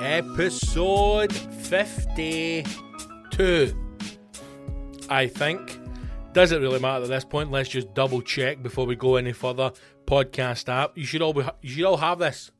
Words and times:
Episode 0.00 1.30
52. 1.30 2.64
I 5.10 5.26
think. 5.26 5.78
Does 6.32 6.52
it 6.52 6.62
really 6.62 6.80
matter 6.80 7.02
at 7.04 7.10
this 7.10 7.26
point? 7.26 7.50
Let's 7.50 7.68
just 7.68 7.92
double 7.92 8.22
check 8.22 8.62
before 8.62 8.86
we 8.86 8.96
go 8.96 9.16
any 9.16 9.34
further. 9.34 9.72
Podcast 10.06 10.70
app. 10.70 10.96
You 10.96 11.04
should 11.04 11.20
all 11.20 11.34
be, 11.34 11.42
you 11.60 11.68
should 11.68 11.84
all 11.84 11.98
have 11.98 12.18
this 12.18 12.50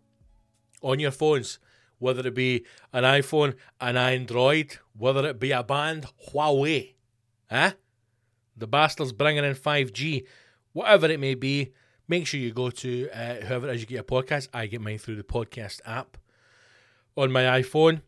on 0.82 1.00
your 1.00 1.12
phones, 1.12 1.58
whether 1.98 2.26
it 2.28 2.34
be 2.34 2.66
an 2.92 3.04
iPhone, 3.04 3.54
an 3.80 3.96
Android, 3.96 4.76
whether 4.94 5.26
it 5.26 5.40
be 5.40 5.52
a 5.52 5.62
band, 5.62 6.04
Huawei. 6.28 6.92
Eh? 7.50 7.70
The 8.54 8.66
bastards 8.66 9.12
bringing 9.12 9.44
in 9.44 9.54
5G, 9.54 10.26
whatever 10.74 11.06
it 11.06 11.18
may 11.18 11.36
be. 11.36 11.72
Make 12.06 12.26
sure 12.26 12.38
you 12.38 12.52
go 12.52 12.68
to 12.68 13.08
uh, 13.14 13.36
whoever 13.36 13.70
it 13.70 13.76
is 13.76 13.80
you 13.80 13.86
get 13.86 13.94
your 13.94 14.04
podcast. 14.04 14.48
I 14.52 14.66
get 14.66 14.82
mine 14.82 14.98
through 14.98 15.16
the 15.16 15.22
podcast 15.22 15.80
app 15.86 16.18
on 17.16 17.32
my 17.32 17.42
iPhone. 17.42 18.02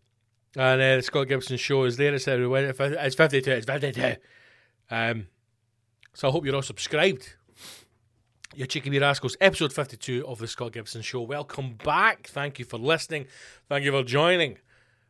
And 0.55 0.83
uh, 0.83 0.97
the 0.97 1.03
Scott 1.03 1.29
Gibson 1.29 1.57
show 1.57 1.85
is 1.85 1.97
there. 1.97 2.15
It's, 2.15 2.29
everywhere. 2.29 2.75
it's 2.79 3.15
52. 3.15 3.51
It's 3.51 3.67
52. 3.67 4.17
Um, 4.91 5.27
so 6.15 6.29
I 6.29 6.31
hope 6.31 6.45
you're 6.45 6.55
all 6.55 6.63
subscribed. 6.63 7.35
Your 8.55 8.67
Cheeky 8.67 8.91
Wee 8.91 8.99
Rascals, 8.99 9.35
episode 9.41 9.73
52 9.73 10.27
of 10.27 10.39
the 10.39 10.47
Scott 10.47 10.73
Gibson 10.73 11.01
Show. 11.01 11.23
Welcome 11.23 11.79
back. 11.83 12.27
Thank 12.27 12.59
you 12.59 12.67
for 12.67 12.77
listening. 12.77 13.27
Thank 13.71 13.85
you 13.85 13.93
for 13.93 14.03
joining. 14.03 14.59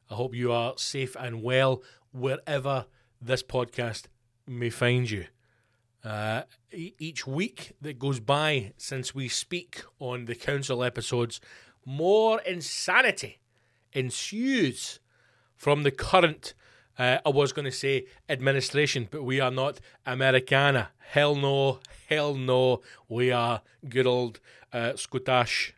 I 0.09 0.14
hope 0.14 0.32
you 0.32 0.53
are 0.53 0.74
safe 0.76 1.16
and 1.19 1.42
well 1.42 1.82
wherever 2.12 2.86
this 3.20 3.42
podcast 3.42 4.04
may 4.47 4.70
find 4.70 5.10
you. 5.10 5.24
Uh, 6.04 6.42
each 6.72 7.26
week 7.26 7.72
that 7.80 7.98
goes 7.98 8.20
by 8.20 8.74
since 8.76 9.12
we 9.12 9.26
speak 9.26 9.82
on 9.98 10.26
the 10.26 10.36
council 10.36 10.84
episodes, 10.84 11.41
more 11.84 12.41
insanity 12.42 13.41
ensues 13.92 15.00
from 15.56 15.82
the 15.82 15.91
current, 15.91 16.54
uh, 16.98 17.19
I 17.25 17.28
was 17.28 17.53
going 17.53 17.64
to 17.64 17.72
say 17.72 18.06
administration, 18.28 19.08
but 19.10 19.22
we 19.22 19.41
are 19.41 19.50
not 19.50 19.80
Americana. 20.04 20.91
Hell 20.98 21.34
no, 21.34 21.80
hell 22.08 22.34
no. 22.34 22.82
We 23.08 23.30
are 23.30 23.62
good 23.88 24.06
old 24.06 24.41
uh, 24.72 24.97
Scottish, 24.97 25.75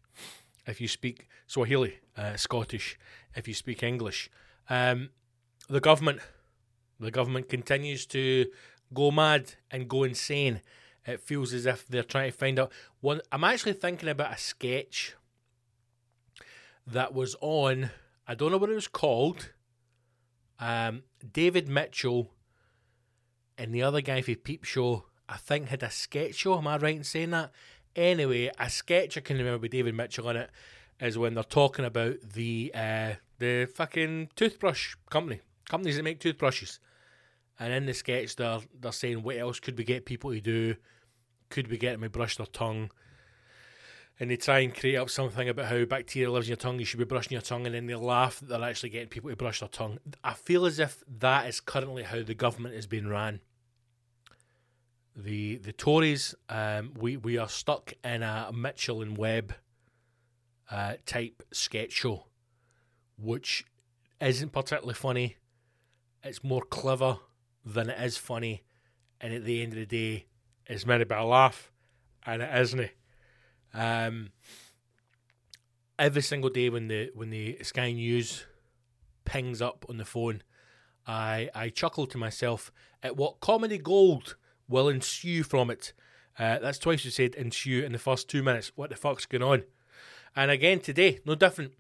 if 0.67 0.81
you 0.81 0.89
speak 0.89 1.29
Swahili, 1.47 1.99
uh, 2.17 2.37
Scottish, 2.37 2.99
if 3.35 3.47
you 3.47 3.55
speak 3.55 3.83
English. 3.83 4.31
Um, 4.71 5.11
the 5.69 5.81
government, 5.81 6.21
the 6.99 7.11
government 7.11 7.49
continues 7.49 8.07
to 8.07 8.47
go 8.93 9.11
mad 9.11 9.55
and 9.71 9.89
go 9.89 10.05
insane. 10.05 10.61
It 11.07 11.21
feels 11.21 11.53
as 11.53 11.67
if 11.67 11.87
they're 11.87 12.03
trying 12.03 12.33
to 12.33 12.37
find 12.37 12.59
out. 12.59 12.73
One, 13.01 13.21
I'm 13.31 13.45
actually 13.45 13.75
thinking 13.75 14.09
about 14.09 14.33
a 14.33 14.39
sketch 14.39 15.15
that 16.87 17.13
was 17.13 17.37
on 17.41 17.91
I 18.27 18.35
don't 18.35 18.51
know 18.51 18.59
what 18.59 18.71
it 18.71 18.75
was 18.75 18.89
called. 18.89 19.53
Um, 20.59 21.03
David 21.33 21.69
Mitchell 21.69 22.31
and 23.59 23.75
the 23.75 23.83
other 23.83 24.01
guy 24.01 24.23
for 24.23 24.35
Peep 24.35 24.65
Show, 24.65 25.07
I 25.29 25.37
think, 25.37 25.69
had 25.69 25.83
a 25.83 25.91
sketch 25.91 26.37
show. 26.37 26.59
Am 26.59 26.67
I 26.67 26.79
right 26.79 26.97
in 26.97 27.05
saying 27.05 27.31
that? 27.31 27.53
Anyway, 27.95 28.51
a 28.59 28.71
sketch 28.71 29.17
I 29.17 29.21
can 29.21 29.37
remember 29.37 29.59
with 29.59 29.71
David 29.71 29.95
Mitchell 29.95 30.29
on 30.29 30.37
it 30.37 30.51
is 31.01 31.19
when 31.19 31.35
they're 31.35 31.45
talking 31.45 31.85
about 31.85 32.17
the 32.33 32.73
uh, 32.75 33.13
the 33.39 33.67
fucking 33.67 34.31
toothbrush 34.37 34.95
company, 35.11 35.41
companies 35.69 35.97
that 35.97 36.03
make 36.03 36.21
toothbrushes. 36.21 36.81
And 37.59 37.73
in 37.73 37.87
the 37.87 37.95
sketch, 37.95 38.37
they're 38.37 38.61
they're 38.81 38.93
saying, 38.93 39.23
what 39.23 39.37
else 39.37 39.61
could 39.61 39.79
we 39.79 39.85
get 39.85 40.07
people 40.07 40.33
to 40.33 40.41
do? 40.41 40.77
Could 41.51 41.69
we 41.69 41.79
get 41.79 41.93
them 41.93 42.03
to 42.03 42.11
brush 42.11 42.37
their 42.37 42.47
tongue? 42.47 42.91
And 44.21 44.31
they 44.31 44.37
try 44.37 44.61
and 44.61 44.75
create 44.75 44.97
up 44.97 45.11
something 45.11 45.49
about 45.49 45.67
how 45.67 45.85
bacteria 45.85 46.31
lives 46.31 46.47
in 46.47 46.51
your 46.51 46.57
tongue, 46.57 46.79
you 46.79 46.85
should 46.85 46.99
be 46.99 47.05
brushing 47.05 47.33
your 47.33 47.43
tongue, 47.43 47.67
and 47.67 47.75
then 47.75 47.87
they 47.87 47.95
laugh 47.95 48.39
that 48.41 48.47
they're 48.47 48.69
actually 48.69 48.91
getting 48.91 49.09
people 49.09 49.31
to 49.31 49.37
brush 49.37 49.61
their 49.61 49.69
tongue. 49.69 49.99
I 50.23 50.35
feel 50.35 50.67
as 50.67 50.79
if 50.79 51.03
that 51.19 51.49
is 51.49 51.61
currently 51.61 52.05
how 52.05 52.23
the 52.23 52.35
government 52.35 52.77
is 52.77 52.87
being 52.87 53.09
ran. 53.09 53.41
The 55.17 55.57
the 55.59 55.73
Tories, 55.73 56.35
um, 56.49 56.93
we, 56.97 57.17
we 57.17 57.39
are 57.39 57.49
stuck 57.49 57.93
in 58.03 58.23
a 58.23 58.51
Mitchell 58.53 59.03
and 59.03 59.17
Webb 59.17 59.55
uh, 60.71 60.95
type 61.07 61.43
sketch 61.53 61.93
show, 61.93 62.27
which 63.17 63.65
isn't 64.21 64.53
particularly 64.53 64.95
funny. 64.95 65.37
It's 66.23 66.43
more 66.43 66.63
clever 66.63 67.19
than 67.65 67.91
it 67.91 68.01
is 68.01 68.17
funny, 68.17 68.63
and 69.21 69.33
at 69.35 69.45
the 69.45 69.63
end 69.63 69.73
of 69.73 69.79
the 69.79 69.87
day, 69.87 70.27
it's 70.67 70.87
meant 70.87 71.01
to 71.01 71.07
be 71.07 71.15
a 71.15 71.25
laugh, 71.25 71.71
and 72.25 72.43
it 72.43 72.51
isn't. 72.61 72.91
Um, 73.75 74.31
every 75.99 76.23
single 76.23 76.51
day 76.51 76.71
when 76.71 76.89
the 76.89 77.11
when 77.15 77.31
the 77.31 77.59
Sky 77.63 77.93
News 77.93 78.47
pings 79.25 79.61
up 79.61 79.85
on 79.89 79.97
the 79.97 80.05
phone, 80.05 80.43
I 81.07 81.51
I 81.55 81.69
chuckle 81.69 82.07
to 82.07 82.19
myself 82.19 82.73
at 83.03 83.17
what 83.17 83.41
comedy 83.41 83.79
gold 83.79 84.37
will 84.69 84.89
ensue 84.89 85.43
from 85.43 85.71
it. 85.71 85.93
Uh, 86.39 86.59
that's 86.59 86.79
twice 86.79 87.05
you 87.05 87.11
said 87.11 87.35
ensue 87.35 87.85
in 87.85 87.93
the 87.93 87.99
first 87.99 88.29
two 88.29 88.43
minutes. 88.43 88.73
What 88.75 88.91
the 88.91 88.97
fuck's 88.97 89.27
going 89.27 89.43
on? 89.43 89.65
And 90.35 90.51
again 90.51 90.81
today, 90.81 91.21
no 91.25 91.35
different. 91.35 91.73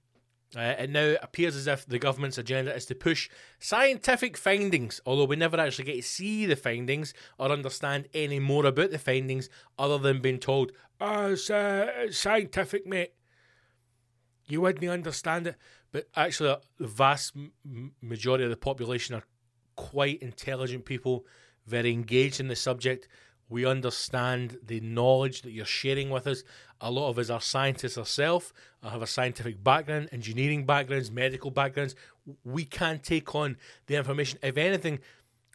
Uh, 0.56 0.74
it 0.78 0.90
now 0.90 1.16
appears 1.20 1.56
as 1.56 1.66
if 1.66 1.84
the 1.86 1.98
government's 1.98 2.38
agenda 2.38 2.72
is 2.72 2.86
to 2.86 2.94
push 2.94 3.28
scientific 3.58 4.36
findings, 4.36 5.00
although 5.04 5.24
we 5.24 5.34
never 5.34 5.58
actually 5.58 5.84
get 5.84 5.96
to 5.96 6.02
see 6.02 6.46
the 6.46 6.54
findings 6.54 7.12
or 7.38 7.50
understand 7.50 8.06
any 8.14 8.38
more 8.38 8.64
about 8.64 8.92
the 8.92 8.98
findings 8.98 9.48
other 9.78 9.98
than 9.98 10.20
being 10.20 10.38
told, 10.38 10.70
it's, 11.04 11.50
uh, 11.50 12.10
scientific, 12.10 12.86
mate. 12.86 13.12
You 14.46 14.60
wouldn't 14.60 14.90
understand 14.90 15.46
it. 15.46 15.56
But 15.92 16.08
actually, 16.16 16.56
the 16.78 16.86
vast 16.86 17.36
majority 18.02 18.44
of 18.44 18.50
the 18.50 18.56
population 18.56 19.14
are 19.14 19.22
quite 19.76 20.20
intelligent 20.22 20.84
people, 20.84 21.24
very 21.66 21.92
engaged 21.92 22.40
in 22.40 22.48
the 22.48 22.56
subject. 22.56 23.08
We 23.48 23.64
understand 23.64 24.58
the 24.64 24.80
knowledge 24.80 25.42
that 25.42 25.52
you're 25.52 25.64
sharing 25.64 26.10
with 26.10 26.26
us. 26.26 26.42
A 26.80 26.90
lot 26.90 27.10
of 27.10 27.18
us 27.18 27.30
are 27.30 27.40
scientists 27.40 27.96
ourselves, 27.96 28.52
I 28.82 28.90
have 28.90 29.02
a 29.02 29.06
scientific 29.06 29.64
background, 29.64 30.10
engineering 30.12 30.66
backgrounds, 30.66 31.10
medical 31.10 31.50
backgrounds. 31.50 31.94
We 32.44 32.64
can 32.64 32.98
take 32.98 33.34
on 33.34 33.56
the 33.86 33.96
information. 33.96 34.38
If 34.42 34.58
anything, 34.58 34.98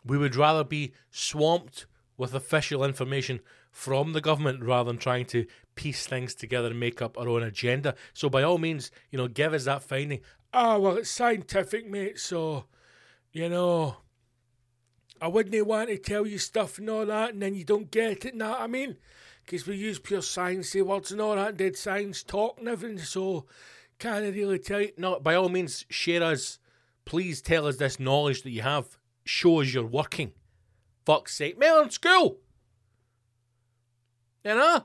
we 0.04 0.18
would 0.18 0.36
rather 0.36 0.64
be 0.64 0.94
swamped 1.12 1.86
with 2.18 2.34
official 2.34 2.84
information 2.84 3.40
from 3.72 4.14
the 4.14 4.22
government 4.22 4.64
rather 4.64 4.90
than 4.90 4.98
trying 4.98 5.26
to 5.26 5.46
piece 5.76 6.06
things 6.08 6.36
together 6.36 6.70
and 6.70 6.80
make 6.80 7.02
up 7.02 7.18
our 7.18 7.28
own 7.28 7.44
agenda. 7.44 7.96
So 8.14 8.30
by 8.30 8.44
all 8.44 8.58
means, 8.58 8.92
you 9.12 9.18
know, 9.18 9.28
give 9.28 9.54
us 9.54 9.66
that 9.66 9.84
finding. 9.84 10.22
Oh 10.54 10.80
well 10.80 10.98
it's 10.98 11.12
scientific, 11.12 11.90
mate, 11.90 12.20
so 12.20 12.66
you 13.32 13.50
know 13.50 13.98
I 15.22 15.28
wouldn't 15.28 15.68
want 15.68 15.90
to 15.90 15.98
tell 15.98 16.26
you 16.26 16.38
stuff 16.38 16.78
and 16.78 16.90
all 16.90 17.06
that, 17.06 17.34
and 17.34 17.42
then 17.42 17.54
you 17.54 17.66
don't 17.66 17.92
get 17.92 18.26
it, 18.26 18.36
what 18.36 18.62
I 18.62 18.68
mean? 18.68 18.98
Because 19.46 19.68
we 19.68 19.76
use 19.76 20.00
pure 20.00 20.22
science 20.22 20.76
eh, 20.76 20.82
words 20.82 21.12
and 21.12 21.20
all 21.20 21.36
that, 21.36 21.58
dead 21.58 21.76
science 21.76 22.24
talk 22.24 22.58
and 22.60 22.70
everything, 22.70 23.00
so 23.00 23.46
can't 23.98 24.34
really 24.34 24.60
tell 24.60 24.82
you. 24.82 24.92
No, 24.98 25.20
by 25.20 25.36
all 25.36 25.50
means, 25.50 25.86
share 25.90 26.24
us. 26.24 26.60
Please 27.04 27.42
tell 27.42 27.68
us 27.68 27.78
this 27.78 28.00
knowledge 28.00 28.44
that 28.44 28.52
you 28.52 28.62
have. 28.62 28.98
Show 29.26 29.62
us 29.62 29.74
you're 29.74 29.86
working. 29.86 30.32
Fuck's 31.06 31.36
sake. 31.36 31.58
Mail 31.58 31.82
in 31.82 31.90
school! 31.90 32.38
You 34.44 34.56
know? 34.56 34.84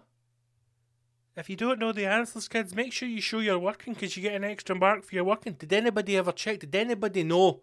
If 1.37 1.51
you 1.51 1.57
don't 1.57 1.81
know 1.81 1.93
the 1.93 2.07
answers, 2.07 2.49
kids, 2.49 2.75
make 2.75 2.93
sure 2.93 3.09
you 3.09 3.21
show 3.21 3.41
you're 3.41 3.59
working 3.59 3.95
because 3.95 4.17
you 4.17 4.23
get 4.23 4.35
an 4.35 4.45
extra 4.45 4.77
mark 4.77 5.05
for 5.05 5.15
your 5.15 5.25
working. 5.25 5.55
Did 5.55 5.73
anybody 5.73 6.17
ever 6.17 6.33
check? 6.33 6.61
Did 6.61 6.75
anybody 6.75 7.25
know 7.25 7.63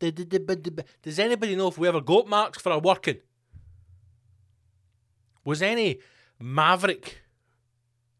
does 0.00 1.18
anybody 1.18 1.54
know 1.54 1.68
if 1.68 1.78
we 1.78 1.86
ever 1.86 2.00
got 2.00 2.26
marks 2.26 2.60
for 2.60 2.72
our 2.72 2.80
working? 2.80 3.18
Was 5.44 5.62
any 5.62 6.00
maverick, 6.40 7.20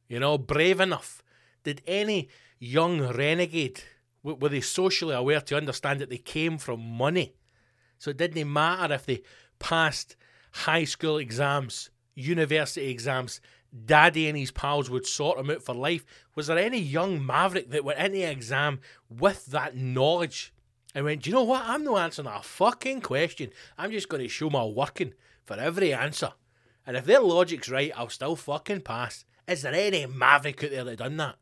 you 0.09 0.21
know, 0.21 0.39
brave 0.39 0.81
enough? 0.81 1.23
Did 1.65 1.83
any 1.87 2.29
young 2.59 3.01
renegade, 3.01 3.83
were 4.23 4.49
they 4.49 4.61
socially 4.61 5.15
aware 5.15 5.41
to 5.41 5.57
understand 5.57 6.01
that 6.01 6.11
they 6.11 6.19
came 6.19 6.59
from 6.59 6.81
money? 6.81 7.35
So 7.99 8.11
it 8.11 8.17
didn't 8.17 8.53
matter 8.53 8.95
if 8.95 9.07
they 9.07 9.23
passed 9.59 10.17
high 10.53 10.85
school 10.85 11.19
exams, 11.19 11.91
university 12.15 12.89
exams, 12.89 13.41
daddy 13.85 14.29
and 14.29 14.37
his 14.37 14.51
pals 14.51 14.91
would 14.91 15.07
sort 15.07 15.39
him 15.39 15.51
out 15.51 15.63
for 15.63 15.75
life. 15.75 16.05
Was 16.35 16.47
there 16.47 16.59
any 16.59 16.79
young 16.79 17.25
maverick 17.25 17.71
that 17.71 17.85
went 17.85 17.99
into 17.99 18.31
exam 18.31 18.81
with 19.09 19.47
that 19.47 19.77
knowledge 19.77 20.53
I 20.95 21.03
went, 21.03 21.23
Do 21.23 21.31
you 21.31 21.37
know 21.37 21.45
what? 21.45 21.63
I'm 21.65 21.85
not 21.85 21.99
answering 21.99 22.29
a 22.29 22.43
fucking 22.43 23.01
question. 23.01 23.51
I'm 23.79 23.93
just 23.93 24.09
going 24.09 24.23
to 24.23 24.29
show 24.29 24.51
my 24.51 24.65
working 24.65 25.15
for 25.45 25.57
every 25.57 25.93
answer. 25.93 26.33
And 26.87 26.97
if 26.97 27.05
their 27.05 27.21
logic's 27.21 27.71
right, 27.71 27.93
I'll 27.97 28.09
still 28.09 28.37
fucking 28.37 28.83
pass. 28.83 29.25
Is 29.49 29.63
there 29.63 29.75
any 29.75 30.07
maverick 30.07 30.63
out 30.65 30.71
there 30.71 30.85
that 30.85 30.99
done 30.99 31.17
that? 31.17 31.37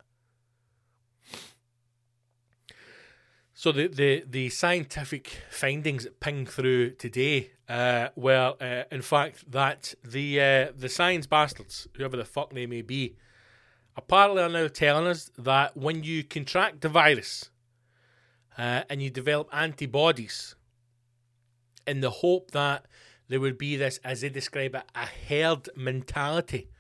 So 3.61 3.73
the, 3.73 3.89
the, 3.89 4.25
the 4.27 4.49
scientific 4.49 5.43
findings 5.51 6.05
that 6.05 6.19
ping 6.19 6.47
through 6.47 6.93
today 6.93 7.51
uh, 7.69 8.09
were, 8.17 8.55
uh, 8.59 8.85
in 8.91 9.03
fact, 9.03 9.53
that 9.53 9.95
the 10.03 10.41
uh, 10.41 10.73
the 10.75 10.89
science 10.89 11.27
bastards, 11.27 11.87
whoever 11.95 12.17
the 12.17 12.25
fuck 12.25 12.55
they 12.55 12.65
may 12.65 12.81
be, 12.81 13.17
apparently 13.99 14.43
are 14.43 14.49
now 14.49 14.67
telling 14.67 15.07
us 15.07 15.31
that 15.37 15.77
when 15.77 16.03
you 16.03 16.25
contract 16.25 16.81
the 16.81 16.89
virus, 16.89 17.51
uh, 18.57 18.85
and 18.89 19.03
you 19.03 19.11
develop 19.11 19.47
antibodies 19.53 20.55
in 21.87 22.01
the 22.01 22.09
hope 22.09 22.53
that 22.53 22.87
there 23.29 23.41
would 23.41 23.59
be 23.59 23.77
this, 23.77 24.01
as 24.03 24.23
they 24.23 24.31
describe 24.31 24.75
it, 24.75 24.85
a 24.95 25.05
herd 25.29 25.69
mentality. 25.77 26.71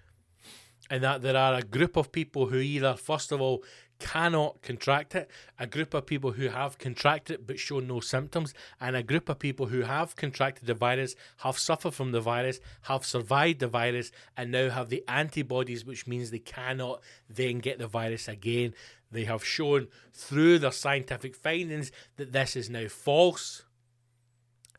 And 0.89 1.05
that 1.05 1.21
there 1.21 1.37
are 1.37 1.57
a 1.57 1.63
group 1.63 1.99
of 1.99 2.11
people 2.11 2.47
who 2.47 2.57
either, 2.57 2.95
first 2.95 3.33
of 3.33 3.41
all, 3.43 3.63
cannot 4.01 4.63
contract 4.63 5.15
it, 5.15 5.31
a 5.59 5.67
group 5.67 5.95
of 5.95 6.07
people 6.07 6.33
who 6.33 6.49
have 6.49 6.79
contracted 6.79 7.35
it 7.35 7.47
but 7.47 7.61
show 7.61 7.79
no 7.79 8.01
symptoms, 8.01 8.53
and 8.81 8.97
a 8.97 9.03
group 9.03 9.29
of 9.29 9.39
people 9.39 9.67
who 9.67 9.83
have 9.83 10.17
contracted 10.17 10.67
the 10.67 10.75
virus, 10.75 11.15
have 11.39 11.59
suffered 11.59 11.95
from 11.95 12.11
the 12.11 12.21
virus, 12.21 12.59
have 12.83 13.05
survived 13.05 13.61
the 13.61 13.69
virus, 13.69 14.11
and 14.37 14.51
now 14.51 14.71
have 14.71 14.89
the 14.89 15.05
antibodies, 15.07 15.85
which 15.85 16.07
means 16.07 16.31
they 16.31 16.39
cannot 16.39 17.01
then 17.29 17.59
get 17.59 17.79
the 17.79 17.87
virus 17.87 18.27
again. 18.27 18.75
They 19.13 19.25
have 19.25 19.45
shown 19.45 19.89
through 20.13 20.61
their 20.61 20.73
scientific 20.73 21.37
findings 21.37 21.93
that 22.17 22.33
this 22.33 22.57
is 22.57 22.71
now 22.71 22.89
false. 22.89 23.63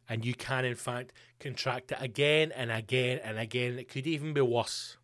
And 0.09 0.25
you 0.25 0.33
can, 0.33 0.65
in 0.65 0.75
fact, 0.75 1.13
contract 1.39 1.91
it 1.93 1.97
again 2.01 2.51
and 2.53 2.69
again 2.69 3.19
and 3.23 3.39
again. 3.39 3.79
It 3.79 3.87
could 3.87 4.07
even 4.07 4.33
be 4.33 4.41
worse. 4.41 4.97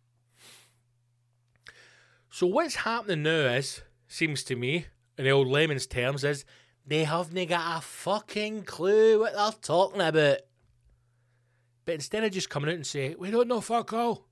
So, 2.30 2.46
what's 2.46 2.76
happening 2.76 3.22
now 3.22 3.54
is, 3.54 3.82
seems 4.08 4.42
to 4.44 4.56
me, 4.56 4.86
in 5.16 5.24
the 5.24 5.30
old 5.30 5.46
layman's 5.46 5.86
terms, 5.86 6.24
is 6.24 6.44
they 6.86 7.04
haven't 7.04 7.48
got 7.48 7.78
a 7.78 7.80
fucking 7.80 8.64
clue 8.64 9.20
what 9.20 9.34
they're 9.34 9.52
talking 9.62 10.00
about. 10.00 10.38
But 11.84 11.94
instead 11.94 12.24
of 12.24 12.32
just 12.32 12.50
coming 12.50 12.70
out 12.70 12.76
and 12.76 12.86
saying, 12.86 13.16
we 13.18 13.30
don't 13.30 13.48
know 13.48 13.60
fuck 13.60 13.92
all, 13.92 14.26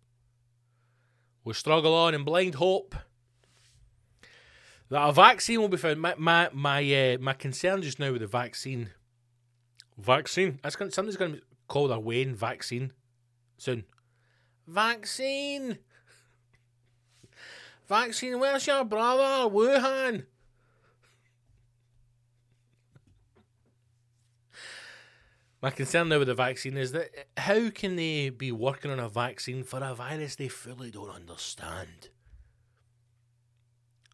we 1.44 1.54
struggle 1.54 1.94
on 1.94 2.14
in 2.14 2.24
blind 2.24 2.56
hope 2.56 2.96
that 4.90 5.08
a 5.08 5.12
vaccine 5.12 5.60
will 5.60 5.68
be 5.68 5.76
found. 5.76 6.00
My 6.00 6.14
my 6.16 6.48
my, 6.52 7.12
uh, 7.14 7.18
my 7.20 7.32
concern 7.32 7.82
just 7.82 7.98
now 7.98 8.12
with 8.12 8.20
the 8.20 8.26
vaccine. 8.26 8.90
Vaccine. 9.98 10.58
That's 10.62 10.76
going. 10.76 10.90
Somebody's 10.90 11.16
going 11.16 11.34
to 11.34 11.40
call 11.68 11.88
their 11.88 11.98
Wayne 11.98 12.34
vaccine 12.34 12.92
soon. 13.58 13.84
Vaccine. 14.66 15.78
Vaccine. 17.88 18.40
Where's 18.40 18.66
your 18.66 18.84
brother, 18.84 19.48
Wuhan? 19.48 20.26
My 25.62 25.70
concern 25.70 26.08
now 26.08 26.18
with 26.18 26.28
the 26.28 26.34
vaccine 26.34 26.76
is 26.76 26.92
that 26.92 27.10
how 27.36 27.70
can 27.70 27.96
they 27.96 28.28
be 28.28 28.52
working 28.52 28.90
on 28.90 29.00
a 29.00 29.08
vaccine 29.08 29.64
for 29.64 29.82
a 29.82 29.94
virus 29.94 30.36
they 30.36 30.48
fully 30.48 30.90
don't 30.90 31.10
understand? 31.10 32.10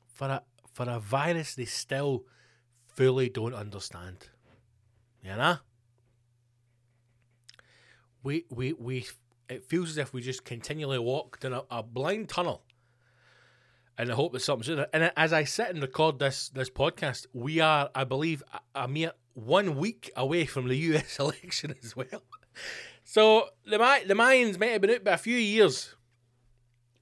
For 0.07 0.29
a 0.29 0.43
for 0.73 0.89
a 0.89 0.99
virus 1.01 1.55
they 1.55 1.65
still 1.65 2.25
fully 2.87 3.29
don't 3.29 3.55
understand. 3.55 4.29
You 5.23 5.37
know? 5.37 5.57
We 8.23 8.45
we 8.51 8.73
we 8.75 9.07
it 9.49 9.65
feels 9.65 9.91
as 9.91 9.99
if 9.99 10.13
we 10.13 10.23
just 10.23 10.45
continually 10.45 10.99
walked 10.99 11.45
in 11.45 11.53
a, 11.53 11.65
a 11.71 11.83
blind 11.83 12.29
tunnel 12.29 12.63
and 13.99 14.11
I 14.11 14.15
hope 14.15 14.33
that 14.33 14.41
something 14.41 14.85
And 14.93 15.13
as 15.17 15.33
I 15.33 15.45
sit 15.45 15.71
and 15.71 15.83
record 15.83 16.19
this 16.19 16.49
this 16.49 16.71
podcast, 16.71 17.27
we 17.33 17.61
are, 17.61 17.91
I 17.95 18.05
believe, 18.05 18.43
a, 18.53 18.85
a 18.85 18.89
mere 18.89 19.13
one 19.35 19.77
week 19.77 20.11
away 20.17 20.47
from 20.47 20.69
the 20.69 20.77
US 20.95 21.19
election 21.19 21.75
as 21.83 21.97
well. 21.97 22.23
So 23.05 23.49
the 23.65 23.79
the 24.07 24.15
Mayans 24.15 24.59
might 24.59 24.71
have 24.71 24.81
been 24.81 24.91
out 24.91 25.05
by 25.05 25.13
a 25.13 25.19
few 25.19 25.37
years, 25.37 25.95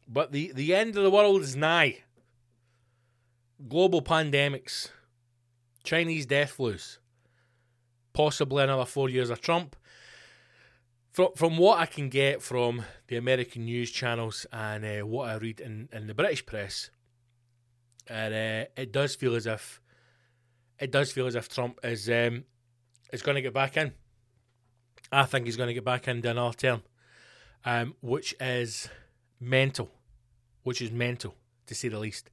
but 0.08 0.32
the, 0.32 0.52
the 0.54 0.74
end 0.74 0.96
of 0.96 1.02
the 1.04 1.10
world 1.10 1.42
is 1.42 1.56
nigh 1.56 1.98
global 3.68 4.02
pandemics, 4.02 4.88
Chinese 5.84 6.26
death 6.26 6.56
flus, 6.56 6.98
possibly 8.12 8.62
another 8.62 8.84
four 8.84 9.08
years 9.08 9.30
of 9.30 9.40
Trump. 9.40 9.76
From, 11.20 11.32
from 11.36 11.58
what 11.58 11.78
I 11.78 11.84
can 11.84 12.08
get 12.08 12.40
from 12.40 12.82
the 13.08 13.18
American 13.18 13.66
news 13.66 13.90
channels 13.90 14.46
and 14.50 14.86
uh, 14.86 15.06
what 15.06 15.28
I 15.28 15.34
read 15.34 15.60
in, 15.60 15.90
in 15.92 16.06
the 16.06 16.14
British 16.14 16.46
press, 16.46 16.88
and 18.08 18.32
uh, 18.32 18.70
it 18.74 18.90
does 18.90 19.16
feel 19.16 19.34
as 19.34 19.46
if 19.46 19.82
it 20.78 20.90
does 20.90 21.12
feel 21.12 21.26
as 21.26 21.34
if 21.34 21.50
Trump 21.50 21.78
is 21.84 22.08
um, 22.08 22.44
is 23.12 23.20
going 23.20 23.34
to 23.34 23.42
get 23.42 23.52
back 23.52 23.76
in. 23.76 23.92
I 25.12 25.24
think 25.24 25.44
he's 25.44 25.58
going 25.58 25.66
to 25.66 25.74
get 25.74 25.84
back 25.84 26.08
in 26.08 26.24
another 26.24 26.56
term, 26.56 26.84
um, 27.66 27.96
which 28.00 28.34
is 28.40 28.88
mental, 29.38 29.90
which 30.62 30.80
is 30.80 30.90
mental 30.90 31.34
to 31.66 31.74
say 31.74 31.88
the 31.88 31.98
least. 31.98 32.30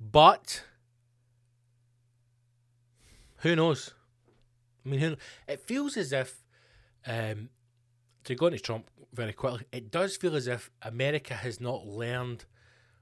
But 0.00 0.64
who 3.40 3.54
knows? 3.54 3.92
I 4.86 4.88
mean, 4.88 5.00
who, 5.00 5.16
it 5.46 5.60
feels 5.60 5.98
as 5.98 6.14
if 6.14 6.42
um, 7.06 7.50
to 8.30 8.36
go 8.36 8.46
into 8.46 8.58
Trump 8.58 8.90
very 9.12 9.32
quickly. 9.32 9.66
It 9.72 9.90
does 9.90 10.16
feel 10.16 10.34
as 10.34 10.46
if 10.46 10.70
America 10.82 11.34
has 11.34 11.60
not 11.60 11.86
learned 11.86 12.44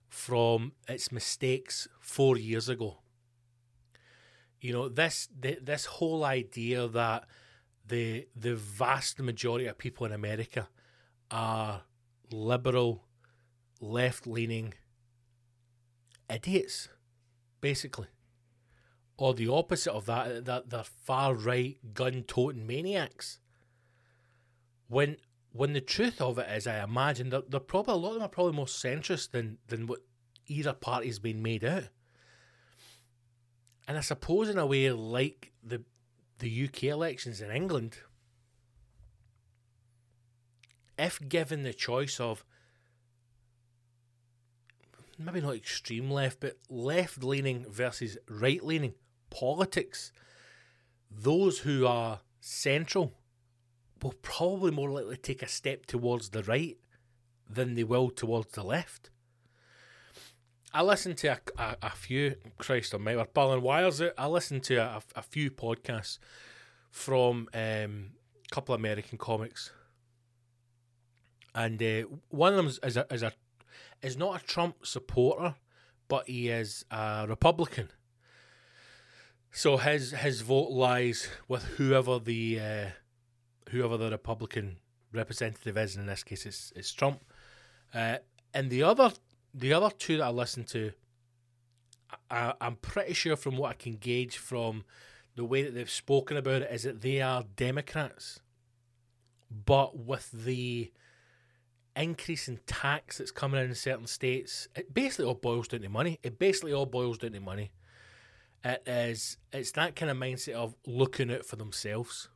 from 0.09 0.73
its 0.89 1.13
mistakes 1.13 1.87
four 2.01 2.37
years 2.37 2.69
ago. 2.69 2.99
You 4.61 4.73
know, 4.73 4.89
this 4.89 5.29
th- 5.41 5.61
this 5.63 5.85
whole 5.85 6.25
idea 6.25 6.89
that 6.89 7.27
the 7.87 8.27
the 8.35 8.57
vast 8.57 9.21
majority 9.21 9.67
of 9.67 9.79
people 9.79 10.07
in 10.07 10.13
America 10.13 10.69
are 11.31 11.83
liberal, 12.33 13.05
left 13.81 14.27
leaning 14.27 14.75
idiots, 16.29 16.89
basically. 17.61 18.09
Or 19.17 19.35
the 19.35 19.49
opposite 19.49 19.93
of 19.93 20.07
that, 20.07 20.45
that 20.45 20.71
they're 20.71 20.85
far 20.85 21.35
right 21.35 21.77
gun 21.93 22.23
toting 22.23 22.67
maniacs. 22.67 23.41
When 24.89 25.17
when 25.53 25.73
the 25.73 25.81
truth 25.81 26.21
of 26.21 26.39
it 26.39 26.51
is, 26.51 26.67
I 26.67 26.83
imagine 26.83 27.31
that 27.31 27.51
they're 27.51 27.61
probably 27.61 27.95
a 27.95 27.97
lot 27.97 28.09
of 28.11 28.15
them 28.15 28.23
are 28.23 28.29
probably 28.29 28.53
more 28.53 28.67
centrist 28.67 29.31
than 29.31 29.59
than 29.69 29.87
what 29.87 30.01
either 30.47 30.73
party's 30.73 31.19
been 31.19 31.43
made 31.43 31.65
out. 31.65 31.89
And 33.87 33.97
I 33.97 34.01
suppose 34.01 34.49
in 34.49 34.59
a 34.59 34.67
way, 34.67 34.91
like 34.91 35.53
the 35.63 35.83
the 36.39 36.65
UK 36.69 36.85
elections 36.85 37.41
in 37.41 37.51
England, 37.51 37.99
if 40.99 41.21
given 41.29 41.63
the 41.63 41.75
choice 41.75 42.21
of 42.21 42.45
maybe 45.19 45.41
not 45.41 45.57
extreme 45.57 46.11
left, 46.11 46.41
but 46.41 46.59
left 46.69 47.23
leaning 47.23 47.67
versus 47.69 48.17
right 48.29 48.65
leaning 48.65 48.95
politics, 49.31 50.13
those 51.11 51.61
who 51.61 51.87
are 51.87 52.21
central 52.41 53.18
will 54.03 54.15
probably 54.23 54.71
more 54.71 54.91
likely 54.91 55.17
take 55.17 55.43
a 55.43 55.49
step 55.49 55.87
towards 55.87 56.31
the 56.31 56.43
right 56.43 56.77
than 57.49 57.75
they 57.75 57.85
will 57.85 58.11
towards 58.11 58.53
the 58.53 58.63
left. 58.63 59.11
I 60.73 60.83
listened 60.83 61.17
to 61.19 61.29
a, 61.29 61.39
a, 61.57 61.77
a 61.83 61.91
few, 61.91 62.37
Christ 62.59 62.93
almighty, 62.93 63.17
we're 63.17 63.25
pulling 63.25 63.63
wires 63.63 64.03
out. 64.03 64.13
I 64.19 64.27
listened 64.27 64.65
to 64.65 64.77
a, 64.77 65.03
a 65.17 65.23
few 65.23 65.51
podcasts 65.51 66.19
from 66.91 67.49
um, 67.55 68.11
a 68.45 68.55
couple 68.55 68.75
of 68.75 68.81
American 68.81 69.19
comics. 69.19 69.73
And 71.55 71.83
uh, 71.83 72.03
one 72.29 72.53
of 72.53 72.57
them 72.57 72.67
is 72.83 72.97
a, 72.97 73.07
is 73.11 73.23
a 73.23 73.33
is 74.03 74.17
not 74.17 74.41
a 74.41 74.45
Trump 74.45 74.87
supporter, 74.87 75.57
but 76.07 76.29
he 76.29 76.49
is 76.49 76.85
a 76.91 77.27
Republican. 77.29 77.91
So 79.51 79.79
his 79.79 80.13
his 80.13 80.43
vote 80.43 80.71
lies 80.71 81.29
with 81.49 81.65
whoever 81.65 82.19
the 82.19 82.61
uh, 82.61 82.87
whoever 83.71 83.97
the 83.97 84.11
Republican 84.11 84.79
representative 85.13 85.77
is. 85.77 85.97
In 85.97 86.07
this 86.07 86.23
case, 86.23 86.47
it's, 86.47 86.73
it's 86.77 86.93
Trump. 86.93 87.25
Uh, 87.95 88.19
and 88.55 88.71
the 88.71 88.83
other 88.83 89.13
the 89.55 89.73
other 89.73 89.91
two 89.91 90.19
that 90.19 90.25
I 90.25 90.31
listened 90.31 90.69
to, 90.69 90.93
I, 92.31 92.55
I'm 92.61 92.77
pretty 92.77 93.15
sure 93.15 93.37
from 93.37 93.57
what 93.57 93.71
I 93.71 93.75
can 93.75 93.95
gauge 93.95 94.37
from 94.37 94.85
the 95.37 95.45
way 95.45 95.63
that 95.63 95.75
they've 95.75 95.91
spoken 95.91 96.37
about 96.37 96.63
it 96.63 96.71
is 96.71 96.83
that 96.83 97.01
they 97.01 97.21
are 97.21 97.45
Democrats, 97.57 98.41
but 99.51 99.99
with 99.99 100.31
the 100.33 100.93
increase 101.97 102.49
in 102.49 102.59
tax 102.67 103.19
that's 103.19 103.31
coming 103.31 103.61
in 103.61 103.69
in 103.69 103.75
certain 103.75 104.07
states, 104.07 104.69
it 104.75 104.93
basically 104.93 105.25
all 105.25 105.35
boils 105.35 105.69
down 105.69 105.81
to 105.81 105.89
money. 105.89 106.19
It 106.23 106.39
basically 106.39 106.73
all 106.73 106.87
boils 106.87 107.19
down 107.19 107.33
to 107.33 107.41
money. 107.41 107.73
It 108.65 108.83
is 108.87 109.37
it's 109.53 109.73
that 109.73 109.97
kind 109.97 110.11
of 110.11 110.17
mindset 110.17 110.55
of 110.55 110.75
looking 110.87 111.33
out 111.33 111.47
for 111.47 111.57
themselves. 111.57 112.29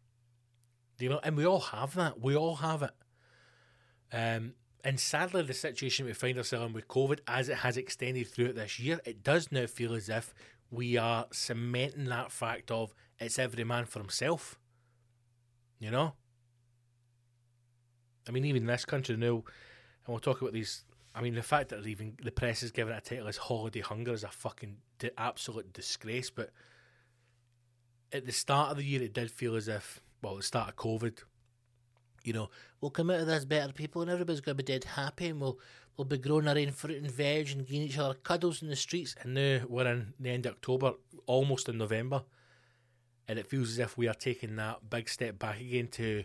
Know? 1.09 1.21
And 1.23 1.37
we 1.37 1.47
all 1.47 1.61
have 1.61 1.95
that. 1.95 2.21
We 2.21 2.37
all 2.37 2.57
have 2.57 2.83
it. 2.83 2.91
Um, 4.13 4.55
and 4.85 4.99
sadly, 4.99 5.43
the 5.43 5.55
situation 5.55 6.07
we 6.07 6.13
find 6.13 6.37
ourselves 6.37 6.67
in 6.67 6.73
with 6.73 6.89
COVID, 6.89 7.21
as 7.27 7.49
it 7.49 7.59
has 7.59 7.77
extended 7.77 8.27
throughout 8.27 8.57
this 8.57 8.81
year, 8.81 9.01
it 9.05 9.23
does 9.23 9.51
now 9.53 9.67
feel 9.67 9.95
as 9.95 10.09
if 10.09 10.35
we 10.71 10.97
are 10.97 11.27
cementing 11.33 12.07
that 12.07 12.33
fact 12.33 12.71
of 12.71 12.95
it's 13.21 13.39
every 13.39 13.65
man 13.65 13.85
for 13.85 14.01
himself. 14.01 14.59
You 15.79 15.91
know? 15.91 16.15
I 18.29 18.33
mean, 18.33 18.45
even 18.45 18.63
in 18.63 18.67
this 18.67 18.85
country 18.85 19.17
now, 19.17 19.45
and 20.07 20.09
we'll 20.09 20.21
talk 20.21 20.41
about 20.41 20.53
these. 20.53 20.85
I 21.15 21.21
mean, 21.21 21.35
the 21.35 21.43
fact 21.43 21.69
that 21.69 21.87
even 21.87 22.17
the 22.23 22.33
press 22.33 22.63
is 22.63 22.71
giving 22.71 22.95
it 22.95 22.99
a 22.99 23.01
title 23.01 23.29
as 23.29 23.37
holiday 23.37 23.81
hunger 23.81 24.13
is 24.13 24.25
a 24.25 24.29
fucking 24.29 24.77
di- 24.99 25.11
absolute 25.19 25.73
disgrace. 25.73 26.31
But 26.31 26.51
at 28.13 28.27
the 28.27 28.33
start 28.33 28.71
of 28.71 28.79
the 28.79 28.85
year, 28.85 29.03
it 29.03 29.13
did 29.13 29.31
feel 29.31 29.55
as 29.55 29.69
if, 29.69 30.01
well, 30.23 30.37
the 30.37 30.43
start 30.43 30.71
of 30.71 30.77
COVID, 30.77 31.19
you 32.25 32.33
know, 32.33 32.49
we'll 32.81 32.91
come 32.91 33.11
out 33.11 33.21
of 33.21 33.27
this 33.27 33.45
better 33.45 33.73
people 33.73 34.03
and 34.03 34.11
everybody's 34.11 34.41
going 34.41 34.57
to 34.57 34.63
be 34.63 34.73
dead 34.73 34.85
happy 34.85 35.29
and 35.29 35.41
we'll 35.41 35.59
we'll 35.97 36.05
be 36.05 36.19
growing 36.19 36.49
our 36.49 36.57
own 36.57 36.71
fruit 36.71 37.03
and 37.03 37.11
veg 37.11 37.51
and 37.51 37.67
giving 37.67 37.83
each 37.83 37.99
other 37.99 38.15
cuddles 38.15 38.63
in 38.63 38.69
the 38.69 38.77
streets. 38.77 39.15
And 39.21 39.35
now 39.35 39.61
we're 39.69 39.87
in 39.87 40.15
the 40.19 40.31
end 40.31 40.47
of 40.47 40.53
October, 40.53 40.95
almost 41.27 41.69
in 41.69 41.79
November, 41.79 42.23
and 43.29 43.39
it 43.39 43.47
feels 43.47 43.71
as 43.71 43.79
if 43.79 43.99
we 43.99 44.09
are 44.09 44.15
taking 44.15 44.57
that 44.57 44.89
big 44.89 45.09
step 45.09 45.39
back 45.39 45.61
again 45.61 45.89
to 45.89 46.25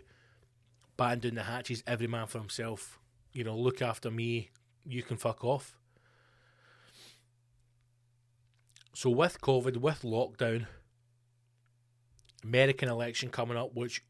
batten 0.96 1.20
down 1.20 1.34
the 1.34 1.42
hatches, 1.42 1.82
every 1.86 2.06
man 2.06 2.26
for 2.26 2.38
himself. 2.38 2.98
You 3.32 3.44
know, 3.44 3.56
look 3.56 3.82
after 3.82 4.10
me, 4.10 4.50
you 4.86 5.02
can 5.02 5.16
fuck 5.16 5.44
off. 5.44 5.76
So 8.94 9.10
with 9.10 9.40
COVID, 9.40 9.76
with 9.76 10.02
lockdown, 10.02 10.66
American 12.44 12.88
election 12.88 13.30
coming 13.30 13.56
up, 13.56 13.74
which 13.74 14.04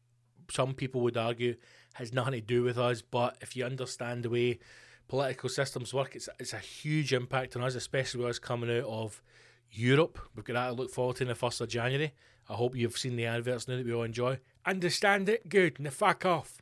some 0.49 0.73
people 0.73 1.01
would 1.01 1.17
argue 1.17 1.55
has 1.93 2.13
nothing 2.13 2.33
to 2.33 2.41
do 2.41 2.63
with 2.63 2.77
us, 2.77 3.01
but 3.01 3.37
if 3.41 3.55
you 3.55 3.65
understand 3.65 4.23
the 4.23 4.29
way 4.29 4.59
political 5.07 5.49
systems 5.49 5.93
work, 5.93 6.15
it's 6.15 6.29
it's 6.39 6.53
a 6.53 6.59
huge 6.59 7.13
impact 7.13 7.55
on 7.55 7.63
us, 7.63 7.75
especially 7.75 8.21
with 8.21 8.29
us 8.29 8.39
coming 8.39 8.69
out 8.69 8.85
of 8.85 9.21
Europe. 9.71 10.19
We've 10.35 10.45
got 10.45 10.53
that 10.53 10.67
to 10.67 10.73
look 10.73 10.91
forward 10.91 11.17
to 11.17 11.23
in 11.23 11.29
the 11.29 11.35
first 11.35 11.61
of 11.61 11.69
January. 11.69 12.13
I 12.47 12.53
hope 12.53 12.75
you've 12.75 12.97
seen 12.97 13.15
the 13.15 13.25
adverts 13.25 13.67
now 13.67 13.77
that 13.77 13.85
we 13.85 13.93
all 13.93 14.03
enjoy. 14.03 14.39
Understand 14.65 15.29
it? 15.29 15.49
Good. 15.49 15.79
Now 15.79 15.91
fuck 15.91 16.25
off. 16.25 16.61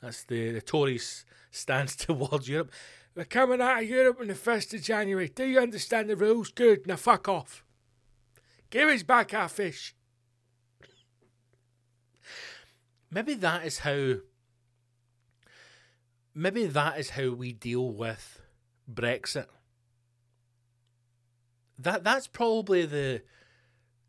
That's 0.00 0.22
the, 0.22 0.52
the 0.52 0.60
Tories' 0.60 1.24
stance 1.50 1.96
towards 1.96 2.48
Europe. 2.48 2.70
We're 3.16 3.24
coming 3.24 3.60
out 3.60 3.82
of 3.82 3.88
Europe 3.88 4.18
on 4.20 4.28
the 4.28 4.34
1st 4.34 4.74
of 4.74 4.82
January. 4.82 5.28
Do 5.28 5.44
you 5.44 5.58
understand 5.58 6.08
the 6.08 6.14
rules? 6.14 6.52
Good. 6.52 6.86
Now 6.86 6.94
fuck 6.94 7.28
off. 7.28 7.64
Give 8.70 8.88
us 8.88 9.02
back 9.02 9.34
our 9.34 9.48
fish. 9.48 9.96
Maybe 13.10 13.34
that 13.34 13.64
is 13.64 13.78
how. 13.78 14.16
Maybe 16.34 16.66
that 16.66 16.98
is 16.98 17.10
how 17.10 17.30
we 17.30 17.52
deal 17.52 17.90
with 17.90 18.40
Brexit. 18.92 19.46
That 21.78 22.04
that's 22.04 22.26
probably 22.26 22.86
the 22.86 23.22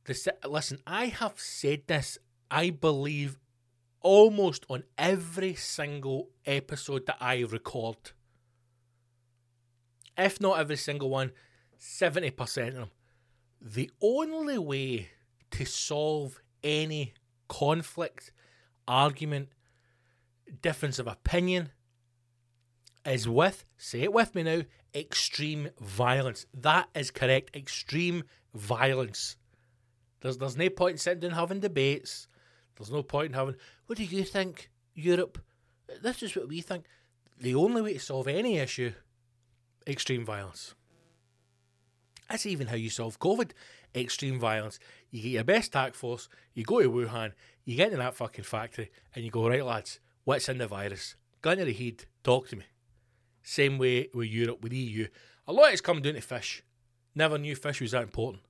the 0.05 0.33
listen. 0.47 0.79
I 0.85 1.05
have 1.05 1.39
said 1.39 1.83
this. 1.87 2.17
I 2.51 2.71
believe 2.71 3.37
almost 4.01 4.65
on 4.69 4.83
every 4.97 5.53
single 5.55 6.29
episode 6.45 7.05
that 7.05 7.17
I 7.19 7.41
record. 7.41 7.97
If 10.17 10.41
not 10.41 10.59
every 10.59 10.77
single 10.77 11.09
one, 11.09 11.31
70% 11.79 12.67
of 12.67 12.73
them. 12.73 12.89
The 13.61 13.89
only 14.01 14.57
way 14.57 15.09
to 15.51 15.65
solve 15.65 16.41
any 16.63 17.13
conflict, 17.47 18.31
argument, 18.89 19.49
difference 20.61 20.99
of 20.99 21.07
opinion 21.07 21.69
is 23.05 23.29
with, 23.29 23.63
say 23.77 24.01
it 24.01 24.11
with 24.11 24.35
me 24.35 24.43
now, 24.43 24.61
extreme 24.93 25.69
violence. 25.79 26.45
That 26.53 26.89
is 26.95 27.11
correct. 27.11 27.55
Extreme 27.55 28.23
violence. 28.53 29.37
There's, 30.21 30.37
there's 30.37 30.57
no 30.57 30.69
point 30.69 30.93
in 30.93 30.97
sitting 30.97 31.21
down 31.21 31.31
having 31.31 31.61
debates. 31.61 32.27
There's 32.75 32.91
no 32.91 33.03
point 33.03 33.27
in 33.27 33.33
having, 33.33 33.55
what 33.85 33.97
do 33.97 34.03
you 34.03 34.23
think, 34.23 34.69
Europe? 34.93 35.37
This 36.01 36.23
is 36.23 36.35
what 36.35 36.49
we 36.49 36.61
think. 36.61 36.85
The 37.39 37.55
only 37.55 37.81
way 37.81 37.93
to 37.93 37.99
solve 37.99 38.27
any 38.27 38.57
issue, 38.57 38.91
extreme 39.87 40.25
violence. 40.25 40.75
That's 42.29 42.45
even 42.45 42.67
how 42.67 42.75
you 42.75 42.89
solve 42.89 43.19
COVID. 43.19 43.51
Extreme 43.95 44.39
violence. 44.39 44.77
You 45.09 45.21
get 45.21 45.29
your 45.29 45.43
best 45.43 45.71
task 45.71 45.95
force, 45.95 46.29
you 46.53 46.63
go 46.63 46.81
to 46.81 46.91
Wuhan, 46.91 47.31
you 47.69 47.75
get 47.75 47.91
in 47.91 47.99
that 47.99 48.15
fucking 48.15 48.43
factory, 48.43 48.91
and 49.13 49.23
you 49.23 49.31
go, 49.31 49.47
right, 49.47 49.65
lads, 49.65 49.99
what's 50.23 50.49
in 50.49 50.57
the 50.57 50.67
virus? 50.67 51.15
Gun 51.41 51.57
to 51.57 51.65
the 51.65 51.73
head, 51.73 52.05
talk 52.23 52.49
to 52.49 52.55
me. 52.55 52.65
Same 53.43 53.77
way 53.77 54.09
with 54.13 54.27
Europe, 54.27 54.61
with 54.61 54.73
EU. 54.73 55.07
A 55.47 55.53
lot 55.53 55.71
has 55.71 55.81
come 55.81 56.01
down 56.01 56.13
to 56.13 56.21
fish. 56.21 56.63
Never 57.15 57.37
knew 57.37 57.55
fish 57.55 57.81
was 57.81 57.91
that 57.91 58.03
important. 58.03 58.43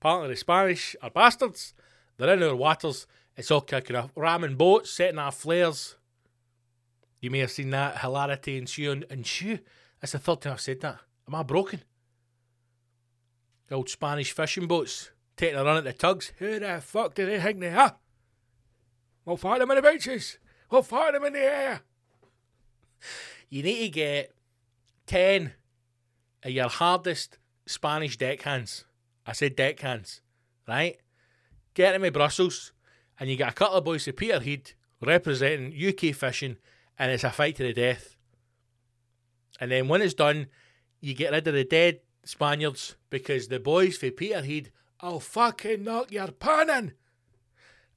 Apparently, 0.00 0.30
the 0.30 0.36
Spanish 0.36 0.94
are 1.02 1.10
bastards. 1.10 1.74
They're 2.16 2.34
in 2.34 2.42
our 2.42 2.54
waters 2.54 3.06
it's 3.38 3.52
all 3.52 3.60
kicking 3.60 3.94
off. 3.94 4.10
Ramming 4.16 4.56
boats, 4.56 4.90
setting 4.90 5.20
off 5.20 5.38
flares. 5.38 5.94
You 7.20 7.30
may 7.30 7.38
have 7.38 7.52
seen 7.52 7.70
that 7.70 7.98
hilarity 7.98 8.58
ensue 8.58 8.90
and 8.90 9.04
ensue. 9.04 9.60
That's 10.00 10.12
the 10.12 10.18
third 10.18 10.40
time 10.40 10.54
I've 10.54 10.60
said 10.60 10.80
that. 10.80 10.98
Am 11.28 11.36
I 11.36 11.44
broken? 11.44 11.82
The 13.68 13.76
old 13.76 13.88
Spanish 13.88 14.32
fishing 14.32 14.66
boats 14.66 15.12
taking 15.36 15.56
a 15.56 15.64
run 15.64 15.76
at 15.76 15.84
the 15.84 15.92
tugs. 15.92 16.32
Who 16.38 16.58
the 16.58 16.80
fuck 16.80 17.14
do 17.14 17.26
they 17.26 17.40
think 17.40 17.60
they 17.60 17.68
are? 17.68 17.94
We'll 19.28 19.36
fight 19.36 19.58
them 19.58 19.70
in 19.70 19.76
the 19.76 19.82
beaches. 19.82 20.38
We'll 20.70 20.80
fight 20.80 21.12
them 21.12 21.22
in 21.22 21.34
the 21.34 21.40
air. 21.40 21.80
You 23.50 23.62
need 23.62 23.82
to 23.82 23.88
get 23.90 24.32
10 25.06 25.52
of 26.42 26.50
your 26.50 26.70
hardest 26.70 27.36
Spanish 27.66 28.16
deckhands. 28.16 28.86
I 29.26 29.32
said 29.32 29.54
deckhands. 29.54 30.22
right? 30.66 30.96
Get 31.74 31.94
him 31.94 32.04
to 32.04 32.10
Brussels, 32.10 32.72
and 33.20 33.28
you 33.28 33.36
get 33.36 33.50
a 33.50 33.54
couple 33.54 33.76
of 33.76 33.84
boys 33.84 34.04
to 34.04 34.14
Peterhead 34.14 34.72
representing 35.02 35.74
UK 35.76 36.14
fishing, 36.14 36.56
and 36.98 37.12
it's 37.12 37.22
a 37.22 37.30
fight 37.30 37.56
to 37.56 37.64
the 37.64 37.74
death. 37.74 38.16
And 39.60 39.70
then 39.70 39.88
when 39.88 40.00
it's 40.00 40.14
done, 40.14 40.46
you 41.02 41.12
get 41.12 41.32
rid 41.32 41.46
of 41.46 41.52
the 41.52 41.64
dead 41.64 42.00
Spaniards 42.24 42.96
because 43.10 43.48
the 43.48 43.60
boys 43.60 43.98
for 43.98 44.10
Peterhead 44.10 44.70
I'll 45.00 45.20
fucking 45.20 45.84
knock 45.84 46.12
your 46.12 46.28
pan 46.28 46.70
in. 46.70 46.92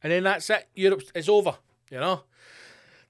And 0.04 0.12
then 0.12 0.24
that's 0.24 0.50
it. 0.50 0.68
Europe 0.74 1.04
is 1.14 1.30
over, 1.30 1.56
you 1.90 2.00
know? 2.00 2.24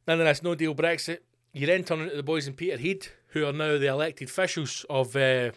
Nonetheless, 0.08 0.44
no 0.44 0.56
deal 0.56 0.76
Brexit. 0.76 1.20
You 1.54 1.68
then 1.68 1.84
turn 1.84 2.02
into 2.02 2.16
the 2.16 2.24
boys 2.24 2.48
in 2.48 2.54
Peterhead, 2.54 3.08
who 3.28 3.46
are 3.46 3.54
now 3.54 3.78
the 3.78 3.88
elected 3.88 4.30
officials 4.30 4.86
of 4.90 5.16
uh, 5.16 5.52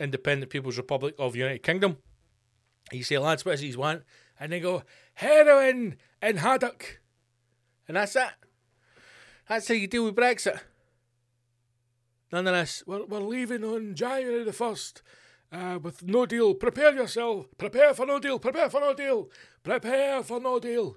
Independent 0.00 0.50
People's 0.50 0.76
Republic 0.76 1.14
of 1.18 1.36
United 1.36 1.62
Kingdom. 1.62 1.98
You 2.92 3.04
say, 3.04 3.18
lads, 3.18 3.44
what 3.44 3.54
is 3.54 3.62
you 3.62 3.78
want? 3.78 4.02
And 4.38 4.52
they 4.52 4.60
go, 4.60 4.82
heroin 5.14 5.96
and 6.22 6.38
haddock. 6.38 7.00
And 7.86 7.96
that's 7.96 8.16
it. 8.16 8.30
That's 9.48 9.68
how 9.68 9.74
you 9.74 9.86
deal 9.86 10.04
with 10.04 10.16
Brexit. 10.16 10.60
Nonetheless. 12.32 12.82
We're, 12.86 13.04
we're 13.04 13.20
leaving 13.20 13.64
on 13.64 13.94
January 13.94 14.44
the 14.44 14.52
1st 14.52 15.02
uh, 15.52 15.78
with 15.82 16.02
no 16.02 16.26
deal. 16.26 16.54
Prepare 16.54 16.94
yourself. 16.94 17.46
Prepare 17.58 17.94
for 17.94 18.06
no 18.06 18.18
deal. 18.18 18.38
Prepare 18.38 18.70
for 18.70 18.80
no 18.80 18.94
deal. 18.94 19.30
Prepare 19.62 20.22
for 20.22 20.40
no 20.40 20.58
deal. 20.58 20.96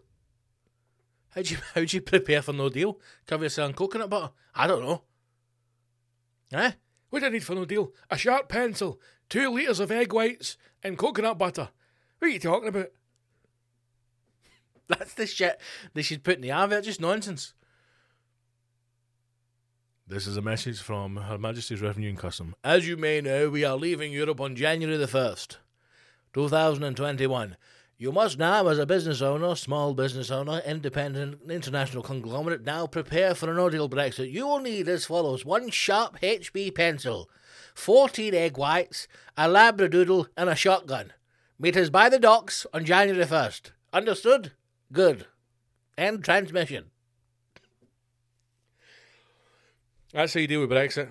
How'd 1.30 1.50
you, 1.50 1.58
how'd 1.76 1.94
you 1.94 2.02
prepare 2.02 2.42
for 2.42 2.54
no 2.54 2.70
deal? 2.70 3.00
Cover 3.26 3.46
yourself 3.46 3.70
in 3.70 3.76
coconut 3.76 4.10
butter? 4.10 4.32
I 4.54 4.68
don't 4.68 4.84
know. 4.84 5.04
Eh? 6.52 6.72
What 7.10 7.20
do 7.20 7.26
I 7.26 7.30
need 7.30 7.44
for 7.44 7.56
no 7.56 7.66
deal? 7.66 7.94
A 8.10 8.18
sharp 8.18 8.50
pencil, 8.50 9.00
two 9.30 9.50
litres 9.50 9.80
of 9.80 9.92
egg 9.92 10.14
whites, 10.14 10.58
and 10.84 10.98
coconut 10.98 11.38
butter. 11.38 11.70
What 12.20 12.28
are 12.28 12.32
you 12.32 12.40
talking 12.40 12.70
about? 12.70 12.88
That's 14.88 15.14
the 15.14 15.26
shit 15.26 15.60
they 15.94 16.02
should 16.02 16.24
put 16.24 16.36
in 16.36 16.42
the 16.42 16.52
advert. 16.52 16.84
Just 16.84 17.02
nonsense. 17.02 17.54
This 20.06 20.28
is 20.28 20.36
a 20.36 20.42
message 20.42 20.82
from 20.82 21.16
Her 21.16 21.38
Majesty's 21.38 21.82
Revenue 21.82 22.10
and 22.10 22.18
Custom. 22.18 22.56
As 22.62 22.86
you 22.86 22.98
may 22.98 23.22
know, 23.22 23.50
we 23.50 23.64
are 23.64 23.78
leaving 23.78 24.12
Europe 24.12 24.42
on 24.42 24.54
January 24.54 24.98
the 24.98 25.06
1st, 25.06 25.60
2021. 26.34 27.56
You 27.98 28.12
must 28.12 28.38
now, 28.38 28.68
as 28.68 28.80
a 28.80 28.86
business 28.86 29.22
owner, 29.22 29.56
small 29.56 29.94
business 29.94 30.30
owner, 30.30 30.62
independent, 30.66 31.50
international 31.50 32.04
conglomerate, 32.04 32.66
now 32.66 32.86
prepare 32.86 33.34
for 33.34 33.50
an 33.50 33.58
ordeal 33.58 33.90
Brexit. 33.90 34.30
You 34.30 34.46
will 34.46 34.60
need 34.60 34.90
as 34.90 35.06
follows 35.06 35.46
one 35.46 35.70
sharp 35.70 36.20
HB 36.20 36.76
pencil, 36.76 37.30
14 37.74 38.36
egg 38.36 38.58
whites, 38.58 39.08
a 39.38 39.48
labradoodle, 39.48 40.28
and 40.36 40.50
a 40.50 40.56
shotgun. 40.56 41.14
Meet 41.58 41.78
us 41.78 41.90
by 41.90 42.10
the 42.10 42.20
docks 42.20 42.68
on 42.74 42.84
January 42.84 43.26
1st. 43.26 43.72
Understood? 43.94 44.52
Good. 44.92 45.28
End 45.98 46.26
transmission. 46.26 46.92
That's 50.14 50.36
how 50.36 50.42
you 50.42 50.48
deal 50.48 50.62
with 50.62 50.70
Brexit. 50.70 51.10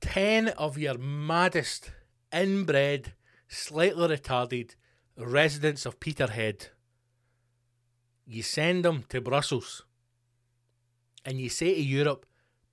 Ten 0.00 0.48
of 0.48 0.78
your 0.78 0.96
maddest, 0.96 1.92
inbred, 2.32 3.12
slightly 3.46 4.16
retarded 4.16 4.74
residents 5.18 5.84
of 5.84 6.00
Peterhead. 6.00 6.68
You 8.26 8.42
send 8.42 8.86
them 8.86 9.04
to 9.10 9.20
Brussels 9.20 9.84
and 11.26 11.38
you 11.38 11.50
say 11.50 11.74
to 11.74 11.82
Europe, 11.82 12.24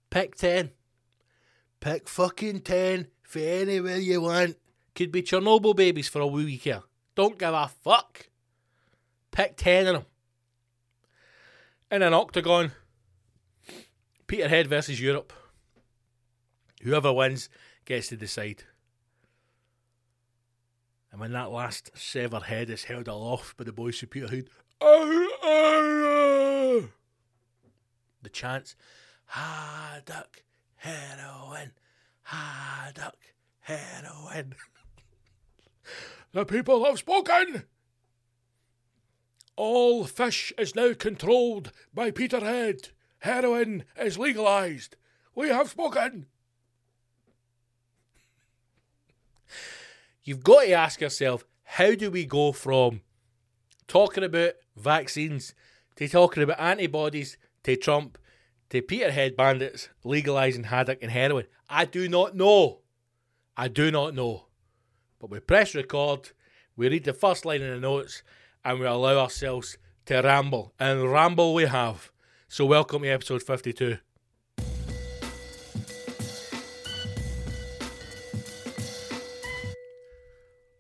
pick 0.10 0.36
10. 0.36 0.72
Pick 1.82 2.08
fucking 2.08 2.62
10 2.62 3.08
for 3.24 3.40
anywhere 3.40 3.98
you 3.98 4.22
want. 4.22 4.56
Could 4.96 5.12
be 5.12 5.22
Chernobyl 5.22 5.76
babies 5.76 6.08
for 6.08 6.22
a 6.22 6.28
week 6.28 6.62
here. 6.62 6.84
Don't 7.16 7.38
give 7.38 7.54
a 7.54 7.68
fuck. 7.68 8.30
Pick 9.32 9.58
10 9.58 9.88
of 9.88 9.94
them. 9.94 10.06
In 11.92 12.02
an 12.02 12.14
octagon, 12.14 12.72
Peterhead 14.30 14.68
versus 14.68 15.02
Europe. 15.02 15.34
Whoever 16.84 17.12
wins 17.12 17.50
gets 17.84 18.10
to 18.10 18.16
decide. 18.16 18.62
And 21.12 21.20
when 21.20 21.32
that 21.32 21.50
last 21.50 21.90
severed 21.98 22.44
head 22.44 22.70
is 22.70 22.84
held 22.84 23.08
aloft 23.08 23.58
by 23.58 23.64
the 23.64 23.74
boys 23.74 24.04
of 24.04 24.12
Peterhead, 24.12 24.46
the 24.80 26.90
chants, 28.32 28.76
Haddock, 29.26 30.44
heroin, 30.76 31.72
Haddock, 32.22 33.34
heroin. 33.62 34.54
the 36.34 36.46
people 36.46 36.86
have 36.86 37.00
spoken! 37.00 37.64
All 39.56 40.06
fish 40.06 40.54
is 40.56 40.76
now 40.76 40.94
controlled 40.94 41.72
by 41.92 42.12
Peterhead. 42.12 42.90
Heroin 43.20 43.84
is 44.00 44.18
legalised. 44.18 44.96
We 45.36 45.50
have 45.50 45.70
spoken. 45.70 46.28
You've 50.24 50.44
got 50.44 50.64
to 50.64 50.72
ask 50.72 51.02
yourself 51.02 51.46
how 51.64 51.96
do 51.96 52.12
we 52.12 52.26
go 52.26 52.52
from 52.52 53.02
talking 53.88 54.24
about 54.24 54.54
vaccines 54.76 55.54
to 55.96 56.08
talking 56.08 56.44
about 56.44 56.60
antibodies 56.60 57.38
to 57.64 57.76
Trump 57.76 58.18
to 58.70 58.82
Peterhead 58.82 59.36
bandits 59.36 59.90
legalising 60.06 60.66
haddock 60.66 61.00
and 61.02 61.12
heroin? 61.12 61.46
I 61.70 61.86
do 61.86 62.08
not 62.08 62.36
know. 62.36 62.80
I 63.58 63.68
do 63.68 63.92
not 63.92 64.16
know. 64.16 64.46
But 65.20 65.30
we 65.30 65.40
press 65.40 65.76
record, 65.76 66.32
we 66.76 66.88
read 66.90 67.04
the 67.04 67.14
first 67.14 67.44
line 67.46 67.62
in 67.62 67.72
the 67.72 67.80
notes, 67.80 68.24
and 68.64 68.80
we 68.80 68.86
allow 68.86 69.18
ourselves 69.18 69.78
to 70.06 70.22
ramble. 70.22 70.74
And 70.80 71.12
ramble 71.12 71.54
we 71.54 71.66
have. 71.66 72.12
So, 72.52 72.66
welcome 72.66 73.04
to 73.04 73.10
episode 73.10 73.44
52. 73.44 74.00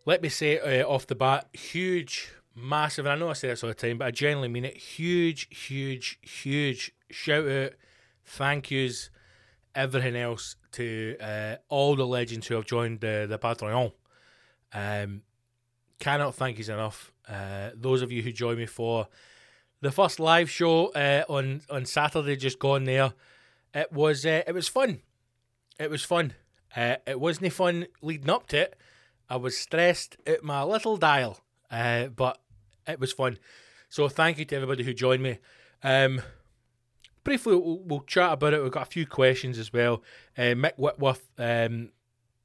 Let 0.04 0.24
me 0.24 0.30
say 0.30 0.58
uh, 0.58 0.88
off 0.88 1.06
the 1.06 1.14
bat, 1.14 1.48
huge, 1.54 2.32
massive, 2.56 3.06
and 3.06 3.14
I 3.14 3.16
know 3.18 3.30
I 3.30 3.34
say 3.34 3.50
this 3.50 3.64
all 3.64 3.68
the 3.68 3.76
time, 3.76 4.00
but 4.00 4.08
I 4.08 4.12
genuinely 4.12 4.48
mean 4.48 4.66
it. 4.66 4.78
Huge, 4.78 5.48
huge, 5.56 6.18
huge 6.24 6.92
shout 7.12 7.48
out, 7.48 7.74
thank 8.26 8.72
yous, 8.72 9.12
everything 9.76 10.16
else 10.16 10.56
to 10.72 11.18
uh, 11.22 11.58
all 11.70 11.96
the 11.96 12.08
legends 12.08 12.48
who 12.48 12.56
have 12.56 12.66
joined 12.66 13.02
the, 13.02 13.28
the 13.30 13.38
Patreon. 13.38 13.92
Um, 14.74 15.22
cannot 16.00 16.34
thank 16.34 16.58
yous 16.58 16.70
enough. 16.70 17.14
Uh, 17.28 17.70
those 17.76 18.02
of 18.02 18.12
you 18.12 18.24
who 18.24 18.32
join 18.32 18.58
me 18.58 18.66
for 18.66 19.08
the 19.82 19.92
first 19.92 20.20
live 20.20 20.50
show 20.50 20.88
uh, 20.88 21.24
on 21.30 21.62
on 21.70 21.86
Saturday, 21.86 22.36
just 22.36 22.60
gone 22.60 22.86
there. 22.86 23.14
It 23.74 23.92
was 23.92 24.26
uh, 24.26 24.44
it 24.46 24.54
was 24.54 24.68
fun. 24.68 25.02
It 25.80 25.90
was 25.90 26.04
fun. 26.04 26.34
Uh, 26.76 26.96
it 27.08 27.20
wasn't 27.20 27.54
fun 27.54 27.88
leading 28.02 28.30
up 28.30 28.48
to 28.48 28.58
it. 28.58 28.76
I 29.30 29.38
was 29.38 29.58
stressed 29.58 30.18
at 30.26 30.44
my 30.44 30.64
little 30.64 30.98
dial, 30.98 31.40
uh, 31.72 32.08
but 32.08 32.40
it 32.88 33.00
was 33.00 33.14
fun. 33.14 33.38
So 33.90 34.08
thank 34.10 34.38
you 34.38 34.46
to 34.46 34.56
everybody 34.56 34.84
who 34.84 34.94
joined 34.94 35.24
me. 35.24 35.40
Um, 35.84 36.22
briefly, 37.24 37.56
we'll, 37.56 37.80
we'll, 37.80 38.02
chat 38.02 38.34
about 38.34 38.54
it. 38.54 38.62
We've 38.62 38.72
got 38.72 38.88
a 38.88 38.92
few 38.92 39.06
questions 39.06 39.58
as 39.58 39.72
well. 39.72 40.04
Uh, 40.38 40.54
Mick 40.54 40.74
Whitworth, 40.78 41.30
um, 41.38 41.92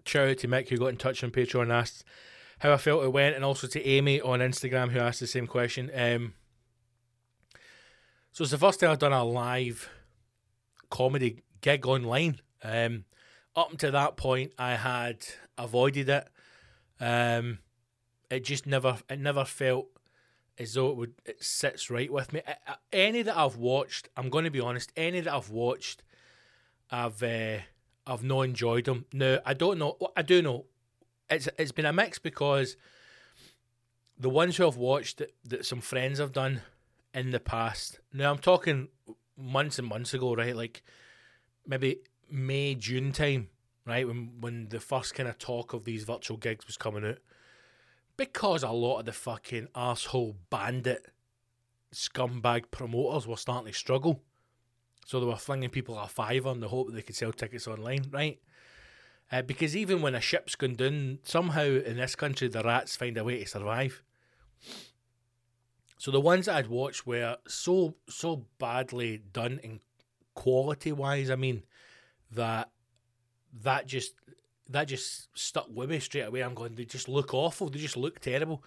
shout 0.06 0.28
out 0.28 0.38
to 0.38 0.48
Mick 0.48 0.68
who 0.68 0.78
got 0.78 0.88
in 0.88 0.96
touch 0.96 1.24
on 1.24 1.30
Patreon 1.30 1.72
asked 1.72 2.04
how 2.60 2.72
I 2.72 2.76
felt 2.76 3.04
it 3.04 3.12
went, 3.12 3.34
and 3.34 3.44
also 3.44 3.66
to 3.66 3.84
Amy 3.86 4.20
on 4.20 4.38
Instagram 4.38 4.90
who 4.90 5.00
asked 5.00 5.20
the 5.20 5.26
same 5.26 5.46
question. 5.46 5.90
Um, 5.94 6.34
so 8.34 8.42
it's 8.42 8.50
the 8.50 8.58
first 8.58 8.80
time 8.80 8.90
I've 8.90 8.98
done 8.98 9.12
a 9.12 9.22
live 9.22 9.88
comedy 10.90 11.44
gig 11.60 11.86
online. 11.86 12.40
Um, 12.64 13.04
up 13.54 13.70
until 13.70 13.92
that 13.92 14.16
point, 14.16 14.52
I 14.58 14.74
had 14.74 15.24
avoided 15.56 16.08
it. 16.08 16.26
Um, 16.98 17.60
it 18.28 18.44
just 18.44 18.66
never, 18.66 18.98
it 19.08 19.20
never 19.20 19.44
felt 19.44 19.86
as 20.58 20.74
though 20.74 20.90
it 20.90 20.96
would, 20.96 21.14
it 21.24 21.44
sits 21.44 21.90
right 21.90 22.12
with 22.12 22.32
me. 22.32 22.42
Any 22.92 23.22
that 23.22 23.36
I've 23.36 23.54
watched, 23.54 24.08
I'm 24.16 24.30
going 24.30 24.46
to 24.46 24.50
be 24.50 24.58
honest. 24.58 24.90
Any 24.96 25.20
that 25.20 25.32
I've 25.32 25.50
watched, 25.50 26.02
I've, 26.90 27.22
uh, 27.22 27.58
I've 28.04 28.24
not 28.24 28.42
enjoyed 28.42 28.86
them. 28.86 29.06
No, 29.12 29.38
I 29.46 29.54
don't 29.54 29.78
know. 29.78 29.96
I 30.16 30.22
do 30.22 30.42
know. 30.42 30.64
It's, 31.30 31.48
it's 31.56 31.70
been 31.70 31.86
a 31.86 31.92
mix 31.92 32.18
because 32.18 32.76
the 34.18 34.28
ones 34.28 34.56
who 34.56 34.66
I've 34.66 34.76
watched 34.76 35.18
that, 35.18 35.32
that 35.44 35.66
some 35.66 35.80
friends 35.80 36.18
have 36.18 36.32
done 36.32 36.62
in 37.14 37.30
the 37.30 37.40
past. 37.40 38.00
Now 38.12 38.30
I'm 38.30 38.38
talking 38.38 38.88
months 39.36 39.78
and 39.78 39.88
months 39.88 40.12
ago, 40.12 40.34
right? 40.34 40.54
Like 40.54 40.82
maybe 41.66 42.00
May, 42.30 42.74
June 42.74 43.12
time, 43.12 43.48
right? 43.86 44.06
When 44.06 44.40
when 44.40 44.68
the 44.68 44.80
first 44.80 45.14
kind 45.14 45.28
of 45.28 45.38
talk 45.38 45.72
of 45.72 45.84
these 45.84 46.04
virtual 46.04 46.36
gigs 46.36 46.66
was 46.66 46.76
coming 46.76 47.04
out. 47.04 47.18
Because 48.16 48.62
a 48.62 48.70
lot 48.70 49.00
of 49.00 49.06
the 49.06 49.12
fucking 49.12 49.68
asshole 49.74 50.36
bandit 50.50 51.06
scumbag 51.92 52.70
promoters 52.70 53.26
were 53.26 53.36
starting 53.36 53.72
to 53.72 53.78
struggle. 53.78 54.20
So 55.06 55.20
they 55.20 55.26
were 55.26 55.36
flinging 55.36 55.70
people 55.70 55.98
a 55.98 56.08
fiver 56.08 56.50
in 56.50 56.60
the 56.60 56.68
hope 56.68 56.86
that 56.86 56.94
they 56.94 57.02
could 57.02 57.16
sell 57.16 57.32
tickets 57.32 57.68
online, 57.68 58.06
right? 58.10 58.40
Uh, 59.30 59.42
because 59.42 59.76
even 59.76 60.00
when 60.00 60.14
a 60.14 60.20
ship's 60.20 60.54
gone 60.54 60.74
down, 60.74 61.18
somehow 61.24 61.64
in 61.64 61.96
this 61.96 62.14
country 62.14 62.48
the 62.48 62.62
rats 62.62 62.96
find 62.96 63.16
a 63.18 63.24
way 63.24 63.40
to 63.40 63.48
survive. 63.48 64.02
So 66.04 66.10
the 66.10 66.20
ones 66.20 66.44
that 66.44 66.56
I'd 66.56 66.66
watched 66.66 67.06
were 67.06 67.38
so 67.48 67.94
so 68.10 68.44
badly 68.58 69.22
done 69.32 69.58
in 69.62 69.80
quality 70.34 70.92
wise. 70.92 71.30
I 71.30 71.36
mean, 71.36 71.62
that 72.30 72.68
that 73.62 73.86
just 73.86 74.12
that 74.68 74.84
just 74.84 75.30
stuck 75.32 75.66
with 75.74 75.88
me 75.88 76.00
straight 76.00 76.26
away. 76.26 76.42
I'm 76.42 76.52
going, 76.52 76.74
they 76.74 76.84
just 76.84 77.08
look 77.08 77.32
awful. 77.32 77.70
They 77.70 77.78
just 77.78 77.96
look 77.96 78.20
terrible. 78.20 78.62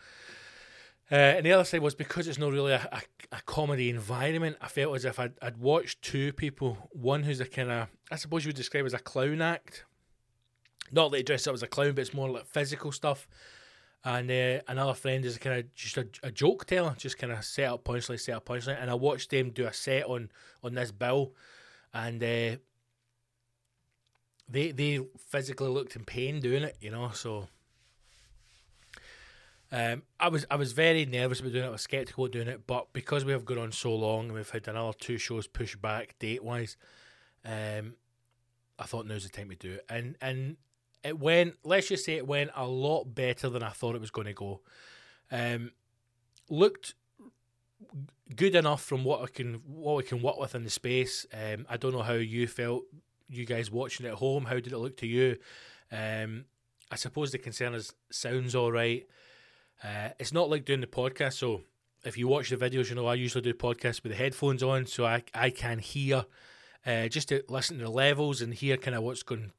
Uh, 1.11 1.37
and 1.37 1.45
the 1.45 1.51
other 1.51 1.63
side 1.63 1.81
was 1.81 1.93
because 1.93 2.27
it's 2.27 2.39
not 2.39 2.53
really 2.53 2.71
a, 2.71 2.89
a, 2.91 3.01
a, 3.31 3.41
comedy 3.45 3.91
environment. 3.91 4.57
I 4.59 4.67
felt 4.67 4.95
as 4.95 5.05
if 5.05 5.19
I'd, 5.19 5.33
I'd 5.39 5.57
watched 5.57 6.01
two 6.01 6.33
people. 6.33 6.89
One 6.91 7.21
who's 7.21 7.39
a 7.39 7.45
kind 7.45 7.69
of, 7.69 7.87
I 8.09 8.15
suppose 8.15 8.45
you 8.45 8.49
would 8.49 8.55
describe 8.55 8.87
as 8.87 8.95
a 8.95 8.99
clown 8.99 9.43
act. 9.43 9.85
Not 10.91 11.11
that 11.11 11.17
he 11.17 11.23
dressed 11.23 11.47
up 11.47 11.53
as 11.53 11.61
a 11.61 11.67
clown, 11.67 11.93
but 11.93 12.01
it's 12.01 12.15
more 12.15 12.31
like 12.31 12.47
physical 12.47 12.91
stuff. 12.91 13.27
And 14.03 14.31
uh, 14.31 14.61
another 14.67 14.93
friend 14.93 15.25
is 15.25 15.37
kind 15.37 15.59
of 15.59 15.75
just 15.75 15.97
a, 15.97 16.07
a, 16.23 16.31
joke 16.31 16.65
teller, 16.65 16.95
just 16.97 17.17
kind 17.17 17.33
of 17.33 17.43
set 17.43 17.69
up 17.69 17.83
punchline, 17.83 18.19
set 18.19 18.35
up 18.35 18.45
punchline. 18.45 18.81
And 18.81 18.89
I 18.89 18.93
watched 18.93 19.31
them 19.31 19.49
do 19.49 19.65
a 19.65 19.73
set 19.73 20.05
on 20.05 20.29
on 20.63 20.75
this 20.75 20.91
bill, 20.91 21.33
and 21.93 22.23
uh, 22.23 22.55
they 24.47 24.71
they 24.71 25.01
physically 25.17 25.67
looked 25.67 25.95
in 25.95 26.05
pain 26.05 26.39
doing 26.39 26.63
it, 26.63 26.77
you 26.79 26.89
know. 26.89 27.09
So 27.13 27.47
um, 29.71 30.03
I 30.19 30.29
was 30.29 30.45
I 30.49 30.55
was 30.55 30.71
very 30.71 31.05
nervous 31.05 31.39
about 31.39 31.51
doing 31.51 31.65
it. 31.65 31.67
I 31.67 31.71
was 31.71 31.81
skeptical 31.81 32.25
of 32.25 32.31
doing 32.31 32.47
it, 32.47 32.65
but 32.65 32.93
because 32.93 33.25
we 33.25 33.33
have 33.33 33.45
gone 33.45 33.57
on 33.57 33.71
so 33.71 33.93
long 33.93 34.25
and 34.25 34.33
we've 34.33 34.49
had 34.49 34.67
another 34.67 34.93
two 34.97 35.17
shows 35.17 35.47
pushed 35.47 35.81
back 35.81 36.17
date 36.19 36.43
wise, 36.43 36.77
um, 37.43 37.95
I 38.79 38.83
thought 38.85 39.05
now's 39.05 39.23
the 39.23 39.29
time 39.29 39.49
to 39.49 39.55
do 39.55 39.73
it. 39.73 39.85
And 39.89 40.15
and 40.21 40.57
it 41.07 41.19
went. 41.19 41.55
Let's 41.63 41.87
just 41.87 42.05
say 42.05 42.13
it 42.13 42.27
went 42.27 42.51
a 42.55 42.67
lot 42.67 43.05
better 43.15 43.49
than 43.49 43.63
I 43.63 43.69
thought 43.69 43.95
it 43.95 44.01
was 44.01 44.11
going 44.11 44.27
to 44.27 44.33
go. 44.33 44.61
Um, 45.31 45.71
looked 46.49 46.95
good 48.35 48.55
enough 48.55 48.83
from 48.83 49.03
what 49.03 49.21
I 49.21 49.27
can 49.27 49.55
what 49.65 49.97
we 49.97 50.03
can 50.03 50.21
work 50.21 50.37
with 50.37 50.55
in 50.55 50.63
the 50.63 50.69
space. 50.69 51.25
Um, 51.33 51.65
I 51.69 51.77
don't 51.77 51.93
know 51.93 52.01
how 52.01 52.13
you 52.13 52.47
felt, 52.47 52.83
you 53.29 53.45
guys 53.45 53.71
watching 53.71 54.05
at 54.05 54.15
home. 54.15 54.45
How 54.45 54.55
did 54.55 54.73
it 54.73 54.77
look 54.77 54.97
to 54.97 55.07
you? 55.07 55.37
Um, 55.91 56.45
I 56.91 56.95
suppose 56.95 57.31
the 57.31 57.37
concern 57.37 57.73
is 57.73 57.93
sounds 58.11 58.55
all 58.55 58.71
right. 58.71 59.07
Uh, 59.83 60.09
it's 60.19 60.33
not 60.33 60.49
like 60.49 60.65
doing 60.65 60.81
the 60.81 60.87
podcast. 60.87 61.33
So 61.33 61.61
if 62.03 62.17
you 62.17 62.27
watch 62.27 62.49
the 62.49 62.57
videos, 62.57 62.89
you 62.89 62.95
know 62.95 63.07
I 63.07 63.15
usually 63.15 63.41
do 63.41 63.53
podcasts 63.53 64.03
with 64.03 64.11
the 64.11 64.17
headphones 64.17 64.63
on, 64.63 64.85
so 64.85 65.05
I 65.05 65.23
I 65.33 65.49
can 65.49 65.79
hear 65.79 66.25
uh, 66.85 67.07
just 67.07 67.29
to 67.29 67.43
listen 67.49 67.77
to 67.77 67.85
the 67.85 67.91
levels 67.91 68.41
and 68.41 68.53
hear 68.53 68.77
kind 68.77 68.95
of 68.95 69.03
what's 69.03 69.23
going 69.23 69.51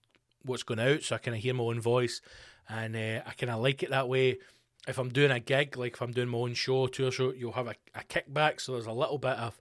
what's 0.45 0.63
going 0.63 0.81
out. 0.81 1.03
So 1.03 1.15
I 1.15 1.19
kind 1.19 1.37
of 1.37 1.43
hear 1.43 1.55
my 1.55 1.65
own 1.65 1.81
voice, 1.81 2.21
and 2.69 2.97
uh, 2.97 3.23
I 3.27 3.33
kind 3.33 3.51
of 3.51 3.61
like 3.61 3.83
it 3.83 3.91
that 3.91 4.09
way. 4.09 4.39
If 4.87 4.99
I'm 4.99 5.11
doing 5.11 5.31
a 5.31 5.41
gig, 5.41 5.77
like 5.77 5.95
if 5.95 6.03
I'm 6.03 6.13
doing 6.13 6.29
my 6.29 6.39
own 6.39 6.55
show, 6.55 6.87
tour 6.87 7.11
show, 7.11 7.33
you'll 7.33 7.53
have 7.53 7.67
a, 7.67 7.75
a 7.95 8.01
kickback. 8.09 8.61
So 8.61 8.73
there's 8.73 8.87
a 8.87 8.93
little 8.93 9.19
bit 9.19 9.37
of, 9.37 9.61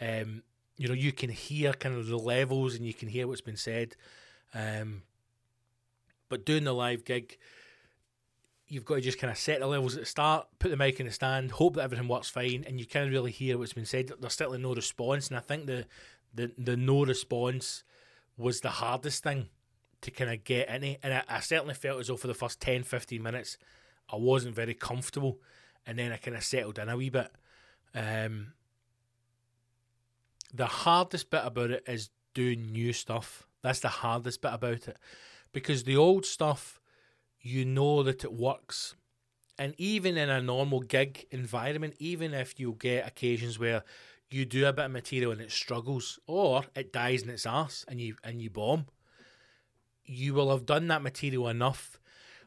um, 0.00 0.42
you 0.76 0.88
know, 0.88 0.94
you 0.94 1.12
can 1.12 1.30
hear 1.30 1.72
kind 1.72 1.94
of 1.94 2.08
the 2.08 2.18
levels 2.18 2.74
and 2.74 2.84
you 2.84 2.94
can 2.94 3.08
hear 3.08 3.28
what's 3.28 3.40
been 3.40 3.56
said. 3.56 3.94
Um, 4.54 5.02
but 6.28 6.44
doing 6.44 6.64
the 6.64 6.72
live 6.72 7.04
gig, 7.04 7.38
you've 8.66 8.84
got 8.84 8.96
to 8.96 9.00
just 9.00 9.20
kind 9.20 9.30
of 9.30 9.38
set 9.38 9.60
the 9.60 9.66
levels 9.66 9.94
at 9.94 10.00
the 10.00 10.06
start, 10.06 10.48
put 10.58 10.70
the 10.70 10.76
mic 10.76 10.98
in 10.98 11.06
the 11.06 11.12
stand, 11.12 11.52
hope 11.52 11.76
that 11.76 11.82
everything 11.82 12.08
works 12.08 12.28
fine, 12.28 12.64
and 12.66 12.80
you 12.80 12.86
can't 12.86 13.12
really 13.12 13.30
hear 13.30 13.58
what's 13.58 13.72
been 13.72 13.86
said. 13.86 14.10
There's 14.20 14.34
certainly 14.34 14.60
no 14.60 14.74
response, 14.74 15.28
and 15.28 15.36
I 15.36 15.40
think 15.40 15.66
the 15.66 15.86
the 16.34 16.50
the 16.58 16.76
no 16.76 17.04
response 17.04 17.84
was 18.36 18.60
the 18.60 18.70
hardest 18.70 19.22
thing 19.22 19.48
to 20.02 20.10
kind 20.10 20.30
of 20.30 20.44
get 20.44 20.68
in 20.68 20.96
And 21.02 21.14
I, 21.14 21.22
I, 21.28 21.40
certainly 21.40 21.74
felt 21.74 22.00
as 22.00 22.08
though 22.08 22.16
for 22.16 22.26
the 22.26 22.34
first 22.34 22.60
10, 22.60 22.82
15 22.82 23.22
minutes, 23.22 23.58
I 24.12 24.16
wasn't 24.16 24.54
very 24.54 24.74
comfortable, 24.74 25.40
and 25.86 25.98
then 25.98 26.12
I 26.12 26.16
kind 26.16 26.36
of 26.36 26.44
settled 26.44 26.78
in 26.78 26.88
a 26.88 26.96
wee 26.96 27.10
bit. 27.10 27.30
Um, 27.94 28.52
the 30.52 30.66
hardest 30.66 31.30
bit 31.30 31.42
about 31.44 31.70
it 31.70 31.84
is 31.86 32.10
doing 32.34 32.72
new 32.72 32.92
stuff. 32.92 33.46
That's 33.62 33.80
the 33.80 33.88
hardest 33.88 34.42
bit 34.42 34.52
about 34.52 34.88
it, 34.88 34.98
because 35.52 35.84
the 35.84 35.96
old 35.96 36.24
stuff 36.24 36.80
you 37.40 37.64
know 37.64 38.02
that 38.02 38.24
it 38.24 38.32
works. 38.32 38.94
And 39.58 39.74
even 39.78 40.16
in 40.16 40.28
a 40.28 40.42
normal 40.42 40.80
gig 40.80 41.26
environment, 41.30 41.94
even 41.98 42.34
if 42.34 42.60
you 42.60 42.76
get 42.78 43.06
occasions 43.06 43.58
where 43.58 43.82
you 44.30 44.44
do 44.44 44.66
a 44.66 44.72
bit 44.72 44.86
of 44.86 44.90
material 44.90 45.32
and 45.32 45.40
it 45.40 45.52
struggles 45.52 46.18
or 46.26 46.64
it 46.74 46.92
dies 46.92 47.22
in 47.22 47.30
its 47.30 47.46
ass 47.46 47.84
and 47.88 48.00
you 48.00 48.16
and 48.22 48.42
you 48.42 48.50
bomb, 48.50 48.86
you 50.06 50.34
will 50.34 50.50
have 50.50 50.66
done 50.66 50.88
that 50.88 51.02
material 51.02 51.48
enough 51.48 51.98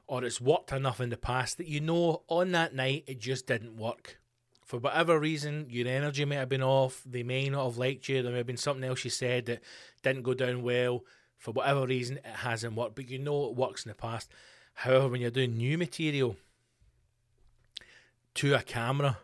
or 0.08 0.24
it's 0.24 0.42
worked 0.42 0.72
enough 0.72 1.00
in 1.00 1.10
the 1.10 1.18
past 1.18 1.58
that 1.58 1.68
you 1.68 1.80
know 1.80 2.24
on 2.28 2.52
that 2.52 2.74
night 2.74 3.04
it 3.08 3.20
just 3.20 3.48
didn't 3.48 3.78
work. 3.78 4.20
For 4.66 4.80
whatever 4.80 5.20
reason, 5.20 5.68
your 5.70 5.88
energy 5.88 6.26
may 6.26 6.36
have 6.36 6.50
been 6.50 6.64
off, 6.64 7.02
they 7.06 7.24
may 7.24 7.50
not 7.50 7.66
have 7.66 7.78
liked 7.78 8.08
you, 8.10 8.22
there 8.22 8.32
may 8.32 8.40
have 8.40 8.48
been 8.48 8.58
something 8.58 8.88
else 8.88 9.04
you 9.04 9.10
said 9.10 9.46
that 9.48 9.62
didn't 10.04 10.24
go 10.24 10.34
down 10.34 10.64
well. 10.64 11.04
For 11.38 11.52
whatever 11.52 11.86
reason, 11.86 12.18
it 12.18 12.26
hasn't 12.26 12.76
worked, 12.76 12.96
but 12.96 13.10
you 13.10 13.18
know 13.18 13.48
it 13.48 13.56
works 13.56 13.86
in 13.86 13.90
the 13.90 13.96
past. 13.96 14.30
However, 14.74 15.10
when 15.10 15.22
you're 15.22 15.32
doing 15.32 15.58
new 15.58 15.78
material 15.78 16.36
to 18.36 18.56
a 18.56 18.62
camera 18.62 19.18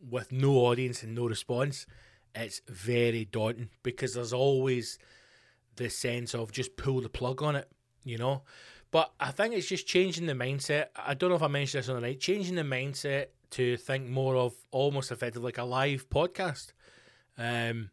with 0.00 0.32
no 0.32 0.54
audience 0.56 1.02
and 1.02 1.14
no 1.14 1.26
response, 1.26 1.86
it's 2.34 2.60
very 2.68 3.24
daunting 3.24 3.70
because 3.82 4.14
there's 4.14 4.32
always 4.32 4.98
the 5.76 5.88
sense 5.88 6.34
of 6.34 6.52
just 6.52 6.76
pull 6.76 7.00
the 7.00 7.08
plug 7.08 7.42
on 7.42 7.56
it, 7.56 7.70
you 8.06 8.16
know. 8.16 8.42
But 8.90 9.12
I 9.20 9.32
think 9.32 9.52
it's 9.52 9.66
just 9.66 9.86
changing 9.86 10.26
the 10.26 10.32
mindset. 10.32 10.86
I 10.96 11.14
don't 11.14 11.28
know 11.28 11.36
if 11.36 11.42
I 11.42 11.48
mentioned 11.48 11.82
this 11.82 11.88
on 11.88 11.96
the 11.96 12.00
night, 12.00 12.20
changing 12.20 12.54
the 12.54 12.62
mindset 12.62 13.26
to 13.50 13.76
think 13.76 14.08
more 14.08 14.36
of 14.36 14.54
almost 14.70 15.10
effectively 15.10 15.46
like 15.46 15.58
a 15.58 15.64
live 15.64 16.08
podcast. 16.08 16.72
Um, 17.36 17.90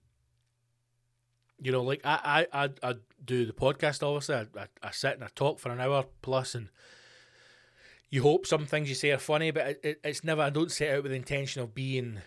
you 1.60 1.72
know, 1.72 1.82
like 1.82 2.02
I, 2.06 2.46
I, 2.54 2.66
I, 2.66 2.70
I 2.84 2.94
do 3.26 3.46
the 3.46 3.54
podcast. 3.54 4.04
Obviously, 4.04 4.36
I, 4.36 4.42
I, 4.58 4.68
I 4.84 4.92
sit 4.92 5.16
and 5.16 5.24
I 5.24 5.30
talk 5.36 5.60
for 5.60 5.72
an 5.72 5.82
hour 5.82 6.06
plus, 6.22 6.56
and 6.56 6.70
you 8.10 8.22
hope 8.22 8.46
some 8.46 8.66
things 8.66 8.88
you 8.88 8.96
say 8.96 9.12
are 9.12 9.18
funny, 9.18 9.52
but 9.52 9.68
it, 9.68 9.80
it, 9.84 10.00
it's 10.04 10.24
never. 10.24 10.44
I 10.44 10.52
don't 10.52 10.72
set 10.72 10.96
out 10.96 11.04
with 11.04 11.12
the 11.12 11.18
intention 11.18 11.62
of 11.62 11.74
being 11.74 12.20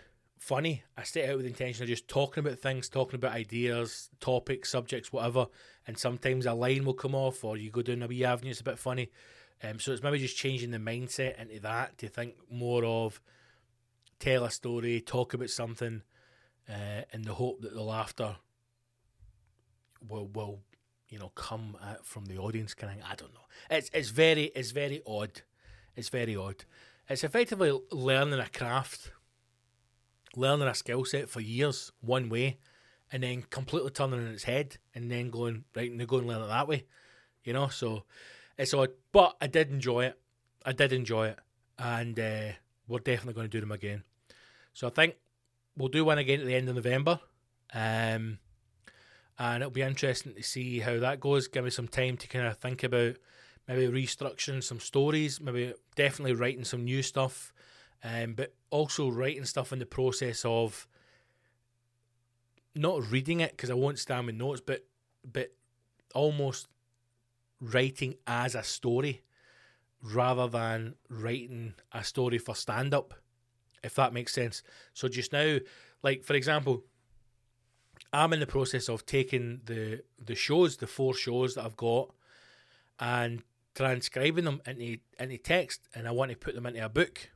funny. 0.47 0.83
I 0.97 1.03
set 1.03 1.29
out 1.29 1.35
with 1.35 1.45
the 1.45 1.51
intention 1.51 1.83
of 1.83 1.89
just 1.89 2.07
talking 2.07 2.39
about 2.45 2.59
things, 2.59 2.87
talking 2.87 3.15
about 3.15 3.33
ideas, 3.33 4.09
topics, 4.21 4.69
subjects, 4.69 5.11
whatever. 5.11 5.47
And 5.85 5.97
sometimes 5.97 6.45
a 6.45 6.53
line 6.53 6.85
will 6.85 6.93
come 6.93 7.13
off, 7.13 7.43
or 7.43 7.57
you 7.57 7.69
go 7.69 7.81
down 7.81 8.01
a 8.01 8.07
wee 8.07 8.23
avenue. 8.23 8.51
It's 8.51 8.61
a 8.61 8.63
bit 8.63 8.79
funny. 8.79 9.11
Um, 9.61 9.79
so 9.79 9.91
it's 9.91 10.03
maybe 10.03 10.19
just 10.19 10.37
changing 10.37 10.71
the 10.71 10.77
mindset 10.77 11.39
into 11.41 11.59
that 11.61 11.97
to 11.97 12.07
think 12.07 12.35
more 12.49 12.85
of 12.85 13.19
tell 14.19 14.45
a 14.45 14.51
story, 14.51 15.01
talk 15.01 15.33
about 15.33 15.49
something, 15.49 16.01
uh, 16.69 17.01
in 17.11 17.23
the 17.23 17.33
hope 17.33 17.61
that 17.61 17.73
the 17.73 17.83
laughter 17.83 18.37
will 20.07 20.27
will 20.27 20.59
you 21.09 21.19
know 21.19 21.29
come 21.29 21.75
from 22.03 22.25
the 22.25 22.37
audience. 22.37 22.73
Kind 22.73 22.99
of, 22.99 23.05
I 23.09 23.15
don't 23.15 23.33
know. 23.33 23.47
It's 23.69 23.89
it's 23.93 24.09
very 24.09 24.45
it's 24.55 24.71
very 24.71 25.01
odd. 25.05 25.41
It's 25.95 26.09
very 26.09 26.35
odd. 26.35 26.63
It's 27.09 27.23
effectively 27.23 27.77
learning 27.91 28.39
a 28.39 28.49
craft, 28.49 29.11
learning 30.35 30.67
a 30.67 30.73
skill 30.73 31.05
set 31.05 31.29
for 31.29 31.39
years 31.39 31.91
one 32.01 32.29
way, 32.29 32.57
and 33.11 33.23
then 33.23 33.43
completely 33.49 33.91
turning 33.91 34.21
in 34.21 34.27
its 34.27 34.43
head, 34.43 34.77
and 34.93 35.11
then 35.11 35.29
going 35.29 35.63
right 35.75 35.91
and 35.91 35.99
and 35.99 36.27
learn 36.27 36.41
it 36.41 36.47
that 36.47 36.67
way. 36.67 36.85
You 37.43 37.53
know, 37.53 37.67
so 37.69 38.03
it's 38.57 38.73
odd, 38.73 38.89
but 39.11 39.37
I 39.39 39.47
did 39.47 39.71
enjoy 39.71 40.05
it. 40.05 40.19
I 40.65 40.73
did 40.73 40.91
enjoy 40.91 41.29
it, 41.29 41.39
and 41.79 42.19
uh, 42.19 42.51
we're 42.87 42.99
definitely 42.99 43.33
going 43.33 43.49
to 43.49 43.57
do 43.57 43.61
them 43.61 43.71
again. 43.71 44.03
So 44.73 44.87
I 44.87 44.89
think 44.89 45.15
we'll 45.77 45.89
do 45.89 46.05
one 46.05 46.17
again 46.17 46.41
at 46.41 46.45
the 46.45 46.55
end 46.55 46.69
of 46.69 46.75
November. 46.75 47.19
Um, 47.73 48.39
and 49.39 49.61
it'll 49.61 49.71
be 49.71 49.81
interesting 49.81 50.33
to 50.33 50.43
see 50.43 50.79
how 50.79 50.99
that 50.99 51.19
goes. 51.19 51.47
Give 51.47 51.63
me 51.63 51.69
some 51.69 51.87
time 51.87 52.17
to 52.17 52.27
kind 52.27 52.47
of 52.47 52.57
think 52.57 52.83
about 52.83 53.17
maybe 53.67 53.87
restructuring 53.87 54.63
some 54.63 54.79
stories, 54.79 55.39
maybe 55.39 55.73
definitely 55.95 56.33
writing 56.33 56.63
some 56.63 56.83
new 56.83 57.03
stuff, 57.03 57.53
um, 58.03 58.33
but 58.33 58.53
also 58.69 59.09
writing 59.09 59.45
stuff 59.45 59.73
in 59.73 59.79
the 59.79 59.85
process 59.85 60.43
of 60.45 60.87
not 62.75 63.11
reading 63.11 63.39
it 63.39 63.51
because 63.51 63.69
I 63.69 63.75
won't 63.75 63.99
stand 63.99 64.27
with 64.27 64.35
notes, 64.35 64.61
but 64.61 64.85
but 65.31 65.51
almost 66.13 66.67
writing 67.59 68.15
as 68.25 68.55
a 68.55 68.63
story 68.63 69.23
rather 70.01 70.47
than 70.47 70.95
writing 71.09 71.73
a 71.91 72.03
story 72.03 72.37
for 72.37 72.55
stand 72.55 72.93
up, 72.93 73.13
if 73.83 73.95
that 73.95 74.13
makes 74.13 74.33
sense. 74.33 74.63
So 74.93 75.07
just 75.07 75.33
now, 75.33 75.57
like 76.03 76.23
for 76.23 76.35
example, 76.35 76.83
I'm 78.13 78.33
in 78.33 78.39
the 78.39 78.47
process 78.47 78.89
of 78.89 79.05
taking 79.05 79.61
the 79.65 80.03
the 80.23 80.35
shows, 80.35 80.77
the 80.77 80.87
four 80.87 81.13
shows 81.13 81.55
that 81.55 81.65
I've 81.65 81.77
got, 81.77 82.11
and 82.99 83.43
transcribing 83.75 84.45
them 84.45 84.61
into 84.65 84.97
into 85.19 85.37
text, 85.37 85.87
and 85.93 86.07
I 86.07 86.11
want 86.11 86.31
to 86.31 86.37
put 86.37 86.55
them 86.55 86.65
into 86.65 86.83
a 86.83 86.89
book. 86.89 87.29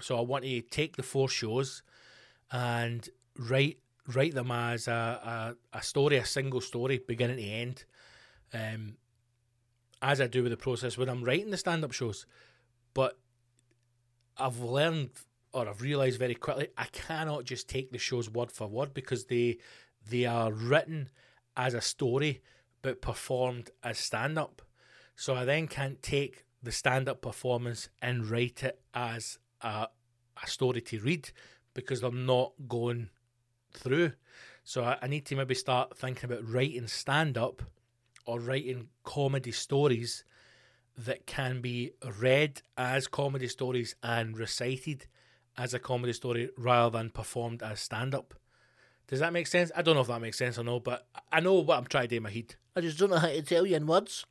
So 0.00 0.18
I 0.18 0.22
want 0.22 0.44
to 0.44 0.60
take 0.62 0.96
the 0.96 1.02
four 1.02 1.28
shows 1.28 1.82
and 2.50 3.08
write 3.38 3.78
write 4.08 4.34
them 4.34 4.50
as 4.50 4.88
a, 4.88 5.54
a, 5.72 5.78
a 5.78 5.82
story, 5.82 6.16
a 6.16 6.24
single 6.24 6.60
story, 6.60 7.00
beginning 7.06 7.36
to 7.36 7.42
end. 7.44 7.84
Um, 8.52 8.96
as 10.02 10.20
I 10.20 10.26
do 10.26 10.42
with 10.42 10.50
the 10.50 10.56
process 10.56 10.98
when 10.98 11.08
I'm 11.08 11.22
writing 11.22 11.50
the 11.50 11.56
stand 11.56 11.84
up 11.84 11.92
shows. 11.92 12.26
But 12.92 13.18
I've 14.36 14.58
learned 14.58 15.10
or 15.52 15.68
I've 15.68 15.80
realised 15.80 16.18
very 16.18 16.34
quickly 16.34 16.68
I 16.76 16.86
cannot 16.86 17.44
just 17.44 17.68
take 17.68 17.92
the 17.92 17.98
shows 17.98 18.28
word 18.28 18.50
for 18.50 18.66
word 18.66 18.92
because 18.92 19.26
they 19.26 19.58
they 20.10 20.26
are 20.26 20.52
written 20.52 21.08
as 21.56 21.74
a 21.74 21.80
story 21.80 22.42
but 22.82 23.00
performed 23.00 23.70
as 23.84 23.98
stand 23.98 24.38
up. 24.38 24.60
So 25.14 25.34
I 25.34 25.44
then 25.44 25.68
can't 25.68 26.02
take 26.02 26.44
the 26.62 26.72
stand 26.72 27.08
up 27.08 27.22
performance 27.22 27.88
and 28.00 28.28
write 28.28 28.64
it 28.64 28.80
as 28.92 29.38
a, 29.62 29.88
a 30.42 30.46
story 30.46 30.80
to 30.80 31.00
read 31.00 31.30
because 31.74 32.00
they're 32.00 32.10
not 32.10 32.52
going 32.68 33.08
through. 33.72 34.12
So 34.64 34.84
I, 34.84 34.98
I 35.02 35.06
need 35.06 35.26
to 35.26 35.36
maybe 35.36 35.54
start 35.54 35.96
thinking 35.96 36.30
about 36.30 36.48
writing 36.48 36.86
stand 36.86 37.36
up 37.36 37.62
or 38.26 38.40
writing 38.40 38.88
comedy 39.04 39.52
stories 39.52 40.24
that 40.96 41.26
can 41.26 41.60
be 41.60 41.92
read 42.20 42.62
as 42.76 43.06
comedy 43.08 43.48
stories 43.48 43.96
and 44.02 44.36
recited 44.36 45.06
as 45.56 45.74
a 45.74 45.78
comedy 45.78 46.12
story 46.12 46.50
rather 46.56 46.98
than 46.98 47.10
performed 47.10 47.62
as 47.62 47.80
stand 47.80 48.14
up. 48.14 48.34
Does 49.08 49.20
that 49.20 49.32
make 49.32 49.46
sense? 49.46 49.70
I 49.74 49.82
don't 49.82 49.94
know 49.94 50.02
if 50.02 50.06
that 50.06 50.20
makes 50.20 50.38
sense 50.38 50.58
or 50.58 50.64
no, 50.64 50.80
but 50.80 51.06
I 51.30 51.40
know 51.40 51.54
what 51.54 51.78
I'm 51.78 51.86
trying 51.86 52.04
to 52.04 52.08
do 52.08 52.16
in 52.16 52.22
my 52.22 52.30
head. 52.30 52.54
I 52.76 52.80
just 52.80 52.98
don't 52.98 53.10
know 53.10 53.18
how 53.18 53.28
to 53.28 53.42
tell 53.42 53.66
you 53.66 53.76
in 53.76 53.86
words. 53.86 54.24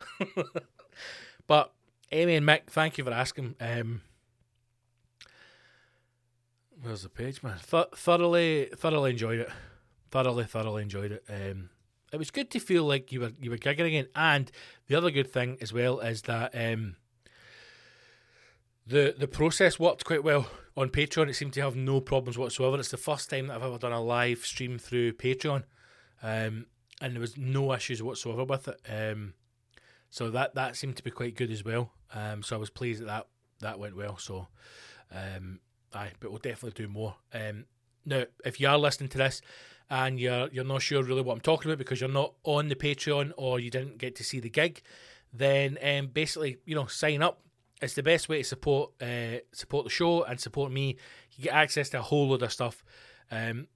but 1.48 1.74
Amy 2.12 2.36
and 2.36 2.48
Mick, 2.48 2.68
thank 2.68 2.98
you 2.98 3.04
for 3.04 3.12
asking. 3.12 3.56
Um, 3.60 4.02
where's 6.82 7.04
the 7.04 7.10
page, 7.10 7.44
man? 7.44 7.58
Th- 7.70 7.86
thoroughly, 7.96 8.70
thoroughly 8.76 9.12
enjoyed 9.12 9.40
it. 9.40 9.50
Thoroughly, 10.10 10.46
thoroughly 10.46 10.84
enjoyed 10.84 11.12
it. 11.12 11.24
Um, 11.30 11.70
it 12.12 12.18
was 12.18 12.32
good 12.32 12.52
to 12.52 12.60
feel 12.60 12.84
like 12.84 13.12
you 13.12 13.22
were 13.22 13.32
you 13.40 13.50
were 13.50 13.58
gigging 13.58 13.88
again. 13.88 14.08
And 14.16 14.52
the 14.88 14.96
other 14.96 15.12
good 15.12 15.32
thing 15.32 15.58
as 15.62 15.72
well 15.72 16.00
is 16.00 16.24
that 16.24 16.54
um, 16.54 16.96
the 18.86 19.16
the 19.18 19.28
process 19.28 19.80
worked 19.80 20.04
quite 20.06 20.24
well 20.24 20.48
on 20.76 20.90
Patreon. 20.90 21.30
It 21.30 21.36
seemed 21.36 21.54
to 21.54 21.62
have 21.62 21.76
no 21.76 22.02
problems 22.02 22.38
whatsoever. 22.38 22.78
It's 22.80 22.92
the 22.92 22.98
first 22.98 23.30
time 23.30 23.48
that 23.48 23.56
I've 23.56 23.64
ever 23.64 23.78
done 23.78 23.94
a 23.94 24.02
live 24.02 24.40
stream 24.40 24.78
through 24.78 25.14
Patreon, 25.14 25.64
um, 26.22 26.66
and 27.02 27.14
there 27.14 27.22
was 27.22 27.38
no 27.38 27.74
issues 27.74 28.04
whatsoever 28.04 28.44
with 28.44 28.68
it. 28.68 28.80
Um, 28.90 29.34
so 30.10 30.30
that 30.32 30.56
that 30.56 30.76
seemed 30.76 30.98
to 30.98 31.04
be 31.04 31.12
quite 31.12 31.36
good 31.36 31.52
as 31.52 31.64
well. 31.64 31.94
Um, 32.14 32.44
so 32.44 32.56
I 32.58 32.60
was 32.60 32.70
pleased 32.70 33.02
that 33.02 33.06
that, 33.06 33.28
that 33.62 33.80
went 33.80 33.96
well. 33.96 34.18
So, 34.18 34.50
um, 35.12 35.62
aye, 35.94 36.12
but 36.20 36.32
we'll 36.32 36.40
definitely 36.40 36.84
do 36.84 36.92
more. 36.92 37.16
Um, 37.34 37.66
now, 38.06 38.24
if 38.46 38.60
you 38.60 38.68
are 38.68 38.78
listening 38.78 39.10
to 39.10 39.18
this 39.18 39.42
and 39.90 40.20
you're 40.20 40.50
you're 40.52 40.64
not 40.64 40.82
sure 40.82 41.04
really 41.04 41.22
what 41.22 41.34
I'm 41.34 41.42
talking 41.42 41.70
about 41.70 41.78
because 41.78 42.00
you're 42.00 42.10
not 42.10 42.34
on 42.44 42.70
the 42.70 42.76
Patreon 42.76 43.34
or 43.38 43.60
you 43.60 43.70
didn't 43.70 43.98
get 43.98 44.16
to 44.16 44.24
see 44.24 44.40
the 44.40 44.50
gig, 44.50 44.82
then 45.34 45.78
um, 45.84 46.08
basically 46.08 46.58
you 46.66 46.76
know 46.76 46.88
sign 46.88 47.22
up. 47.22 47.42
It's 47.82 47.96
the 47.96 48.04
best 48.04 48.30
way 48.30 48.38
to 48.40 48.44
support 48.44 48.92
uh, 49.02 49.40
support 49.52 49.86
the 49.86 49.90
show 49.90 50.24
and 50.24 50.40
support 50.40 50.72
me. 50.72 50.98
You 51.36 51.46
get 51.46 51.54
access 51.54 51.90
to 51.90 52.00
a 52.00 52.02
whole 52.02 52.30
load 52.30 52.44
of 52.44 52.52
stuff. 52.52 52.84
Um, 53.32 53.68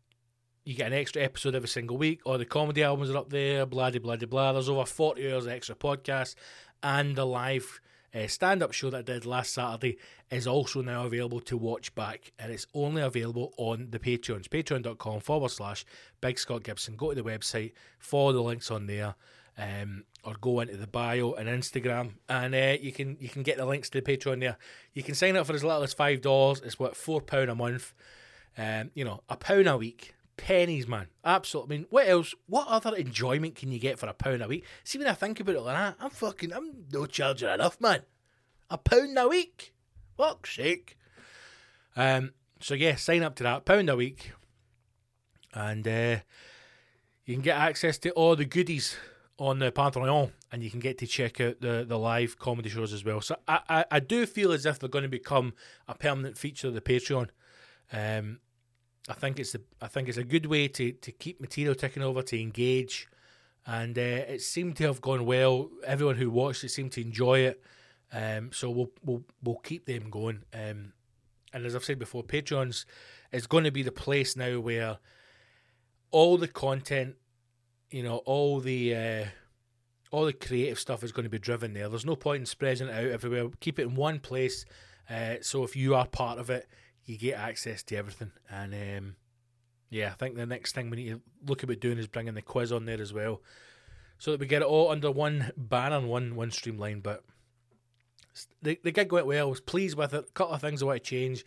you 0.64 0.74
get 0.74 0.88
an 0.88 0.94
extra 0.94 1.22
episode 1.22 1.56
every 1.56 1.68
single 1.68 1.98
week. 1.98 2.22
All 2.26 2.38
the 2.38 2.46
comedy 2.46 2.84
albums 2.84 3.10
are 3.12 3.18
up 3.18 3.30
there. 3.30 3.66
Blah 3.66 3.92
blah 3.92 4.00
blah 4.00 4.28
blah. 4.28 4.54
There's 4.54 4.70
over 4.70 4.86
forty 4.86 5.32
hours 5.32 5.46
of 5.46 5.52
extra 5.52 5.76
podcasts 5.76 6.36
and 6.82 7.16
the 7.16 7.26
live 7.26 7.80
uh, 8.16 8.28
stand 8.28 8.64
up 8.64 8.72
show 8.72 8.90
that 8.90 9.00
I 9.00 9.02
did 9.02 9.26
last 9.26 9.54
Saturday 9.54 9.98
is 10.32 10.48
also 10.48 10.82
now 10.82 11.06
available 11.06 11.42
to 11.42 11.58
watch 11.58 11.94
back, 11.96 12.32
and 12.40 12.52
it's 12.52 12.68
only 12.74 13.02
available 13.02 13.54
on 13.58 13.90
the 13.92 14.00
Patreons. 14.00 14.48
Patreon.com 14.48 15.20
forward 15.20 15.52
slash 15.52 15.86
Big 16.22 16.40
Scott 16.40 16.64
Gibson. 16.64 16.96
Go 16.96 17.14
to 17.14 17.22
the 17.22 17.30
website, 17.30 17.74
follow 18.00 18.32
the 18.32 18.42
links 18.42 18.72
on 18.72 18.88
there. 18.88 19.16
Um, 19.58 20.04
or 20.26 20.36
go 20.42 20.60
into 20.60 20.76
the 20.76 20.88
bio 20.88 21.32
and 21.34 21.48
Instagram, 21.48 22.16
and 22.28 22.54
uh, 22.54 22.76
you 22.82 22.92
can 22.92 23.16
you 23.22 23.30
can 23.30 23.42
get 23.42 23.56
the 23.56 23.66
links 23.66 23.90
to 23.92 24.02
the 24.02 24.18
Patreon 24.18 24.42
there. 24.42 24.58
You 24.94 25.02
can 25.02 25.16
sign 25.16 25.38
up 25.38 25.48
for 25.48 25.54
as 25.54 25.64
little 25.64 25.84
as 25.84 25.94
five 25.94 26.20
dollars. 26.20 26.62
It's 26.62 26.78
what 26.78 26.98
four 26.98 27.22
pound 27.22 27.50
a 27.50 27.56
month. 27.56 27.94
Um, 28.58 28.92
you 28.96 29.06
know, 29.06 29.22
a 29.30 29.38
pound 29.38 29.68
a 29.68 29.78
week 29.78 30.14
pennies, 30.38 30.88
man. 30.88 31.08
Absolutely. 31.24 31.76
I 31.76 31.80
mean, 31.80 31.88
what 31.90 32.08
else? 32.08 32.34
What 32.48 32.68
other 32.68 32.96
enjoyment 32.96 33.56
can 33.56 33.72
you 33.72 33.80
get 33.80 34.00
for 34.00 34.08
a 34.08 34.14
pound 34.14 34.42
a 34.42 34.48
week? 34.48 34.66
See, 34.84 34.98
when 34.98 35.08
I 35.08 35.14
think 35.14 35.40
about 35.40 35.56
it 35.56 35.62
like 35.62 35.76
that, 35.76 35.96
I'm 36.00 36.10
fucking, 36.10 36.54
I'm 36.54 36.86
no 36.92 37.06
charging 37.06 37.50
enough, 37.50 37.80
man. 37.80 38.02
A 38.70 38.78
pound 38.78 39.18
a 39.18 39.28
week? 39.28 39.74
Fuck's 40.18 40.56
sake. 40.56 40.98
Um, 41.96 42.34
so 42.60 42.74
yeah, 42.74 42.96
sign 42.96 43.24
up 43.24 43.36
to 43.36 43.44
that 43.44 43.66
pound 43.66 43.90
a 43.90 43.96
week, 43.96 44.32
and 45.54 45.88
uh, 45.88 46.18
you 47.26 47.36
can 47.36 47.42
get 47.42 47.58
access 47.58 47.98
to 48.00 48.12
all 48.12 48.36
the 48.36 48.46
goodies 48.46 48.98
on 49.38 49.60
the 49.60 49.72
Patreon, 49.72 50.32
and 50.52 50.64
you 50.64 50.72
can 50.72 50.80
get 50.80 50.98
to 51.00 51.08
check 51.08 51.40
out 51.42 51.62
the 51.62 51.86
the 51.88 51.98
live 51.98 52.38
comedy 52.40 52.70
shows 52.70 52.94
as 52.94 53.04
well. 53.04 53.22
So 53.22 53.36
I 53.48 53.60
I, 53.70 53.86
I 53.92 54.00
do 54.00 54.26
feel 54.26 54.52
as 54.52 54.66
if 54.66 54.80
they're 54.80 54.90
going 54.90 55.04
to 55.04 55.10
become 55.10 55.54
a 55.88 55.96
permanent 55.96 56.38
feature 56.38 56.68
of 56.68 56.74
the 56.74 56.82
Patreon. 56.82 57.30
Um, 57.94 58.40
I 59.08 59.14
think 59.14 59.40
it's 59.40 59.54
a 59.56 59.60
I 59.82 59.88
think 59.88 60.10
it's 60.10 60.18
a 60.18 60.24
good 60.24 60.46
way 60.48 60.68
to 60.68 60.92
to 60.92 61.12
keep 61.12 61.40
material 61.40 61.76
ticking 61.76 62.04
over 62.04 62.22
to 62.24 62.42
engage, 62.42 63.08
and 63.66 63.98
uh, 63.98 64.02
it 64.02 64.42
seemed 64.42 64.78
to 64.78 64.86
have 64.86 65.02
gone 65.02 65.26
well. 65.26 65.70
Everyone 65.86 66.16
who 66.16 66.30
watched 66.30 66.64
it 66.64 66.70
seemed 66.70 66.92
to 66.94 67.02
enjoy 67.02 67.40
it, 67.40 67.62
um, 68.12 68.52
so 68.52 68.70
we'll 68.70 68.92
we'll 69.04 69.24
we'll 69.44 69.58
keep 69.58 69.86
them 69.86 70.10
going. 70.10 70.44
Um, 70.54 70.94
and 71.54 71.66
as 71.66 71.76
I've 71.76 71.86
said 71.86 72.00
before, 72.00 72.24
Patreons 72.24 72.86
is 73.32 73.48
going 73.48 73.64
to 73.64 73.72
be 73.72 73.84
the 73.84 73.92
place 73.92 74.36
now 74.36 74.60
where 74.60 74.98
all 76.12 76.38
the 76.38 76.48
content, 76.48 77.16
you 77.92 78.04
know, 78.04 78.18
all 78.26 78.60
the 78.60 78.96
uh, 78.96 79.26
all 80.12 80.26
the 80.26 80.34
creative 80.34 80.80
stuff 80.80 81.04
is 81.04 81.12
going 81.12 81.26
to 81.26 81.30
be 81.30 81.40
driven 81.40 81.74
there. 81.74 81.90
There's 81.90 82.06
no 82.06 82.16
point 82.16 82.40
in 82.42 82.46
spreading 82.46 82.88
it 82.88 82.94
out 82.94 83.12
everywhere. 83.12 83.50
Keep 83.60 83.80
it 83.80 83.84
in 83.84 83.96
one 83.96 84.20
place. 84.20 84.66
Uh, 85.10 85.36
so 85.42 85.64
if 85.64 85.76
you 85.76 85.94
are 85.94 86.08
part 86.08 86.40
of 86.40 86.50
it, 86.50 86.68
you 87.06 87.18
get 87.18 87.38
access 87.38 87.84
to 87.84 87.96
everything. 87.96 88.32
And 88.50 88.74
um, 88.74 89.16
yeah, 89.90 90.08
I 90.08 90.14
think 90.16 90.36
the 90.36 90.46
next 90.46 90.74
thing 90.74 90.90
we 90.90 90.98
need 90.98 91.10
to 91.10 91.22
look 91.46 91.64
about 91.64 91.80
doing 91.80 91.98
is 91.98 92.08
bringing 92.08 92.34
the 92.34 92.42
quiz 92.42 92.72
on 92.72 92.86
there 92.86 93.02
as 93.02 93.14
well, 93.14 93.42
so 94.18 94.32
that 94.32 94.40
we 94.40 94.48
get 94.48 94.62
it 94.62 94.68
all 94.68 94.92
under 94.92 95.12
one 95.12 95.52
banner 95.56 95.98
and 95.98 96.10
one 96.10 96.36
one 96.36 96.52
streamline. 96.52 97.02
But 97.02 97.24
the 98.62 98.80
the 98.84 98.92
gig 98.92 99.12
went 99.12 99.28
well. 99.28 99.48
I 99.48 99.50
was 99.50 99.62
pleased 99.62 99.98
with 99.98 100.14
it. 100.14 100.26
A 100.30 100.32
couple 100.34 100.56
of 100.56 100.62
things 100.62 100.82
I 100.82 100.86
want 100.86 101.04
to 101.04 101.10
change. 101.10 101.46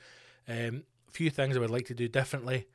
Um, 0.48 0.84
a 1.08 1.10
few 1.10 1.30
things 1.30 1.56
I 1.56 1.60
would 1.60 1.70
like 1.70 1.86
to 1.86 1.94
do 1.94 2.08
differently. 2.08 2.66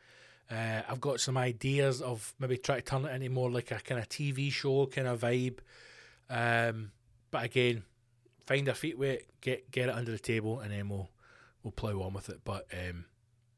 Uh, 0.52 0.82
I've 0.88 1.00
got 1.00 1.20
some 1.20 1.38
ideas 1.38 2.02
of 2.02 2.34
maybe 2.38 2.58
try 2.58 2.76
to 2.76 2.82
turn 2.82 3.06
it 3.06 3.16
into 3.16 3.30
more 3.30 3.50
like 3.50 3.72
a 3.72 3.80
kind 3.80 4.00
of 4.00 4.10
TV 4.10 4.52
show 4.52 4.86
kind 4.88 5.08
of 5.08 5.22
vibe. 5.22 5.60
Um, 6.30 6.92
but 7.32 7.46
again, 7.46 7.84
find 8.46 8.68
our 8.68 8.76
feet 8.76 9.00
wet, 9.00 9.22
get 9.42 9.72
get 9.72 9.90
it 9.90 9.96
under 9.96 10.12
the 10.12 10.20
table, 10.20 10.60
and 10.60 10.72
then 10.72 10.90
we'll 10.90 11.10
we'll 11.64 11.72
plough 11.72 12.02
on 12.02 12.14
with 12.14 12.30
it. 12.30 12.42
But 12.44 12.68
um, 12.74 13.06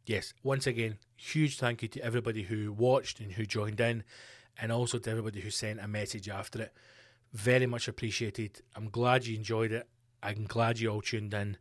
yes, 0.05 0.33
once 0.43 0.67
again, 0.67 0.97
huge 1.15 1.57
thank 1.57 1.81
you 1.81 1.87
to 1.89 2.03
everybody 2.03 2.43
who 2.43 2.71
watched 2.71 3.19
and 3.19 3.33
who 3.33 3.45
joined 3.45 3.79
in, 3.79 4.03
and 4.59 4.71
also 4.71 4.97
to 4.99 5.09
everybody 5.09 5.41
who 5.41 5.49
sent 5.49 5.79
a 5.79 5.87
message 5.87 6.29
after 6.29 6.61
it. 6.61 6.73
Very 7.33 7.65
much 7.65 7.87
appreciated. 7.87 8.61
I'm 8.75 8.89
glad 8.89 9.25
you 9.25 9.35
enjoyed 9.35 9.71
it. 9.71 9.87
I'm 10.23 10.45
glad 10.45 10.79
you 10.79 10.89
all 10.89 11.01
tuned 11.01 11.33
in, 11.33 11.57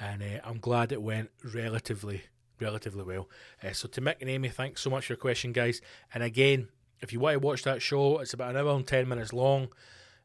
and 0.00 0.22
uh, 0.22 0.40
I'm 0.44 0.58
glad 0.58 0.92
it 0.92 1.02
went 1.02 1.30
relatively 1.54 2.22
relatively 2.60 3.04
well. 3.04 3.28
Uh, 3.62 3.72
so 3.72 3.88
to 3.88 4.00
Mick 4.00 4.16
and 4.20 4.30
Amy, 4.30 4.48
thanks 4.48 4.80
so 4.80 4.90
much 4.90 5.06
for 5.06 5.12
your 5.12 5.18
question, 5.18 5.52
guys. 5.52 5.80
And 6.12 6.22
again, 6.22 6.68
if 7.00 7.12
you 7.12 7.20
want 7.20 7.34
to 7.34 7.38
watch 7.38 7.62
that 7.62 7.82
show, 7.82 8.18
it's 8.18 8.34
about 8.34 8.50
an 8.50 8.56
hour 8.56 8.74
and 8.74 8.86
ten 8.86 9.08
minutes 9.08 9.32
long. 9.32 9.68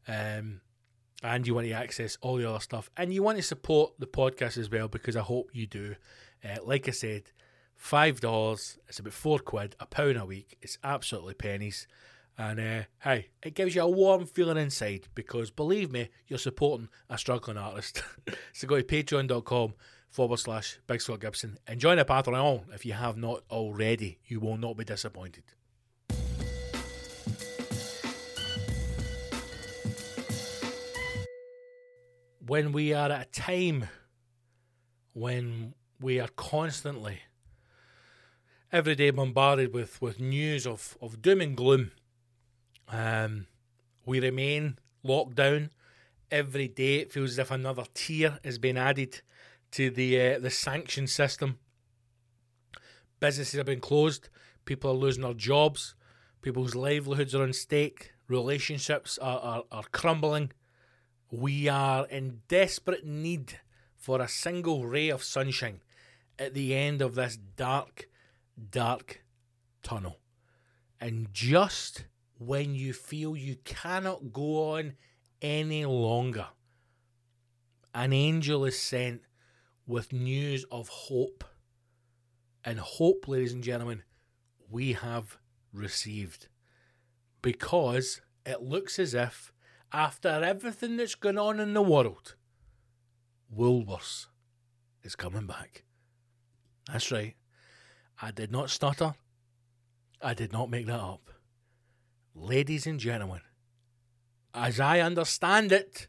Um, 0.07 0.62
and 1.23 1.47
you 1.47 1.55
want 1.55 1.67
to 1.67 1.73
access 1.73 2.17
all 2.21 2.36
the 2.36 2.49
other 2.49 2.59
stuff, 2.59 2.89
and 2.97 3.13
you 3.13 3.23
want 3.23 3.38
to 3.38 3.43
support 3.43 3.93
the 3.97 4.05
podcast 4.05 4.57
as 4.57 4.69
well 4.69 4.88
because 4.88 5.15
I 5.15 5.21
hope 5.21 5.49
you 5.53 5.65
do. 5.65 5.95
Uh, 6.43 6.57
like 6.63 6.88
I 6.88 6.91
said, 6.91 7.31
five 7.75 8.19
dollars, 8.19 8.77
it's 8.88 8.99
about 8.99 9.13
four 9.13 9.39
quid, 9.39 9.75
a 9.79 9.86
pound 9.86 10.17
a 10.17 10.25
week. 10.25 10.57
It's 10.62 10.77
absolutely 10.83 11.36
pennies, 11.36 11.88
and 12.38 12.59
uh, 12.59 12.83
hey, 13.03 13.29
it 13.41 13.55
gives 13.55 13.75
you 13.75 13.83
a 13.83 13.89
warm 13.89 14.25
feeling 14.25 14.57
inside 14.57 15.07
because 15.15 15.49
believe 15.49 15.91
me, 15.91 16.09
you're 16.27 16.39
supporting 16.39 16.89
a 17.09 17.17
struggling 17.17 17.57
artist. 17.57 18.03
so 18.53 18.67
go 18.67 18.81
to 18.81 18.83
patreon.com 18.83 19.73
forward 20.09 20.39
slash 20.39 20.79
Big 20.88 21.01
Scott 21.01 21.21
Gibson 21.21 21.57
and 21.67 21.79
join 21.79 21.97
the 21.97 22.05
Patreon 22.05 22.73
if 22.73 22.86
you 22.86 22.93
have 22.93 23.17
not 23.17 23.43
already. 23.49 24.19
You 24.25 24.39
will 24.39 24.57
not 24.57 24.77
be 24.77 24.83
disappointed. 24.83 25.43
When 32.45 32.71
we 32.71 32.93
are 32.93 33.12
at 33.12 33.27
a 33.27 33.41
time 33.41 33.88
when 35.13 35.73
we 36.01 36.19
are 36.19 36.27
constantly 36.36 37.19
every 38.71 38.95
day 38.95 39.12
bombarded 39.12 39.73
with, 39.73 40.01
with 40.01 40.19
news 40.19 40.65
of, 40.65 40.97
of 40.99 41.21
doom 41.21 41.39
and 41.39 41.56
gloom. 41.56 41.91
Um, 42.89 43.45
we 44.06 44.19
remain 44.19 44.79
locked 45.03 45.36
down. 45.36 45.69
Every 46.32 46.67
day 46.67 46.95
it 46.95 47.12
feels 47.12 47.32
as 47.32 47.39
if 47.39 47.51
another 47.51 47.86
tier 47.93 48.39
is 48.43 48.58
being 48.58 48.77
added 48.77 49.21
to 49.71 49.89
the 49.89 50.19
uh, 50.19 50.39
the 50.39 50.49
sanction 50.49 51.08
system. 51.08 51.60
Businesses 53.19 53.58
have 53.58 53.67
been 53.67 53.79
closed. 53.79 54.29
People 54.65 54.91
are 54.91 54.95
losing 54.95 55.23
their 55.23 55.34
jobs. 55.34 55.95
People's 56.41 56.75
livelihoods 56.75 57.36
are 57.36 57.43
on 57.43 57.53
stake. 57.53 58.13
Relationships 58.27 59.17
are, 59.19 59.39
are, 59.39 59.63
are 59.71 59.84
crumbling 59.91 60.51
We 61.36 61.67
are 61.67 62.06
in 62.10 62.41
desperate 62.48 63.08
need 63.08 63.60
for 63.96 64.22
a 64.22 64.28
single 64.28 64.86
ray 64.86 65.10
of 65.10 65.24
sunshine 65.24 65.82
at 66.38 66.54
the 66.54 66.76
end 66.76 67.02
of 67.02 67.15
this 67.15 67.38
dark, 67.38 68.08
dark 68.69 69.24
tunnel. 69.82 70.19
And 71.02 71.34
just 71.34 72.06
when 72.38 72.76
you 72.76 72.93
feel 72.93 73.36
you 73.36 73.56
cannot 73.63 74.32
go 74.32 74.74
on 74.76 74.93
any 75.41 75.86
longer, 75.86 76.50
an 77.96 78.13
angel 78.13 78.63
is 78.63 78.78
sent 78.78 79.22
with 79.88 80.13
news 80.13 80.65
of 80.72 80.88
hope. 80.88 81.43
And 82.63 82.78
hope, 82.78 83.28
ladies 83.28 83.54
and 83.54 83.63
gentlemen, 83.63 84.04
we 84.69 84.93
have 84.93 85.39
received. 85.74 86.48
Because 87.41 88.22
it 88.46 88.62
looks 88.62 89.00
as 89.00 89.15
if, 89.15 89.52
after 89.93 90.27
everything 90.27 90.97
that's 90.97 91.15
going 91.15 91.38
on 91.38 91.60
in 91.60 91.73
the 91.73 91.82
world, 91.82 92.36
Woolworths 93.56 94.27
is 95.03 95.15
coming 95.15 95.45
back. 95.45 95.84
That's 96.91 97.12
right. 97.12 97.36
I 98.21 98.32
did 98.32 98.51
not 98.51 98.69
stutter. 98.69 99.13
I 100.21 100.34
did 100.34 100.51
not 100.51 100.69
make 100.69 100.88
that 100.88 100.99
up. 100.99 101.29
Ladies 102.34 102.88
and 102.88 102.99
gentlemen, 102.99 103.41
as 104.53 104.79
I 104.79 104.99
understand 104.99 105.71
it, 105.71 106.08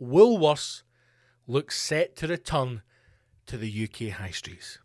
Woolworths 0.00 0.82
looks 1.46 1.80
set 1.80 2.16
to 2.16 2.28
return 2.28 2.82
to 3.46 3.56
the 3.56 3.84
UK 3.84 4.12
high 4.12 4.30
streets. 4.30 4.78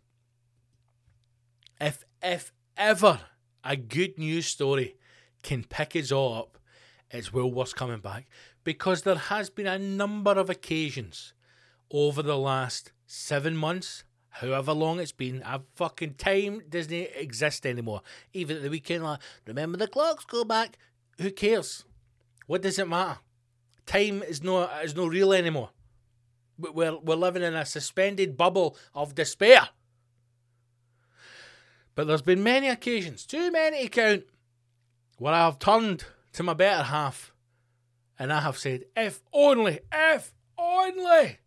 If 1.80 2.04
if 2.22 2.52
ever 2.76 3.20
a 3.64 3.76
good 3.76 4.18
news 4.18 4.46
story 4.46 4.96
can 5.42 5.64
pick 5.64 5.94
us 5.96 6.12
all 6.12 6.34
up, 6.34 6.58
it's 7.12 7.30
Woolworths 7.30 7.74
coming 7.74 8.00
back 8.00 8.26
because 8.64 9.02
there 9.02 9.14
has 9.14 9.50
been 9.50 9.66
a 9.66 9.78
number 9.78 10.32
of 10.32 10.48
occasions 10.48 11.34
over 11.90 12.22
the 12.22 12.38
last 12.38 12.92
seven 13.06 13.54
months, 13.54 14.04
however 14.30 14.72
long 14.72 14.98
it's 14.98 15.12
been. 15.12 15.42
A 15.44 15.60
fucking 15.74 16.14
time 16.14 16.62
doesn't 16.68 16.92
exist 16.92 17.66
anymore. 17.66 18.00
Even 18.32 18.56
at 18.56 18.62
the 18.62 18.70
weekend, 18.70 19.04
like 19.04 19.20
remember 19.46 19.76
the 19.76 19.86
clocks 19.86 20.24
go 20.24 20.42
back. 20.42 20.78
Who 21.20 21.30
cares? 21.30 21.84
What 22.46 22.62
does 22.62 22.78
it 22.78 22.88
matter? 22.88 23.20
Time 23.84 24.22
is 24.22 24.42
no 24.42 24.62
is 24.82 24.96
no 24.96 25.06
real 25.06 25.32
anymore. 25.34 25.70
We're 26.58 26.96
we're 26.98 27.16
living 27.16 27.42
in 27.42 27.54
a 27.54 27.66
suspended 27.66 28.36
bubble 28.36 28.76
of 28.94 29.14
despair. 29.14 29.68
But 31.94 32.06
there's 32.06 32.22
been 32.22 32.42
many 32.42 32.68
occasions, 32.68 33.26
too 33.26 33.50
many 33.50 33.82
to 33.82 33.88
count, 33.90 34.24
where 35.18 35.34
I 35.34 35.44
have 35.44 35.58
turned 35.58 36.06
to 36.32 36.42
my 36.42 36.54
better 36.54 36.84
half 36.84 37.32
and 38.18 38.32
I 38.32 38.40
have 38.40 38.56
said, 38.56 38.84
if 38.96 39.20
only, 39.32 39.80
if 39.92 40.32
only 40.56 41.38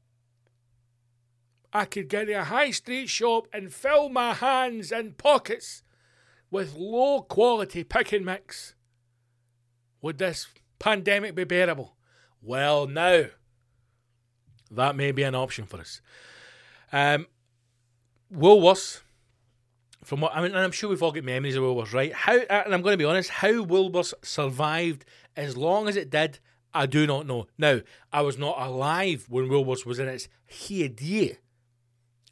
I 1.71 1.85
could 1.85 2.09
get 2.09 2.29
a 2.29 2.43
high 2.43 2.71
street 2.71 3.07
shop 3.07 3.47
and 3.53 3.73
fill 3.73 4.09
my 4.09 4.33
hands 4.33 4.91
and 4.91 5.17
pockets 5.17 5.83
with 6.51 6.75
low 6.75 7.21
quality 7.21 7.83
pick 7.83 8.11
and 8.11 8.25
mix. 8.25 8.75
Would 10.01 10.17
this 10.17 10.47
pandemic 10.79 11.33
be 11.35 11.45
bearable? 11.45 11.95
Well, 12.41 12.87
now 12.87 13.25
that 14.69 14.95
may 14.95 15.11
be 15.11 15.23
an 15.23 15.35
option 15.35 15.65
for 15.65 15.79
us. 15.79 16.01
Um, 16.91 17.27
Woolworths 18.33 19.01
from 20.05 20.21
what 20.21 20.35
I 20.35 20.41
mean, 20.41 20.51
and 20.51 20.59
I'm 20.59 20.71
sure 20.71 20.89
we've 20.89 21.01
all 21.01 21.11
got 21.11 21.23
memories 21.23 21.55
of 21.55 21.63
Woolworths, 21.63 21.93
right? 21.93 22.13
How, 22.13 22.37
and 22.37 22.73
I'm 22.73 22.81
going 22.81 22.93
to 22.93 22.97
be 22.97 23.05
honest, 23.05 23.29
how 23.29 23.65
Woolworths 23.65 24.13
survived 24.21 25.03
as 25.35 25.57
long 25.57 25.87
as 25.87 25.95
it 25.95 26.09
did, 26.09 26.39
I 26.73 26.85
do 26.85 27.07
not 27.07 27.25
know. 27.25 27.47
Now, 27.57 27.81
I 28.13 28.21
was 28.21 28.37
not 28.37 28.55
alive 28.59 29.25
when 29.29 29.49
Woolworths 29.49 29.85
was 29.85 29.97
in 29.97 30.07
its 30.07 30.27
heyday. 30.45 31.37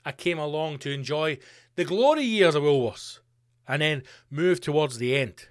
I 0.06 0.12
came 0.12 0.38
along 0.38 0.80
to 0.80 0.92
enjoy 0.92 1.40
the 1.76 1.86
glory 1.86 2.24
years 2.24 2.56
of 2.56 2.64
Woolworths 2.64 3.20
and 3.68 3.82
then 3.82 4.04
move 4.30 4.62
towards 4.62 4.98
the 4.98 5.16
end. 5.16 5.48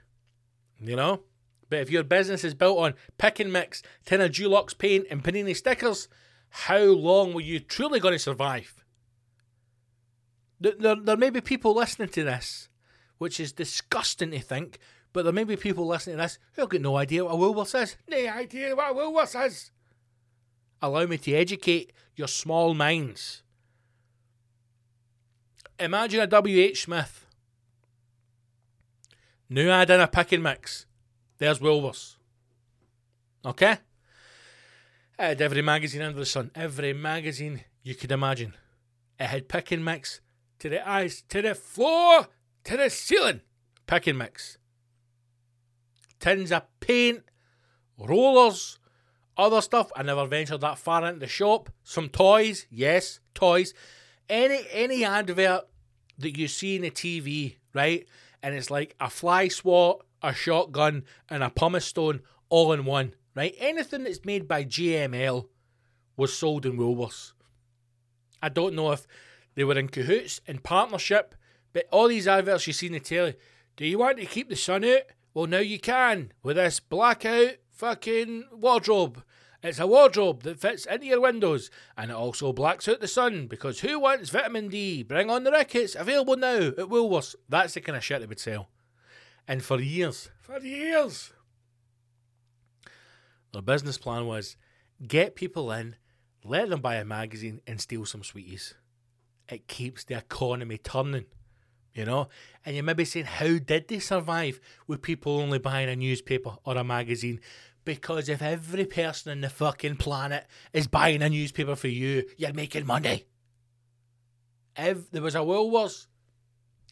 You 0.80 0.96
know? 0.96 1.22
But 1.68 1.80
if 1.80 1.90
your 1.90 2.04
business 2.04 2.44
is 2.44 2.54
built 2.54 2.78
on 2.78 2.94
pick 3.18 3.40
and 3.40 3.52
mix, 3.52 3.82
tin 4.04 4.20
of 4.20 4.30
Dulux 4.30 4.76
paint, 4.76 5.06
and 5.11 5.24
panini 5.24 5.56
stickers, 5.56 6.06
how 6.50 6.85
long 6.85 7.32
were 7.32 7.40
you 7.40 7.58
truly 7.58 7.98
going 7.98 8.12
to 8.12 8.18
survive? 8.18 8.82
There, 10.62 10.94
there 10.94 11.16
may 11.16 11.31
be 11.31 11.40
people 11.40 11.75
listening 11.75 12.09
to 12.11 12.22
this, 12.22 12.68
which 13.18 13.40
is 13.40 13.53
disgusting 13.53 14.31
to 14.31 14.38
think, 14.38 14.79
but 15.12 15.25
there 15.25 15.33
may 15.33 15.42
be 15.42 15.57
people 15.57 15.87
listening 15.87 16.16
to 16.16 16.22
this 16.22 16.38
who've 16.53 16.68
got 16.68 16.81
no 16.81 16.96
idea 16.96 17.25
what 17.25 17.35
a 17.35 17.37
Woolworths 17.37 17.83
is. 17.83 17.96
No 18.09 18.16
idea 18.16 18.77
what 18.77 18.92
a 18.92 18.94
Woolworths 18.94 19.46
is. 19.46 19.70
Allow 20.81 21.07
me 21.07 21.18
to 21.18 21.33
educate 21.33 21.92
your 22.14 22.29
small 22.29 22.75
minds. 22.75 23.42
Imagine 25.81 26.20
a 26.20 26.27
W.H. 26.29 26.85
Smith. 26.85 27.27
New 29.48 29.68
ad 29.68 29.90
in 29.90 30.01
a 30.01 30.07
pick 30.07 30.31
and 30.33 30.44
mix. 30.44 30.87
There's 31.38 31.59
Woolworths. 31.59 32.16
Okay? 33.44 33.79
Had 35.18 35.42
every 35.42 35.62
magazine 35.62 36.03
under 36.03 36.20
the 36.20 36.27
sun. 36.27 36.53
Every 36.55 36.92
magazine 36.92 37.64
you 37.83 37.96
could 37.96 38.12
imagine. 38.12 38.55
It 39.18 39.27
had 39.27 39.48
pick 39.48 39.72
and 39.72 39.85
mix 39.85 40.20
to 40.62 40.68
the 40.68 40.88
eyes, 40.88 41.25
to 41.29 41.42
the 41.42 41.57
floor, 41.57 42.29
to 42.62 42.77
the 42.77 42.88
ceiling. 42.88 43.40
Pick 43.88 44.07
and 44.07 44.16
mix. 44.16 44.59
Tins 46.20 46.53
of 46.53 46.62
paint, 46.79 47.25
rollers, 47.98 48.79
other 49.37 49.61
stuff. 49.61 49.90
I 49.96 50.05
never 50.05 50.25
ventured 50.25 50.61
that 50.61 50.79
far 50.79 51.05
into 51.05 51.18
the 51.18 51.27
shop. 51.27 51.68
Some 51.83 52.09
toys, 52.09 52.66
yes, 52.70 53.18
toys. 53.35 53.75
Any 54.29 54.61
any 54.70 55.05
advert 55.05 55.64
that 56.18 56.38
you 56.38 56.46
see 56.46 56.77
in 56.77 56.83
the 56.83 56.92
TV, 56.92 57.57
right? 57.75 58.07
And 58.40 58.55
it's 58.55 58.70
like 58.70 58.94
a 59.01 59.11
fly 59.11 59.48
swat, 59.48 60.07
a 60.22 60.33
shotgun, 60.33 61.03
and 61.29 61.42
a 61.42 61.51
pumice 61.51 61.87
stone 61.87 62.20
all 62.48 62.72
in 62.72 62.85
one, 62.85 63.14
right? 63.35 63.57
Anything 63.59 64.05
that's 64.05 64.25
made 64.25 64.46
by 64.46 64.64
JML 64.64 65.48
was 66.16 66.33
sold 66.33 66.64
in 66.64 66.79
Woolworths. 66.79 67.33
I 68.40 68.48
don't 68.48 68.77
know 68.77 68.92
if 68.92 69.09
they 69.55 69.65
were 69.65 69.79
in 69.79 69.88
cahoots, 69.88 70.41
in 70.47 70.59
partnership. 70.59 71.35
But 71.73 71.87
all 71.91 72.09
these 72.09 72.29
adverts 72.29 72.67
you 72.67 72.73
see 72.73 72.87
in 72.87 72.93
the 72.93 73.01
telly, 73.01 73.37
do 73.77 73.87
you 73.87 73.99
want 73.99 74.19
to 74.19 74.27
keep 74.27 74.49
the 74.49 74.57
sun 74.57 74.85
out? 74.85 75.03
Well, 75.35 75.47
now 75.47 75.59
you 75.59 75.79
can 75.79 76.33
with 76.43 76.57
this 76.57 76.81
blackout 76.81 77.57
fucking 77.71 78.45
wardrobe. 78.53 79.23
It's 79.62 79.79
a 79.79 79.87
wardrobe 79.87 80.43
that 80.43 80.61
fits 80.61 80.87
into 80.87 81.07
your 81.07 81.21
windows 81.21 81.71
and 81.97 82.11
it 82.11 82.15
also 82.15 82.53
blacks 82.53 82.88
out 82.88 83.01
the 83.01 83.09
sun 83.09 83.47
because 83.47 83.81
who 83.81 83.99
wants 84.01 84.31
vitamin 84.31 84.69
D? 84.69 85.03
Bring 85.03 85.31
on 85.31 85.45
the 85.45 85.53
rickets, 85.53 85.95
available 85.95 86.37
now 86.37 86.69
at 86.69 86.77
Woolworths. 86.77 87.37
That's 87.49 87.75
the 87.75 87.81
kind 87.81 87.97
of 87.97 88.05
shit 88.05 88.21
they 88.21 88.27
would 88.27 88.41
sell. 88.41 88.69
And 89.47 89.62
for 89.62 89.81
years, 89.81 90.31
for 90.41 90.59
years, 90.59 91.33
their 93.53 93.62
business 93.62 93.99
plan 93.99 94.27
was 94.27 94.57
get 95.07 95.37
people 95.37 95.71
in, 95.73 95.97
let 96.45 96.69
them 96.69 96.81
buy 96.81 96.97
a 96.97 97.05
magazine 97.05 97.61
and 97.67 97.81
steal 97.81 98.05
some 98.05 98.25
sweeties 98.25 98.75
it 99.48 99.68
keeps 99.68 100.05
the 100.05 100.16
economy 100.18 100.78
turning. 100.78 101.26
You 101.94 102.07
know? 102.07 102.28
And 102.64 102.74
you 102.74 102.83
may 102.83 102.94
be 102.94 103.05
saying, 103.05 103.26
how 103.26 103.59
did 103.59 103.88
they 103.88 103.98
survive 103.98 104.61
with 104.87 105.02
people 105.02 105.38
only 105.38 105.59
buying 105.59 105.88
a 105.88 105.96
newspaper 105.96 106.57
or 106.64 106.76
a 106.76 106.85
magazine? 106.85 107.40
Because 107.85 108.28
if 108.28 108.40
every 108.40 108.87
person 108.87 109.33
on 109.33 109.40
the 109.40 109.50
fucking 109.50 109.96
planet 109.96 110.46
is 110.72 110.87
buying 110.87 111.22
a 111.22 111.28
newspaper 111.28 111.76
for 111.76 111.88
you, 111.88 112.24
you're 112.37 112.52
making 112.52 112.87
money. 112.87 113.26
If 114.76 115.11
there 115.11 115.22
was 115.22 115.35
a 115.35 115.38
Woolworths 115.40 116.07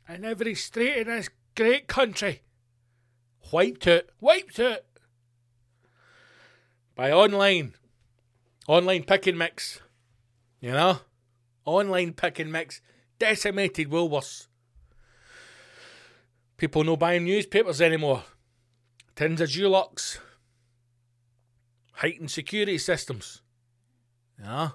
in 0.09 0.25
every 0.25 0.55
street 0.55 0.99
in 0.99 1.07
this 1.07 1.31
great 1.55 1.87
country, 1.87 2.43
wiped 3.53 3.87
it, 3.87 4.11
wiped 4.21 4.59
it 4.59 4.85
by 6.95 7.13
online, 7.13 7.75
online 8.69 9.05
pick 9.05 9.27
and 9.29 9.39
mix, 9.39 9.81
you 10.61 10.73
know? 10.73 10.99
Online 11.65 12.13
pick 12.13 12.39
and 12.39 12.53
mix 12.53 12.81
decimated 13.19 13.91
Woolworths. 13.91 14.49
People 16.57 16.85
no 16.85 16.97
buying 16.97 17.25
newspapers 17.25 17.81
anymore. 17.81 18.25
Tins 19.15 19.41
of 19.41 19.49
Dulux. 19.49 20.19
Heightened 21.93 22.31
security 22.31 22.79
systems. 22.79 23.43
Yeah. 24.39 24.71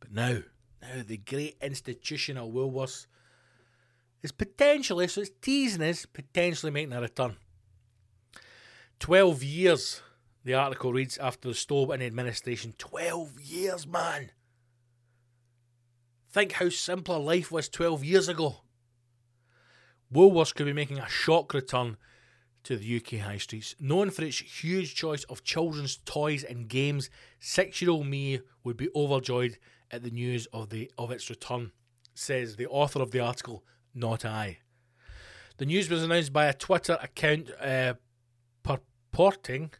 But 0.00 0.12
now, 0.12 0.38
now 0.82 1.02
the 1.06 1.18
great 1.18 1.56
institutional 1.60 2.50
Woolworths 2.50 3.06
is 4.22 4.32
potentially, 4.32 5.08
so 5.08 5.20
it's 5.22 5.30
teasing 5.40 5.82
us, 5.82 6.06
potentially 6.06 6.72
making 6.72 6.92
a 6.92 7.00
return. 7.00 7.36
12 8.98 9.42
years, 9.42 10.02
the 10.44 10.54
article 10.54 10.92
reads, 10.92 11.18
after 11.18 11.48
the 11.48 11.54
Stowe 11.54 11.90
in 11.92 12.02
administration. 12.02 12.74
12 12.76 13.40
years, 13.40 13.86
man. 13.86 14.30
Think 16.32 16.52
how 16.52 16.68
simpler 16.68 17.18
life 17.18 17.50
was 17.50 17.68
12 17.68 18.04
years 18.04 18.28
ago. 18.28 18.62
Woolworths 20.12 20.54
could 20.54 20.66
be 20.66 20.72
making 20.72 20.98
a 20.98 21.08
shock 21.08 21.52
return 21.54 21.96
to 22.62 22.76
the 22.76 22.96
UK 22.96 23.20
high 23.20 23.38
streets. 23.38 23.74
Known 23.80 24.10
for 24.10 24.22
its 24.22 24.38
huge 24.38 24.94
choice 24.94 25.24
of 25.24 25.42
children's 25.42 25.96
toys 26.04 26.44
and 26.44 26.68
games, 26.68 27.10
six 27.40 27.82
year 27.82 27.90
old 27.90 28.06
me 28.06 28.40
would 28.62 28.76
be 28.76 28.88
overjoyed 28.94 29.58
at 29.90 30.02
the 30.04 30.10
news 30.10 30.46
of, 30.52 30.70
the, 30.70 30.90
of 30.96 31.10
its 31.10 31.30
return, 31.30 31.72
says 32.14 32.56
the 32.56 32.66
author 32.66 33.02
of 33.02 33.10
the 33.10 33.20
article, 33.20 33.64
Not 33.92 34.24
I. 34.24 34.58
The 35.56 35.66
news 35.66 35.90
was 35.90 36.04
announced 36.04 36.32
by 36.32 36.46
a 36.46 36.54
Twitter 36.54 36.96
account 37.02 37.50
uh, 37.60 37.94
purporting, 38.62 39.72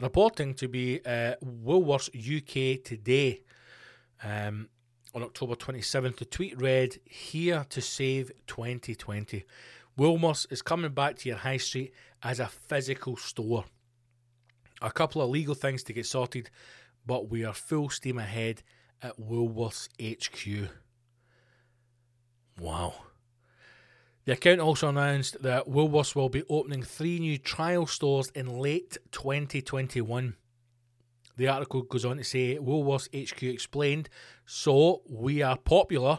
reporting 0.00 0.54
to 0.54 0.68
be 0.68 1.00
uh, 1.06 1.36
Woolworths 1.42 2.10
UK 2.14 2.84
Today. 2.84 3.42
Um, 4.22 4.68
on 5.14 5.22
October 5.22 5.54
27th, 5.54 6.16
the 6.16 6.24
tweet 6.24 6.60
read, 6.60 6.98
Here 7.04 7.66
to 7.70 7.80
save 7.80 8.30
2020. 8.46 9.44
Woolworths 9.98 10.50
is 10.50 10.62
coming 10.62 10.92
back 10.92 11.16
to 11.16 11.28
your 11.28 11.38
high 11.38 11.56
street 11.56 11.92
as 12.22 12.40
a 12.40 12.46
physical 12.46 13.16
store. 13.16 13.64
A 14.80 14.90
couple 14.90 15.20
of 15.20 15.30
legal 15.30 15.54
things 15.54 15.82
to 15.84 15.92
get 15.92 16.06
sorted, 16.06 16.50
but 17.06 17.30
we 17.30 17.44
are 17.44 17.52
full 17.52 17.90
steam 17.90 18.18
ahead 18.18 18.62
at 19.02 19.18
Woolworths 19.18 19.88
HQ. 20.00 20.70
Wow. 22.60 22.94
The 24.26 24.32
account 24.32 24.60
also 24.60 24.88
announced 24.88 25.42
that 25.42 25.66
Woolworths 25.68 26.14
will 26.14 26.28
be 26.28 26.44
opening 26.48 26.82
three 26.82 27.18
new 27.18 27.38
trial 27.38 27.86
stores 27.86 28.30
in 28.34 28.58
late 28.58 28.96
2021. 29.12 30.36
The 31.40 31.48
article 31.48 31.80
goes 31.80 32.04
on 32.04 32.18
to 32.18 32.22
say 32.22 32.58
Woolworths 32.58 33.08
HQ 33.18 33.42
explained, 33.44 34.10
so 34.44 35.00
we 35.08 35.40
are 35.40 35.56
popular. 35.56 36.18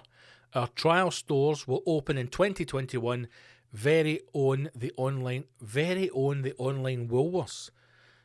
Our 0.56 0.68
trial 0.70 1.12
stores 1.12 1.68
will 1.68 1.84
open 1.86 2.18
in 2.18 2.28
2021. 2.28 3.28
Very 3.72 4.22
own 4.34 4.72
the 4.76 4.92
online, 4.98 5.44
very 5.62 6.10
own 6.10 6.42
the 6.42 6.56
online 6.56 7.08
Woolworths. 7.08 7.70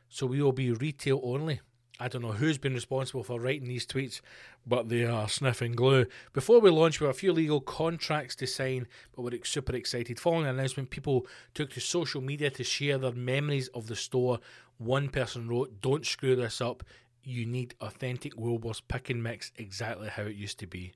So 0.09 0.25
we 0.25 0.41
will 0.41 0.53
be 0.53 0.71
retail 0.71 1.21
only. 1.23 1.61
I 1.99 2.07
don't 2.07 2.21
know 2.23 2.31
who's 2.31 2.57
been 2.57 2.73
responsible 2.73 3.23
for 3.23 3.39
writing 3.39 3.67
these 3.67 3.85
tweets, 3.85 4.21
but 4.65 4.89
they 4.89 5.03
are 5.03 5.29
sniffing 5.29 5.73
glue. 5.73 6.05
Before 6.33 6.59
we 6.59 6.69
launch, 6.69 6.99
we 6.99 7.07
have 7.07 7.15
a 7.15 7.19
few 7.19 7.31
legal 7.31 7.59
contracts 7.61 8.35
to 8.37 8.47
sign, 8.47 8.87
but 9.15 9.21
we're 9.23 9.43
super 9.43 9.75
excited. 9.75 10.19
Following 10.19 10.43
the 10.43 10.49
announcement, 10.49 10.91
people 10.91 11.25
took 11.55 11.71
to 11.71 11.79
social 11.79 12.21
media 12.21 12.51
to 12.51 12.63
share 12.63 12.97
their 12.97 13.13
memories 13.13 13.67
of 13.69 13.87
the 13.87 13.95
store. 13.95 14.39
One 14.77 15.09
person 15.09 15.47
wrote, 15.47 15.81
Don't 15.81 16.05
screw 16.05 16.35
this 16.35 16.61
up. 16.61 16.83
You 17.23 17.45
need 17.45 17.75
authentic 17.81 18.35
Woolworths 18.35 18.81
pick 18.87 19.09
and 19.09 19.21
mix 19.21 19.51
exactly 19.57 20.07
how 20.07 20.23
it 20.23 20.35
used 20.35 20.59
to 20.59 20.67
be. 20.67 20.93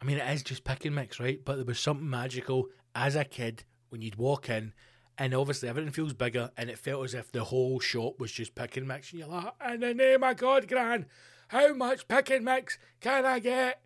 I 0.00 0.04
mean, 0.04 0.18
it 0.18 0.32
is 0.32 0.42
just 0.42 0.64
pick 0.64 0.84
and 0.84 0.94
mix, 0.94 1.18
right? 1.18 1.44
But 1.44 1.56
there 1.56 1.64
was 1.64 1.80
something 1.80 2.08
magical 2.08 2.68
as 2.94 3.16
a 3.16 3.24
kid 3.24 3.64
when 3.88 4.02
you'd 4.02 4.16
walk 4.16 4.48
in 4.48 4.72
and 5.16 5.34
obviously 5.34 5.68
everything 5.68 5.92
feels 5.92 6.12
bigger 6.12 6.50
and 6.56 6.70
it 6.70 6.78
felt 6.78 7.04
as 7.04 7.14
if 7.14 7.32
the 7.32 7.44
whole 7.44 7.80
shop 7.80 8.20
was 8.20 8.30
just 8.30 8.54
pick 8.54 8.76
and 8.76 8.86
mix. 8.86 9.10
And 9.10 9.20
you're 9.20 9.28
like, 9.28 9.52
in 9.72 9.80
the 9.80 9.94
name 9.94 10.22
of 10.22 10.36
God, 10.36 10.68
Gran, 10.68 11.06
how 11.48 11.74
much 11.74 12.06
pick 12.06 12.30
and 12.30 12.44
mix 12.44 12.78
can 13.00 13.26
I 13.26 13.40
get? 13.40 13.80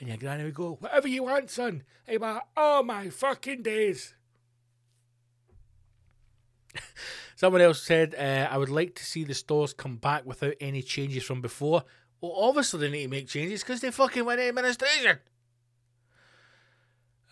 And 0.00 0.08
your 0.08 0.18
granny 0.18 0.44
would 0.44 0.54
go, 0.54 0.76
whatever 0.80 1.06
you 1.06 1.22
want, 1.22 1.50
son. 1.50 1.84
And 2.06 2.20
you're 2.20 2.20
like, 2.20 2.42
oh 2.56 2.82
my 2.82 3.08
fucking 3.10 3.62
days. 3.62 4.14
Someone 7.36 7.60
else 7.60 7.82
said, 7.82 8.14
uh, 8.14 8.48
I 8.52 8.58
would 8.58 8.68
like 8.68 8.94
to 8.96 9.04
see 9.04 9.24
the 9.24 9.34
stores 9.34 9.72
come 9.72 9.96
back 9.96 10.24
without 10.24 10.54
any 10.60 10.82
changes 10.82 11.24
from 11.24 11.40
before. 11.40 11.84
Well, 12.20 12.34
obviously 12.36 12.80
they 12.80 12.90
need 12.90 13.04
to 13.04 13.08
make 13.08 13.28
changes 13.28 13.62
because 13.62 13.80
they 13.80 13.90
fucking 13.90 14.24
went 14.24 14.40
administration. 14.40 15.18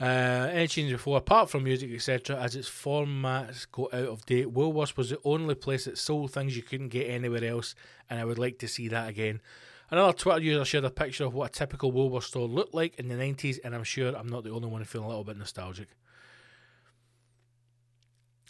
Uh, 0.00 0.48
any 0.50 0.66
changes 0.66 0.94
before, 0.94 1.18
apart 1.18 1.50
from 1.50 1.62
music, 1.62 1.92
etc., 1.92 2.36
as 2.40 2.56
its 2.56 2.70
formats 2.70 3.66
go 3.70 3.90
out 3.92 4.08
of 4.08 4.24
date. 4.24 4.52
Woolworths 4.52 4.96
was 4.96 5.10
the 5.10 5.20
only 5.24 5.54
place 5.54 5.84
that 5.84 5.98
sold 5.98 6.32
things 6.32 6.56
you 6.56 6.62
couldn't 6.62 6.88
get 6.88 7.10
anywhere 7.10 7.44
else, 7.44 7.74
and 8.08 8.18
I 8.18 8.24
would 8.24 8.38
like 8.38 8.58
to 8.60 8.68
see 8.68 8.88
that 8.88 9.10
again. 9.10 9.42
Another 9.90 10.14
Twitter 10.14 10.40
user 10.40 10.64
shared 10.64 10.84
a 10.84 10.90
picture 10.90 11.24
of 11.24 11.34
what 11.34 11.50
a 11.50 11.52
typical 11.52 11.92
Woolworths 11.92 12.24
store 12.24 12.48
looked 12.48 12.72
like 12.72 12.98
in 12.98 13.08
the 13.08 13.14
90s, 13.14 13.58
and 13.62 13.74
I'm 13.74 13.84
sure 13.84 14.16
I'm 14.16 14.28
not 14.28 14.44
the 14.44 14.50
only 14.50 14.68
one 14.68 14.84
feeling 14.84 15.04
a 15.04 15.08
little 15.08 15.24
bit 15.24 15.36
nostalgic. 15.36 15.88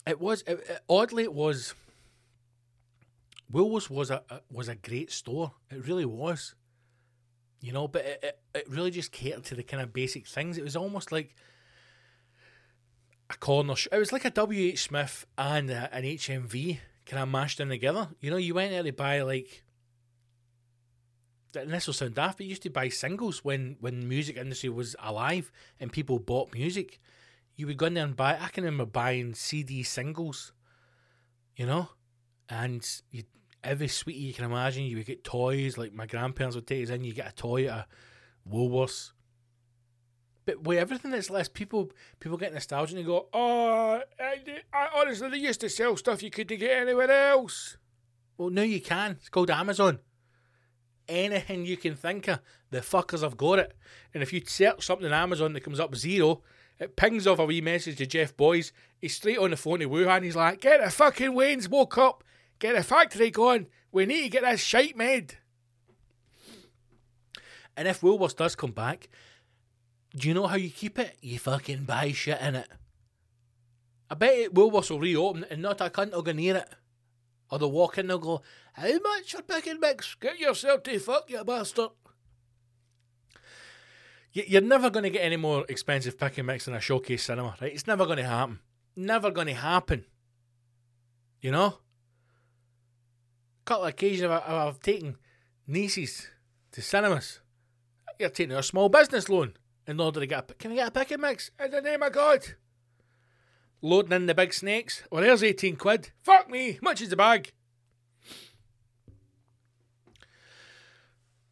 It 0.07 0.21
was, 0.21 0.43
it, 0.47 0.61
it, 0.69 0.81
oddly, 0.89 1.25
it 1.25 1.35
was. 1.35 1.75
Woolworths 3.53 3.91
was 3.91 4.11
a, 4.11 4.23
a, 4.31 4.41
was 4.51 4.69
a 4.69 4.77
great 4.77 5.11
store. 5.11 5.53
It 5.71 5.87
really 5.87 6.05
was 6.05 6.55
you 7.61 7.73
know, 7.73 7.87
but 7.87 8.05
it, 8.05 8.21
it, 8.23 8.39
it 8.55 8.69
really 8.69 8.91
just 8.91 9.13
catered 9.13 9.45
to 9.45 9.55
the 9.55 9.63
kind 9.63 9.83
of 9.83 9.93
basic 9.93 10.27
things. 10.27 10.59
It 10.59 10.65
was 10.65 10.77
almost 10.77 11.13
like 11.13 11.35
a 13.29 13.37
corner. 13.37 13.77
Sh- 13.77 13.89
it 13.93 13.99
was 13.99 14.13
like 14.13 14.25
a 14.25 14.31
WH 14.31 14.79
Smith 14.79 15.27
and 15.37 15.71
a, 15.71 15.95
an 15.95 16.05
HMV 16.05 16.79
kind 17.07 17.23
of 17.23 17.29
mashed 17.29 17.61
in 17.61 17.69
together. 17.69 18.09
You 18.21 18.31
know, 18.31 18.37
you 18.37 18.55
went 18.55 18.71
there 18.71 18.83
to 18.83 18.93
buy 18.93 19.23
like. 19.23 19.63
And 21.55 21.73
this 21.73 21.89
will 21.89 21.95
sound 21.95 22.15
daft, 22.15 22.39
but 22.39 22.47
you 22.47 22.51
used 22.51 22.63
to 22.63 22.71
buy 22.71 22.89
singles 22.89 23.45
when 23.45 23.77
when 23.81 24.09
music 24.09 24.37
industry 24.37 24.71
was 24.71 24.95
alive 25.01 25.51
and 25.81 25.93
people 25.93 26.19
bought 26.19 26.55
music. 26.55 27.01
You 27.61 27.67
would 27.67 27.77
go 27.77 27.85
in 27.85 27.93
there 27.93 28.05
and 28.05 28.17
buy. 28.17 28.39
I 28.41 28.49
can 28.49 28.65
remember 28.65 28.87
buying 28.87 29.35
CD 29.35 29.83
singles, 29.83 30.55
you 31.57 31.67
know, 31.67 31.91
and 32.49 32.83
you 33.11 33.25
every 33.63 33.87
sweetie 33.87 34.21
you 34.21 34.33
can 34.33 34.47
imagine. 34.47 34.85
You 34.85 34.97
would 34.97 35.05
get 35.05 35.25
toys, 35.25 35.77
like 35.77 35.93
my 35.93 36.07
grandparents 36.07 36.57
would 36.57 36.67
take 36.67 36.85
us 36.85 36.89
in, 36.89 37.05
you 37.05 37.13
get 37.13 37.29
a 37.29 37.35
toy 37.35 37.67
at 37.67 37.81
a 37.81 37.87
Woolworths. 38.51 39.13
But 40.47 40.63
with 40.63 40.79
everything 40.79 41.11
that's 41.11 41.29
less, 41.29 41.51
people 41.51 41.91
people 42.19 42.39
get 42.39 42.55
nostalgic 42.55 42.97
and 42.97 43.05
go, 43.05 43.29
oh, 43.35 44.01
I, 44.19 44.37
I, 44.73 44.89
honestly, 44.95 45.29
they 45.29 45.37
used 45.37 45.61
to 45.61 45.69
sell 45.69 45.99
stuff 45.99 46.23
you 46.23 46.31
couldn't 46.31 46.61
get 46.61 46.71
anywhere 46.71 47.11
else. 47.11 47.77
Well, 48.39 48.49
now 48.49 48.63
you 48.63 48.81
can. 48.81 49.19
It's 49.21 49.29
called 49.29 49.51
Amazon. 49.51 49.99
Anything 51.07 51.67
you 51.67 51.77
can 51.77 51.95
think 51.95 52.27
of, 52.27 52.41
the 52.71 52.79
fuckers 52.79 53.21
have 53.21 53.37
got 53.37 53.59
it. 53.59 53.77
And 54.15 54.23
if 54.23 54.33
you 54.33 54.41
search 54.47 54.87
something 54.87 55.09
on 55.09 55.13
Amazon 55.13 55.53
that 55.53 55.61
comes 55.61 55.79
up 55.79 55.95
zero, 55.95 56.43
it 56.81 56.97
pings 56.97 57.27
off 57.27 57.39
a 57.39 57.45
wee 57.45 57.61
message 57.61 57.99
to 57.99 58.07
Jeff 58.07 58.35
Bezos. 58.37 58.73
He's 58.99 59.15
straight 59.15 59.39
on 59.39 59.51
the 59.51 59.57
phone 59.57 59.81
to 59.81 59.89
Wuhan. 59.89 60.25
He's 60.25 60.35
like, 60.35 60.63
get 60.63 60.83
the 60.83 60.91
fucking 60.91 61.35
Wayne's 61.35 61.69
woke 61.69 61.99
up. 61.99 62.25
Get 62.59 62.75
a 62.75 62.83
factory 62.83 63.31
going. 63.31 63.67
We 63.93 64.07
need 64.07 64.23
to 64.23 64.29
get 64.31 64.43
this 64.43 64.61
shite 64.61 64.97
made. 64.97 65.37
And 67.77 67.87
if 67.87 68.01
Woolworths 68.01 68.37
does 68.37 68.57
come 68.57 68.73
back, 68.73 69.11
do 70.17 70.27
you 70.27 70.35
know 70.35 70.47
how 70.47 70.57
you 70.57 70.71
keep 70.71 70.99
it? 70.99 71.17
You 71.21 71.39
fucking 71.39 71.85
buy 71.85 72.13
shit 72.13 72.41
in 72.41 72.57
it. 72.57 72.69
I 74.09 74.15
bet 74.15 74.35
it 74.35 74.55
Woolworths 74.55 74.91
will 74.91 75.01
reopen 75.01 75.45
and 75.51 75.63
not 75.63 75.81
a 75.83 75.91
cunt 75.91 76.13
will 76.13 76.23
go 76.23 76.33
near 76.33 76.57
it. 76.57 76.69
Or 77.51 77.59
they'll 77.59 77.71
walk 77.71 77.99
in 77.99 78.03
and 78.03 78.11
they'll 78.11 78.19
go, 78.19 78.43
How 78.73 78.99
much 78.99 79.33
for 79.33 79.43
pick 79.43 79.67
and 79.67 79.81
mix? 79.81 80.15
Get 80.15 80.39
yourself 80.39 80.83
to 80.85 80.99
fuck, 80.99 81.29
you 81.29 81.45
bastard. 81.45 81.91
You're 84.33 84.63
never 84.63 84.91
going 84.91 85.03
to 85.03 85.11
get 85.11 85.25
any 85.25 85.37
more 85.37 85.65
expensive 85.69 86.19
pick 86.19 86.39
and 86.39 86.47
mix 86.47 86.67
than 86.67 86.75
a 86.75 86.81
showcase 86.81 87.25
cinema, 87.25 87.57
right? 87.61 87.73
It's 87.73 87.87
never 87.87 88.07
going 88.07 88.19
to 88.19 88.25
happen. 88.25 88.61
Never 88.95 89.31
going 89.31 89.49
to 89.49 89.55
happen. 89.55 90.05
You 91.41 91.51
know? 91.51 91.79
couple 93.71 93.85
of 93.85 93.91
occasions 93.91 94.29
I've, 94.29 94.43
I've 94.53 94.81
taken 94.81 95.17
nieces 95.65 96.27
to 96.73 96.83
cinemas. 96.83 97.39
You're 98.19 98.29
taking 98.29 98.57
a 98.57 98.65
small 98.65 98.89
business 98.89 99.29
loan 99.29 99.55
in 99.87 100.01
order 100.01 100.19
to 100.19 100.27
get 100.27 100.51
a, 100.51 100.55
can 100.55 100.73
I 100.73 100.75
get 100.75 100.89
a 100.89 100.91
pick 100.91 101.13
and 101.13 101.23
mix? 101.23 101.53
In 101.63 101.71
the 101.71 101.81
name 101.81 102.03
of 102.03 102.13
God. 102.13 102.45
Loading 103.81 104.13
in 104.13 104.27
the 104.27 104.35
big 104.35 104.53
snakes. 104.53 105.05
Well, 105.11 105.23
there's 105.23 105.45
18 105.45 105.77
quid. 105.77 106.11
Fuck 106.25 106.51
me. 106.51 106.81
Much 106.83 107.01
is 107.01 107.11
the 107.11 107.17
bag? 107.17 107.53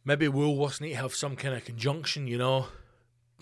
Maybe 0.09 0.25
Woolworths 0.25 0.81
need 0.81 0.89
to 0.89 0.95
have 0.95 1.13
some 1.13 1.35
kind 1.35 1.53
of 1.53 1.63
conjunction, 1.63 2.25
you 2.25 2.39
know. 2.39 2.65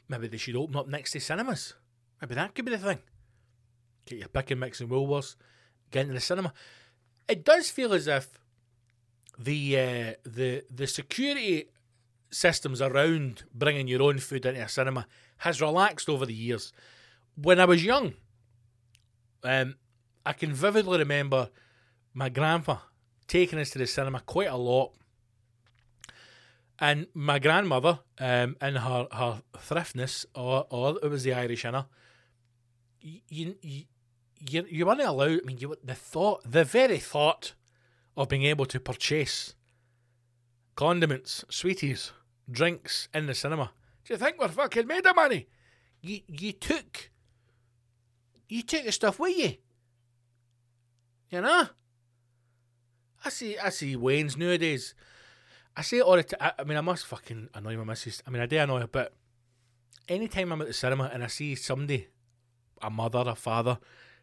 Maybe 0.09 0.27
they 0.27 0.35
should 0.35 0.57
open 0.57 0.75
up 0.75 0.85
next 0.85 1.13
to 1.13 1.21
cinemas. 1.21 1.75
Maybe 2.19 2.35
that 2.35 2.53
could 2.53 2.65
be 2.65 2.71
the 2.71 2.77
thing. 2.77 2.99
Get 4.05 4.19
your 4.19 4.27
pick 4.27 4.51
and 4.51 4.59
mix 4.59 4.81
in 4.81 4.89
Woolworths, 4.89 5.37
get 5.91 6.01
into 6.01 6.15
the 6.15 6.19
cinema. 6.19 6.51
It 7.29 7.45
does 7.45 7.69
feel 7.69 7.93
as 7.93 8.07
if 8.07 8.37
the 9.39 9.77
uh, 9.77 10.13
the 10.25 10.65
the 10.69 10.87
security 10.87 11.69
systems 12.31 12.81
around 12.81 13.43
bringing 13.53 13.87
your 13.87 14.01
own 14.01 14.17
food 14.17 14.45
into 14.45 14.61
a 14.61 14.67
cinema 14.67 15.07
has 15.37 15.61
relaxed 15.61 16.09
over 16.09 16.25
the 16.25 16.33
years. 16.33 16.73
When 17.41 17.61
I 17.61 17.65
was 17.65 17.81
young, 17.81 18.13
um, 19.41 19.75
I 20.25 20.33
can 20.33 20.51
vividly 20.51 20.97
remember 20.97 21.49
my 22.13 22.27
grandpa 22.27 22.79
taking 23.25 23.57
us 23.57 23.69
to 23.69 23.79
the 23.79 23.87
cinema 23.87 24.19
quite 24.19 24.49
a 24.49 24.57
lot. 24.57 24.91
And 26.79 27.07
my 27.13 27.39
grandmother, 27.39 27.99
um, 28.19 28.55
in 28.61 28.75
her, 28.75 29.07
her 29.11 29.41
thriftness, 29.57 30.25
or, 30.35 30.67
or 30.69 30.97
it 31.01 31.09
was 31.09 31.23
the 31.23 31.33
Irish 31.33 31.65
in 31.65 31.73
her, 31.73 31.87
you, 33.01 33.55
you, 33.61 33.85
you, 34.39 34.65
you 34.69 34.85
weren't 34.85 35.01
allowed, 35.01 35.39
I 35.41 35.45
mean, 35.45 35.57
you, 35.57 35.75
the 35.83 35.95
thought, 35.95 36.41
the 36.49 36.63
very 36.63 36.99
thought 36.99 37.53
of 38.15 38.29
being 38.29 38.43
able 38.43 38.65
to 38.67 38.79
purchase 38.79 39.55
condiments, 40.75 41.43
sweeties, 41.49 42.11
drinks 42.49 43.09
in 43.13 43.25
the 43.25 43.33
cinema. 43.33 43.71
Do 44.05 44.13
you 44.13 44.17
think 44.17 44.39
we're 44.39 44.47
fucking 44.47 44.87
made 44.87 45.05
of 45.05 45.15
money? 45.15 45.47
You 46.01 46.21
you 46.27 46.53
took 46.53 47.09
you 48.47 48.61
take 48.61 48.85
the 48.85 48.91
stuff 48.91 49.19
with 49.19 49.37
you. 49.37 49.55
You 51.29 51.41
know? 51.41 51.67
I 53.25 53.29
see 53.29 53.57
I 53.57 53.69
see 53.69 53.95
Wayne's 53.95 54.37
nowadays. 54.37 54.95
I 55.77 55.83
say 55.83 55.97
it 55.97 56.01
all 56.01 56.15
the 56.15 56.23
time. 56.23 56.51
I 56.57 56.63
mean, 56.63 56.75
I 56.75 56.81
must 56.81 57.05
fucking 57.05 57.49
annoy 57.53 57.77
my 57.77 57.83
missus. 57.83 58.23
I 58.25 58.31
mean, 58.31 58.41
I 58.41 58.47
do 58.47 58.57
annoy 58.57 58.79
her, 58.79 58.87
but 58.87 59.13
anytime 60.09 60.51
I'm 60.51 60.61
at 60.61 60.67
the 60.67 60.73
cinema 60.73 61.11
and 61.13 61.23
I 61.23 61.27
see 61.27 61.53
somebody, 61.53 62.07
a 62.81 62.89
mother, 62.89 63.23
a 63.27 63.35
father, 63.35 63.77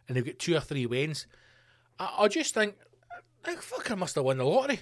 and 0.09 0.16
they've 0.16 0.26
got 0.26 0.40
two 0.40 0.57
or 0.57 0.61
three 0.61 0.84
Waynes, 0.84 1.26
I, 1.96 2.12
I 2.18 2.28
just 2.28 2.55
think, 2.55 2.74
I 3.44 3.94
must 3.94 4.16
have 4.16 4.24
won 4.24 4.38
the 4.38 4.44
lottery. 4.44 4.80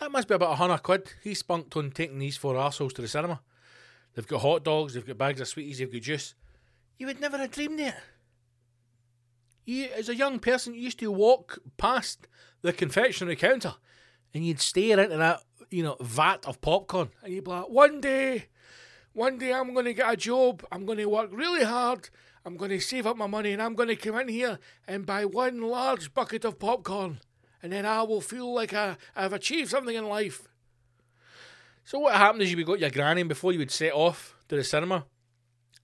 That 0.00 0.12
must 0.12 0.28
be 0.28 0.34
about 0.34 0.52
a 0.52 0.56
hundred 0.56 0.82
quid. 0.82 1.14
He 1.24 1.32
spunked 1.32 1.74
on 1.74 1.90
taking 1.90 2.18
these 2.18 2.36
four 2.36 2.54
arseholes 2.54 2.92
to 2.96 3.02
the 3.02 3.08
cinema. 3.08 3.40
They've 4.14 4.26
got 4.26 4.42
hot 4.42 4.64
dogs, 4.64 4.92
they've 4.92 5.06
got 5.06 5.16
bags 5.16 5.40
of 5.40 5.48
sweeties, 5.48 5.78
they've 5.78 5.90
got 5.90 6.02
juice. 6.02 6.34
You 6.98 7.06
would 7.06 7.20
never 7.20 7.38
have 7.38 7.52
dreamed 7.52 7.80
it. 7.80 7.94
You, 9.64 9.88
as 9.96 10.10
a 10.10 10.14
young 10.14 10.38
person, 10.40 10.74
you 10.74 10.82
used 10.82 10.98
to 10.98 11.10
walk 11.10 11.58
past 11.78 12.28
the 12.60 12.72
confectionery 12.74 13.36
counter 13.36 13.74
and 14.34 14.44
you'd 14.44 14.60
stare 14.60 15.00
into 15.00 15.16
that, 15.16 15.42
you 15.70 15.82
know, 15.82 15.96
vat 16.00 16.46
of 16.46 16.60
popcorn 16.60 17.10
and 17.22 17.32
you'd 17.32 17.44
be 17.44 17.50
like, 17.50 17.68
one 17.68 18.00
day, 18.00 18.46
one 19.12 19.38
day 19.38 19.52
I'm 19.52 19.72
going 19.72 19.86
to 19.86 19.94
get 19.94 20.12
a 20.12 20.16
job, 20.16 20.64
I'm 20.70 20.86
going 20.86 20.98
to 20.98 21.06
work 21.06 21.30
really 21.32 21.64
hard, 21.64 22.10
I'm 22.44 22.56
going 22.56 22.70
to 22.70 22.80
save 22.80 23.06
up 23.06 23.16
my 23.16 23.26
money 23.26 23.52
and 23.52 23.62
I'm 23.62 23.74
going 23.74 23.88
to 23.88 23.96
come 23.96 24.18
in 24.20 24.28
here 24.28 24.58
and 24.86 25.06
buy 25.06 25.24
one 25.24 25.60
large 25.60 26.14
bucket 26.14 26.44
of 26.44 26.58
popcorn 26.58 27.20
and 27.62 27.72
then 27.72 27.84
I 27.84 28.02
will 28.02 28.20
feel 28.20 28.52
like 28.54 28.72
I, 28.72 28.96
I've 29.16 29.32
achieved 29.32 29.70
something 29.70 29.94
in 29.94 30.08
life. 30.08 30.46
So 31.84 31.98
what 31.98 32.14
happened 32.14 32.42
is 32.42 32.50
you 32.50 32.56
would 32.58 32.66
got 32.66 32.80
your 32.80 32.90
granny 32.90 33.22
and 33.22 33.28
before 33.28 33.52
you 33.52 33.58
would 33.58 33.70
set 33.70 33.92
off 33.92 34.36
to 34.48 34.56
the 34.56 34.64
cinema, 34.64 35.06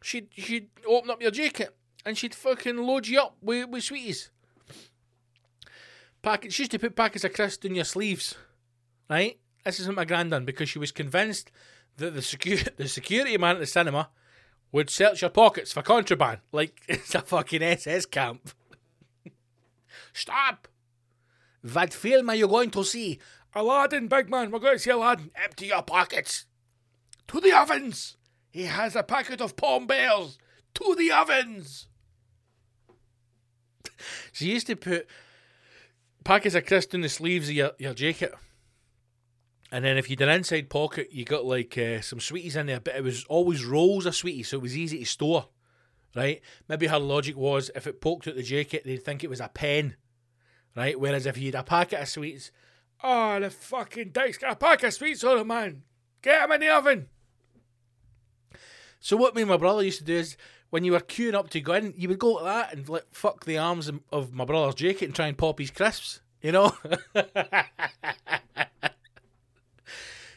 she'd, 0.03 0.29
she'd 0.33 0.69
open 0.87 1.11
up 1.11 1.21
your 1.21 1.31
jacket 1.31 1.75
and 2.05 2.17
she'd 2.17 2.35
fucking 2.35 2.77
load 2.77 3.07
you 3.07 3.21
up 3.21 3.37
with, 3.41 3.69
with 3.71 3.85
sweeties. 3.85 4.31
Packet, 6.25 6.55
she 6.55 6.63
used 6.63 6.71
to 6.71 6.79
put 6.79 6.97
packets 6.97 7.23
of 7.25 7.35
crisps 7.35 7.67
in 7.67 7.75
your 7.75 7.85
sleeves, 7.85 8.35
right? 9.11 9.39
This 9.63 9.79
isn't 9.81 9.95
my 9.95 10.07
grand 10.07 10.31
done 10.31 10.47
because 10.47 10.71
she 10.71 10.79
was 10.79 10.91
convinced 10.91 11.51
that 11.99 12.15
the, 12.15 12.71
the 12.79 12.89
security 12.89 13.37
man 13.37 13.57
at 13.57 13.61
the 13.61 13.67
cinema 13.67 14.09
would 14.73 14.89
search 14.89 15.21
your 15.21 15.29
pockets 15.29 15.75
for 15.75 15.83
contraband, 15.83 16.39
like 16.51 16.81
it's 16.89 17.15
a 17.15 17.21
fucking 17.21 17.63
SS 17.63 18.07
camp. 18.07 18.53
Stop! 20.15 20.67
What 21.61 21.93
film 21.93 22.31
are 22.31 22.35
you 22.35 22.49
going 22.49 22.71
to 22.71 22.85
see? 22.85 23.19
Aladdin, 23.55 24.09
big 24.09 24.31
man, 24.31 24.51
we're 24.51 24.61
going 24.61 24.77
to 24.77 24.79
see 24.79 24.91
Aladdin. 24.91 25.31
Empty 25.35 25.67
your 25.67 25.83
pockets. 25.83 26.47
To 27.29 27.39
the 27.39 27.53
ovens! 27.53 28.17
He 28.51 28.63
has 28.63 28.97
a 28.97 29.03
packet 29.03 29.43
of 29.43 29.57
Palm 29.57 29.87
Bears. 29.87 30.39
To 30.77 30.95
the 30.97 31.13
ovens! 31.13 31.87
she 34.33 34.47
used 34.47 34.67
to 34.69 34.77
put 34.77 35.07
packets 36.25 36.55
of 36.55 36.67
crisps 36.67 36.95
in 36.95 37.03
the 37.03 37.09
sleeves 37.09 37.49
of 37.49 37.55
your, 37.55 37.73
your 37.79 37.95
jacket. 37.95 38.35
And 39.71 39.85
then 39.85 39.97
if 39.97 40.09
you 40.09 40.17
did 40.17 40.29
an 40.29 40.37
inside 40.37 40.71
pocket, 40.71 41.09
you 41.11 41.25
got 41.25 41.45
like 41.45 41.77
uh, 41.77 42.01
some 42.01 42.21
sweeties 42.21 42.57
in 42.57 42.67
there, 42.67 42.81
but 42.81 42.97
it 42.97 43.03
was 43.03 43.25
always 43.25 43.65
rolls 43.65 44.07
of 44.07 44.15
sweeties, 44.15 44.49
so 44.49 44.59
it 44.59 44.63
was 44.63 44.77
easy 44.77 45.01
to 45.01 45.05
store, 45.05 45.49
right? 46.15 46.41
Maybe 46.69 46.87
her 46.87 46.99
logic 46.99 47.37
was 47.37 47.71
if 47.75 47.87
it 47.87 48.01
poked 48.01 48.27
at 48.27 48.37
the 48.37 48.43
jacket, 48.43 48.85
they'd 48.85 48.99
think 48.99 49.25
it 49.25 49.31
was 49.31 49.41
a 49.41 49.49
pen, 49.49 49.97
right? 50.77 50.99
Whereas 50.99 51.27
if 51.27 51.37
you 51.37 51.47
had 51.47 51.57
a 51.57 51.65
packet 51.65 52.01
of 52.01 52.09
sweets, 52.09 52.53
oh, 53.03 53.41
the 53.41 53.51
fucking 53.51 54.11
dick's 54.11 54.39
got 54.39 54.53
a 54.53 54.57
packet 54.57 54.87
of 54.87 54.95
sweets 54.95 55.25
on 55.25 55.47
man. 55.47 55.83
Get 56.23 56.45
him 56.45 56.53
in 56.53 56.61
the 56.61 56.69
oven. 56.69 57.09
So 59.01 59.17
what 59.17 59.35
me 59.35 59.43
and 59.43 59.51
my 59.51 59.59
brother 59.59 59.83
used 59.83 59.99
to 59.99 60.05
do 60.05 60.15
is 60.15 60.37
when 60.75 60.83
you 60.83 60.91
were 60.91 60.99
queuing 60.99 61.35
up 61.35 61.49
to 61.51 61.61
go 61.61 61.75
in, 61.75 61.95
you 61.97 62.09
would 62.09 62.19
go 62.19 62.37
to 62.39 62.45
that 62.45 62.75
and 62.75 62.89
like 62.89 63.05
fuck 63.13 63.45
the 63.45 63.57
arms 63.57 63.89
of 64.11 64.33
my 64.33 64.45
brother's 64.45 64.75
jacket 64.75 65.05
and 65.05 65.15
try 65.15 65.29
and 65.29 65.39
pop 65.39 65.61
his 65.61 65.71
crisps, 65.71 66.21
you 66.43 66.51
know. 66.51 66.77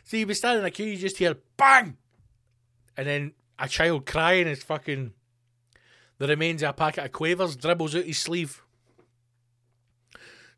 so 0.03 0.15
you'd 0.15 0.27
be 0.27 0.35
standing 0.35 0.61
in 0.61 0.67
a 0.67 0.69
queue, 0.69 0.85
you 0.85 0.95
just 0.95 1.17
hear 1.17 1.37
bang, 1.57 1.97
and 2.95 3.07
then 3.07 3.31
a 3.57 3.67
child 3.67 4.05
crying 4.05 4.45
is 4.45 4.61
fucking 4.61 5.11
the 6.19 6.27
remains 6.27 6.61
of 6.61 6.69
a 6.69 6.73
packet 6.73 7.05
of 7.05 7.11
quavers 7.13 7.55
dribbles 7.55 7.95
out 7.95 8.03
his 8.03 8.19
sleeve. 8.19 8.61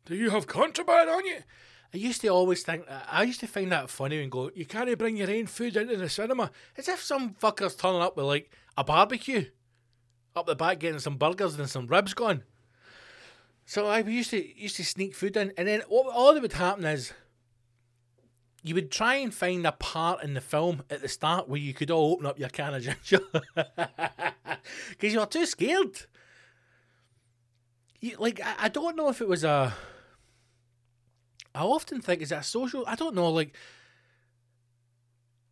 Do 0.04 0.14
you 0.14 0.28
have 0.28 0.46
contraband 0.46 1.08
on 1.08 1.24
you? 1.24 1.38
I 1.94 1.96
used 1.96 2.20
to 2.20 2.28
always 2.28 2.62
think, 2.62 2.84
I 3.10 3.22
used 3.22 3.40
to 3.40 3.46
find 3.46 3.72
that 3.72 3.88
funny 3.88 4.20
and 4.20 4.30
go, 4.30 4.50
you 4.54 4.66
can't 4.66 4.98
bring 4.98 5.16
your 5.16 5.30
own 5.30 5.46
food 5.46 5.74
into 5.78 5.96
the 5.96 6.10
cinema. 6.10 6.50
As 6.76 6.86
if 6.86 7.00
some 7.00 7.32
fucker's 7.32 7.76
turning 7.76 8.02
up 8.02 8.18
with 8.18 8.26
like 8.26 8.50
a 8.76 8.84
barbecue 8.84 9.46
up 10.36 10.46
the 10.46 10.54
back 10.54 10.78
getting 10.78 11.00
some 11.00 11.16
burgers 11.16 11.58
and 11.58 11.68
some 11.68 11.86
ribs 11.86 12.14
going. 12.14 12.42
So 13.66 13.86
I 13.86 14.00
used 14.00 14.30
to 14.30 14.60
used 14.60 14.76
to 14.76 14.84
sneak 14.84 15.14
food 15.14 15.36
in, 15.36 15.52
and 15.56 15.68
then 15.68 15.82
what 15.88 16.12
all 16.14 16.34
that 16.34 16.42
would 16.42 16.52
happen 16.52 16.84
is 16.84 17.12
you 18.62 18.74
would 18.74 18.90
try 18.90 19.14
and 19.14 19.32
find 19.32 19.66
a 19.66 19.72
part 19.72 20.22
in 20.22 20.34
the 20.34 20.40
film 20.40 20.82
at 20.90 21.02
the 21.02 21.08
start 21.08 21.48
where 21.48 21.60
you 21.60 21.72
could 21.72 21.90
all 21.90 22.12
open 22.12 22.26
up 22.26 22.38
your 22.38 22.48
can 22.48 22.74
of 22.74 22.82
ginger 22.82 23.20
because 23.54 25.12
you 25.12 25.20
were 25.20 25.26
too 25.26 25.46
scared. 25.46 26.06
You, 28.00 28.16
like 28.18 28.40
I, 28.44 28.54
I 28.64 28.68
don't 28.68 28.96
know 28.96 29.08
if 29.08 29.20
it 29.20 29.28
was 29.28 29.44
a 29.44 29.74
I 31.54 31.62
often 31.62 32.00
think 32.00 32.22
is 32.22 32.28
that 32.30 32.44
social. 32.44 32.84
I 32.86 32.94
don't 32.94 33.14
know. 33.14 33.30
Like, 33.30 33.54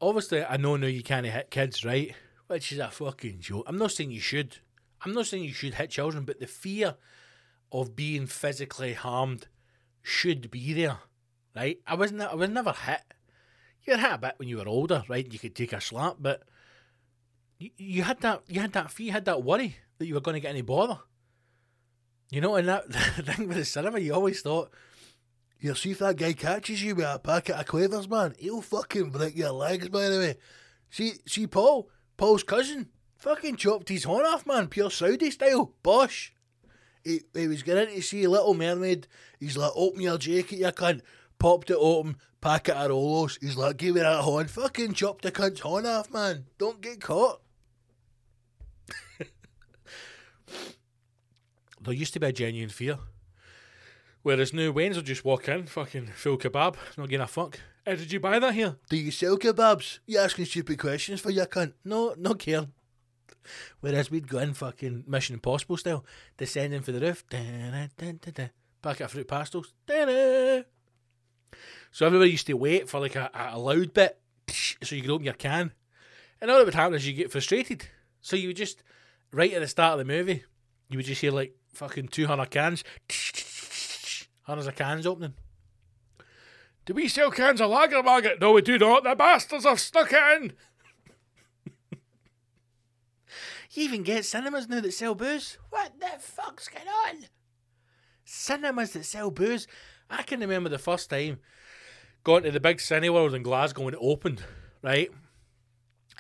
obviously, 0.00 0.44
I 0.44 0.56
know 0.56 0.76
now 0.76 0.86
you 0.86 1.02
can't 1.02 1.26
hit 1.26 1.50
kids, 1.50 1.84
right? 1.84 2.14
Which 2.46 2.72
is 2.72 2.78
a 2.78 2.88
fucking 2.88 3.40
joke. 3.40 3.64
I'm 3.66 3.78
not 3.78 3.92
saying 3.92 4.10
you 4.10 4.20
should. 4.20 4.58
I'm 5.04 5.12
not 5.12 5.26
saying 5.26 5.44
you 5.44 5.52
should 5.52 5.74
hit 5.74 5.90
children, 5.90 6.24
but 6.24 6.40
the 6.40 6.46
fear 6.46 6.96
of 7.70 7.94
being 7.94 8.26
physically 8.26 8.94
harmed 8.94 9.48
should 10.02 10.50
be 10.50 10.72
there, 10.72 10.98
right? 11.54 11.78
I 11.86 11.94
wasn't. 11.94 12.22
I 12.22 12.34
was 12.34 12.50
never 12.50 12.72
hit. 12.72 13.02
You 13.84 13.94
were 13.94 14.00
hit 14.00 14.12
a 14.12 14.18
bit 14.18 14.34
when 14.36 14.48
you 14.48 14.58
were 14.58 14.68
older, 14.68 15.04
right? 15.08 15.30
You 15.30 15.38
could 15.38 15.54
take 15.54 15.72
a 15.72 15.80
slap, 15.80 16.16
but 16.18 16.42
you, 17.58 17.70
you 17.76 18.02
had 18.02 18.20
that. 18.20 18.42
You 18.48 18.60
had 18.60 18.72
that 18.72 18.90
fear. 18.90 19.06
You 19.06 19.12
had 19.12 19.24
that 19.26 19.42
worry 19.42 19.76
that 19.98 20.06
you 20.06 20.14
were 20.14 20.20
going 20.20 20.34
to 20.34 20.40
get 20.40 20.50
any 20.50 20.62
bother. 20.62 20.98
You 22.30 22.40
know, 22.40 22.56
and 22.56 22.68
that 22.68 22.92
thing 22.92 23.48
with 23.48 23.56
the 23.56 23.64
cinema, 23.64 23.98
you 24.00 24.14
always 24.14 24.42
thought 24.42 24.70
you 25.60 25.74
see 25.74 25.90
if 25.90 25.98
that 25.98 26.16
guy 26.16 26.34
catches 26.34 26.82
you 26.82 26.94
with 26.94 27.04
a 27.04 27.18
packet 27.18 27.56
of 27.56 27.66
quavers, 27.66 28.08
man, 28.08 28.34
he'll 28.38 28.62
fucking 28.62 29.10
break 29.10 29.36
your 29.36 29.50
legs, 29.50 29.88
by 29.88 30.08
the 30.08 30.18
way. 30.18 30.36
See, 30.90 31.14
see 31.26 31.46
Paul, 31.46 31.90
Paul's 32.16 32.44
cousin, 32.44 32.90
fucking 33.18 33.56
chopped 33.56 33.90
his 33.90 34.04
horn 34.04 34.24
off, 34.24 34.46
man, 34.46 34.68
pure 34.68 34.90
Saudi 34.90 35.30
style, 35.30 35.74
bosh. 35.82 36.32
He, 37.04 37.20
he 37.34 37.46
was 37.46 37.62
getting 37.62 37.94
to 37.94 38.02
see 38.02 38.24
a 38.24 38.30
Little 38.30 38.54
Mermaid. 38.54 39.06
He's 39.38 39.56
like, 39.56 39.72
open 39.74 40.00
your 40.00 40.18
jacket, 40.18 40.58
you 40.58 40.66
cunt. 40.66 41.02
Popped 41.38 41.70
it 41.70 41.76
open, 41.78 42.16
packet 42.40 42.74
of 42.74 42.90
Rolos. 42.90 43.38
He's 43.40 43.56
like, 43.56 43.76
give 43.76 43.94
me 43.94 44.00
that 44.00 44.22
horn. 44.22 44.48
Fucking 44.48 44.94
chopped 44.94 45.22
the 45.22 45.30
cunt's 45.30 45.60
horn 45.60 45.86
off, 45.86 46.10
man. 46.12 46.46
Don't 46.58 46.80
get 46.80 47.00
caught. 47.00 47.40
there 51.80 51.94
used 51.94 52.14
to 52.14 52.20
be 52.20 52.26
a 52.26 52.32
genuine 52.32 52.70
fear 52.70 52.98
Whereas 54.22 54.52
new 54.52 54.72
Wayne's 54.72 54.96
will 54.96 55.02
just 55.02 55.24
walk 55.24 55.48
in, 55.48 55.66
fucking 55.66 56.08
full 56.08 56.36
kebab, 56.36 56.74
not 56.96 57.08
getting 57.08 57.22
a 57.22 57.26
fuck. 57.26 57.60
How 57.86 57.94
did 57.94 58.12
you 58.12 58.20
buy 58.20 58.38
that 58.38 58.52
here? 58.52 58.76
Do 58.90 58.96
you 58.96 59.10
sell 59.10 59.38
kebabs? 59.38 60.00
You 60.06 60.18
asking 60.18 60.44
stupid 60.46 60.78
questions 60.78 61.20
for 61.20 61.30
your 61.30 61.46
cunt? 61.46 61.72
No, 61.84 62.14
no 62.18 62.34
care. 62.34 62.66
Whereas 63.80 64.10
we'd 64.10 64.28
go 64.28 64.38
in 64.38 64.54
fucking 64.54 65.04
Mission 65.06 65.34
Impossible 65.34 65.76
style, 65.76 66.04
descending 66.36 66.82
for 66.82 66.92
the 66.92 67.00
roof, 67.00 67.24
packet 68.82 69.04
of 69.04 69.10
Fruit 69.10 69.28
Pastilles, 69.28 69.72
so 71.90 72.06
everybody 72.06 72.30
used 72.30 72.46
to 72.46 72.54
wait 72.54 72.88
for 72.88 73.00
like 73.00 73.16
a, 73.16 73.30
a 73.34 73.58
loud 73.58 73.94
bit, 73.94 74.18
so 74.48 74.94
you 74.94 75.02
could 75.02 75.10
open 75.10 75.24
your 75.24 75.34
can. 75.34 75.72
And 76.40 76.50
all 76.50 76.58
that 76.58 76.64
would 76.64 76.74
happen 76.74 76.94
is 76.94 77.06
you 77.06 77.14
get 77.14 77.32
frustrated. 77.32 77.88
So 78.20 78.36
you 78.36 78.48
would 78.48 78.56
just, 78.56 78.82
right 79.32 79.52
at 79.52 79.60
the 79.60 79.68
start 79.68 79.98
of 79.98 79.98
the 79.98 80.12
movie, 80.12 80.44
you 80.88 80.98
would 80.98 81.06
just 81.06 81.20
hear 81.20 81.32
like 81.32 81.54
fucking 81.72 82.08
200 82.08 82.50
cans 82.50 82.84
Hundreds 84.42 84.66
of 84.66 84.76
cans 84.76 85.06
opening. 85.06 85.34
Do 86.86 86.94
we 86.94 87.08
sell 87.08 87.30
cans 87.30 87.60
of 87.60 87.68
lager 87.68 88.02
market? 88.02 88.40
No, 88.40 88.52
we 88.52 88.62
do 88.62 88.78
not. 88.78 89.04
The 89.04 89.14
bastards 89.14 89.64
have 89.64 89.78
stuck 89.78 90.10
it 90.10 90.42
in. 90.42 90.52
You 93.70 93.84
even 93.84 94.02
get 94.02 94.24
cinemas 94.24 94.68
now 94.68 94.80
that 94.80 94.92
sell 94.92 95.14
booze. 95.14 95.58
What 95.70 96.00
the 96.00 96.18
fuck's 96.18 96.68
going 96.68 96.88
on? 96.88 97.26
Cinemas 98.24 98.92
that 98.92 99.04
sell 99.04 99.30
booze. 99.30 99.66
I 100.10 100.22
can 100.22 100.40
remember 100.40 100.68
the 100.68 100.78
first 100.78 101.10
time 101.10 101.38
going 102.24 102.42
to 102.44 102.50
the 102.50 102.60
big 102.60 102.78
Cineworld 102.78 103.34
in 103.34 103.42
Glasgow 103.42 103.84
when 103.84 103.94
it 103.94 104.00
opened, 104.02 104.42
right? 104.82 105.10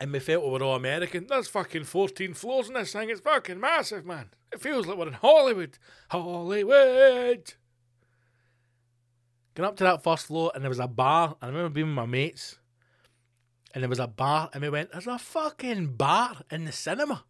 And 0.00 0.12
we 0.12 0.20
felt 0.20 0.44
we 0.44 0.50
were 0.50 0.62
all 0.62 0.76
American. 0.76 1.26
There's 1.26 1.48
fucking 1.48 1.84
14 1.84 2.34
floors 2.34 2.68
in 2.68 2.74
this 2.74 2.92
thing. 2.92 3.10
It's 3.10 3.20
fucking 3.20 3.58
massive, 3.58 4.06
man. 4.06 4.30
It 4.52 4.60
feels 4.60 4.86
like 4.86 4.96
we're 4.96 5.08
in 5.08 5.14
Hollywood. 5.14 5.78
Hollywood! 6.10 7.54
Going 9.54 9.68
up 9.68 9.76
to 9.78 9.84
that 9.84 10.04
first 10.04 10.26
floor, 10.26 10.52
and 10.54 10.62
there 10.62 10.70
was 10.70 10.78
a 10.78 10.86
bar. 10.86 11.36
I 11.42 11.46
remember 11.46 11.70
being 11.70 11.88
with 11.88 11.96
my 11.96 12.06
mates, 12.06 12.58
and 13.74 13.82
there 13.82 13.88
was 13.88 13.98
a 13.98 14.06
bar, 14.06 14.50
and 14.52 14.62
we 14.62 14.70
went, 14.70 14.92
"There's 14.92 15.08
a 15.08 15.18
fucking 15.18 15.96
bar 15.96 16.42
in 16.50 16.64
the 16.64 16.72
cinema." 16.72 17.24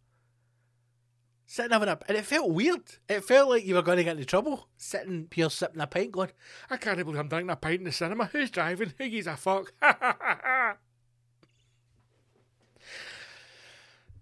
Sitting 1.49 1.71
having 1.71 1.89
a, 1.89 1.97
and 2.07 2.15
it 2.15 2.25
felt 2.25 2.51
weird. 2.51 2.83
It 3.09 3.23
felt 3.23 3.49
like 3.49 3.65
you 3.65 3.73
were 3.73 3.81
going 3.81 3.97
to 3.97 4.03
get 4.03 4.11
into 4.11 4.25
trouble, 4.25 4.67
sitting 4.77 5.27
here 5.33 5.49
sipping 5.49 5.81
a 5.81 5.87
pint, 5.87 6.11
going, 6.11 6.29
"I 6.69 6.77
can't 6.77 6.95
believe 6.99 7.19
I'm 7.19 7.27
drinking 7.27 7.49
a 7.49 7.55
pint 7.55 7.79
in 7.79 7.85
the 7.85 7.91
cinema. 7.91 8.25
Who's 8.25 8.51
driving? 8.51 8.93
Who 8.99 9.09
gives 9.09 9.25
a 9.25 9.35
fuck?" 9.35 9.73
oh, 9.81 9.89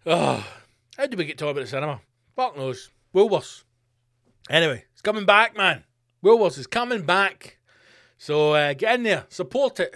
how 0.97 1.05
did 1.05 1.17
we 1.17 1.25
get 1.25 1.37
talking 1.37 1.51
about 1.51 1.61
the 1.61 1.67
cinema? 1.67 1.99
Fuck 2.33 2.55
knows. 2.55 2.89
Woolworths. 3.13 3.65
Anyway, 4.49 4.85
it's 4.93 5.01
coming 5.01 5.25
back, 5.25 5.57
man. 5.57 5.83
Woolworths 6.23 6.57
is 6.57 6.67
coming 6.67 7.01
back. 7.01 7.57
So 8.17 8.53
uh, 8.53 8.73
get 8.73 8.95
in 8.95 9.03
there, 9.03 9.25
support 9.27 9.81
it. 9.81 9.93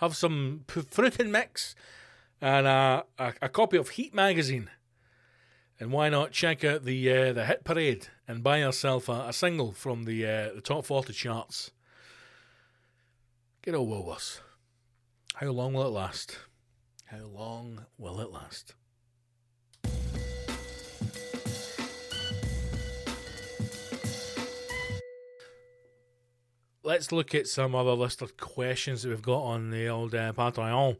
Have 0.00 0.14
some 0.14 0.64
fruit 0.66 1.18
and 1.18 1.32
mix 1.32 1.74
and 2.42 2.66
uh, 2.66 3.02
a, 3.18 3.32
a 3.40 3.48
copy 3.48 3.78
of 3.78 3.88
Heat 3.90 4.14
magazine. 4.14 4.68
And 5.78 5.92
why 5.92 6.08
not 6.08 6.32
check 6.32 6.64
out 6.64 6.84
the 6.84 7.12
uh, 7.12 7.32
the 7.34 7.44
hit 7.44 7.62
parade 7.62 8.08
and 8.26 8.42
buy 8.42 8.58
yourself 8.58 9.10
a, 9.10 9.26
a 9.28 9.32
single 9.32 9.72
from 9.72 10.04
the 10.04 10.24
uh, 10.24 10.54
the 10.54 10.62
top 10.62 10.86
forty 10.86 11.12
charts? 11.12 11.70
Get 13.62 13.74
old 13.74 13.90
Woolworths. 13.90 14.40
How 15.34 15.48
long 15.48 15.74
will 15.74 15.86
it 15.86 15.90
last? 15.90 16.38
How 17.06 17.26
long 17.26 17.84
will 17.98 18.20
it 18.20 18.30
last? 18.30 18.74
Let's 26.82 27.12
look 27.12 27.34
at 27.34 27.48
some 27.48 27.74
other 27.74 27.92
list 27.92 28.22
of 28.22 28.36
questions 28.36 29.02
that 29.02 29.08
we've 29.08 29.20
got 29.20 29.42
on 29.42 29.70
the 29.70 29.88
old 29.88 30.14
uh, 30.14 30.32
Patreon. 30.32 30.96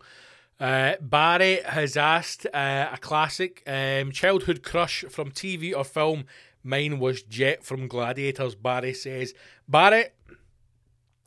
Uh, 0.59 0.94
Barry 1.00 1.61
has 1.64 1.96
asked 1.96 2.46
uh, 2.46 2.88
a 2.92 2.96
classic 2.98 3.62
um, 3.66 4.11
childhood 4.11 4.62
crush 4.62 5.04
from 5.09 5.30
TV 5.30 5.76
or 5.76 5.84
film. 5.84 6.24
Mine 6.62 6.98
was 6.98 7.22
Jet 7.22 7.62
from 7.62 7.88
Gladiators. 7.88 8.54
Barry 8.54 8.94
says, 8.94 9.34
Barry, 9.68 10.07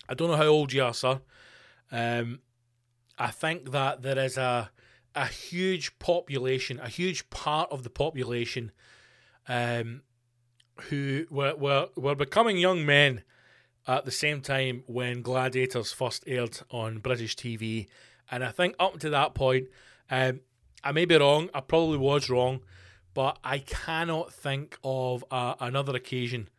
I 0.08 0.14
don't 0.16 0.30
know 0.32 0.38
how 0.38 0.48
old 0.48 0.74
you 0.74 0.84
are, 0.84 0.94
sir. 0.94 1.22
Um, 1.92 2.40
I 3.18 3.28
think 3.28 3.72
that 3.72 4.02
there 4.02 4.18
is 4.18 4.38
a 4.38 4.72
a 5.16 5.26
huge 5.26 5.98
population, 6.00 6.80
a 6.80 6.88
huge 6.88 7.30
part 7.30 7.70
of 7.72 7.84
the 7.84 7.90
population, 7.90 8.72
um, 9.48 10.02
who 10.84 11.26
were, 11.30 11.56
were 11.56 11.90
were 11.96 12.16
becoming 12.16 12.58
young 12.58 12.86
men 12.86 13.24
at 13.88 14.06
the 14.06 14.12
same 14.12 14.42
time 14.42 14.84
when 14.86 15.22
Gladiators 15.22 15.92
first 15.92 16.24
aired 16.28 16.60
on 16.70 17.00
British 17.00 17.36
TV 17.36 17.88
and 18.32 18.44
I 18.44 18.52
think 18.52 18.76
up 18.80 19.00
to 19.00 19.10
that 19.10 19.34
point, 19.34 19.68
um, 20.10 20.42
I 20.84 20.92
may 20.92 21.06
be 21.06 21.16
wrong. 21.18 21.50
I 21.54 21.62
probably 21.62 21.98
was 21.98 22.30
wrong, 22.30 22.62
but 23.14 23.38
I 23.44 23.60
cannot 23.60 24.34
think 24.34 24.78
of 24.84 25.26
uh, 25.32 25.56
another 25.60 25.96
occasion 25.96 26.50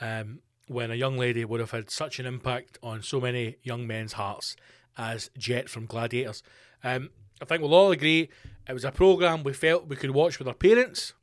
um, 0.00 0.40
when 0.68 0.90
a 0.90 0.94
young 0.94 1.16
lady 1.16 1.44
would 1.44 1.60
have 1.60 1.70
had 1.70 1.90
such 1.90 2.18
an 2.18 2.26
impact 2.26 2.78
on 2.82 3.02
so 3.02 3.20
many 3.20 3.56
young 3.62 3.86
men's 3.86 4.14
hearts 4.14 4.56
as 4.96 5.30
Jet 5.38 5.68
from 5.68 5.86
Gladiators. 5.86 6.42
Um, 6.84 7.10
I 7.40 7.44
think 7.44 7.62
we'll 7.62 7.74
all 7.74 7.92
agree 7.92 8.28
it 8.68 8.72
was 8.72 8.84
a 8.84 8.92
program 8.92 9.42
we 9.42 9.52
felt 9.52 9.88
we 9.88 9.96
could 9.96 10.12
watch 10.12 10.38
with 10.38 10.48
our 10.48 10.54
parents. 10.54 11.14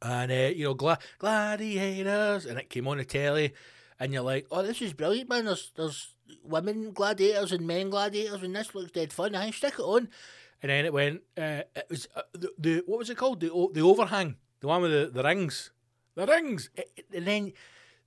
And, 0.00 0.32
uh, 0.32 0.52
you 0.54 0.64
know, 0.64 0.74
Gla- 0.74 0.98
Gladiators, 1.18 2.46
and 2.46 2.58
it 2.58 2.70
came 2.70 2.88
on 2.88 2.98
the 2.98 3.04
telly, 3.04 3.52
and 4.00 4.12
you're 4.12 4.22
like, 4.22 4.46
oh, 4.50 4.62
this 4.62 4.82
is 4.82 4.92
brilliant, 4.92 5.28
man. 5.28 5.44
There's, 5.44 5.70
there's 5.76 6.11
women 6.42 6.92
gladiators 6.92 7.52
and 7.52 7.66
men 7.66 7.90
gladiators, 7.90 8.42
and 8.42 8.54
this 8.54 8.74
looks 8.74 8.90
dead 8.90 9.12
fun. 9.12 9.34
I 9.34 9.50
stick 9.50 9.74
it 9.78 9.82
on. 9.82 10.08
And 10.62 10.70
then 10.70 10.84
it 10.84 10.92
went. 10.92 11.22
Uh, 11.36 11.62
it 11.74 11.86
was 11.90 12.08
uh, 12.14 12.22
the, 12.32 12.50
the 12.58 12.82
what 12.86 12.98
was 12.98 13.10
it 13.10 13.16
called? 13.16 13.40
The 13.40 13.48
the 13.72 13.82
overhang, 13.82 14.36
the 14.60 14.68
one 14.68 14.82
with 14.82 14.92
the, 14.92 15.10
the 15.12 15.22
rings, 15.22 15.70
the 16.14 16.26
rings. 16.26 16.70
It, 16.74 17.06
and 17.12 17.26
then 17.26 17.52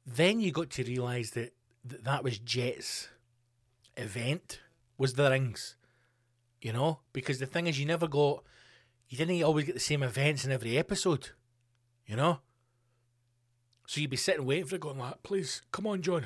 then 0.06 0.40
you 0.40 0.52
got 0.52 0.70
to 0.72 0.84
realise 0.84 1.32
that, 1.32 1.54
that 1.84 2.04
that 2.04 2.24
was 2.24 2.40
Jet's 2.40 3.10
event 3.98 4.62
was 4.98 5.16
the 5.16 5.30
rings. 5.30 5.76
You 6.62 6.74
know, 6.74 7.00
because 7.14 7.40
the 7.40 7.46
thing 7.46 7.68
is, 7.68 7.80
you 7.80 7.86
never 7.86 8.08
got, 8.08 8.44
you 9.10 9.18
didn't 9.18 9.44
always 9.44 9.66
get 9.66 9.76
the 9.76 9.82
same 9.82 10.02
events 10.02 10.46
in 10.46 10.52
every 10.52 10.78
episode. 10.78 11.30
You 12.06 12.16
know. 12.16 12.40
So 13.88 14.02
you'd 14.02 14.10
be 14.10 14.18
sitting 14.18 14.46
waiting 14.46 14.66
for 14.66 14.76
it, 14.76 14.82
going 14.82 14.98
like, 14.98 15.22
"Please, 15.22 15.62
come 15.72 15.86
on, 15.86 16.02
John, 16.02 16.26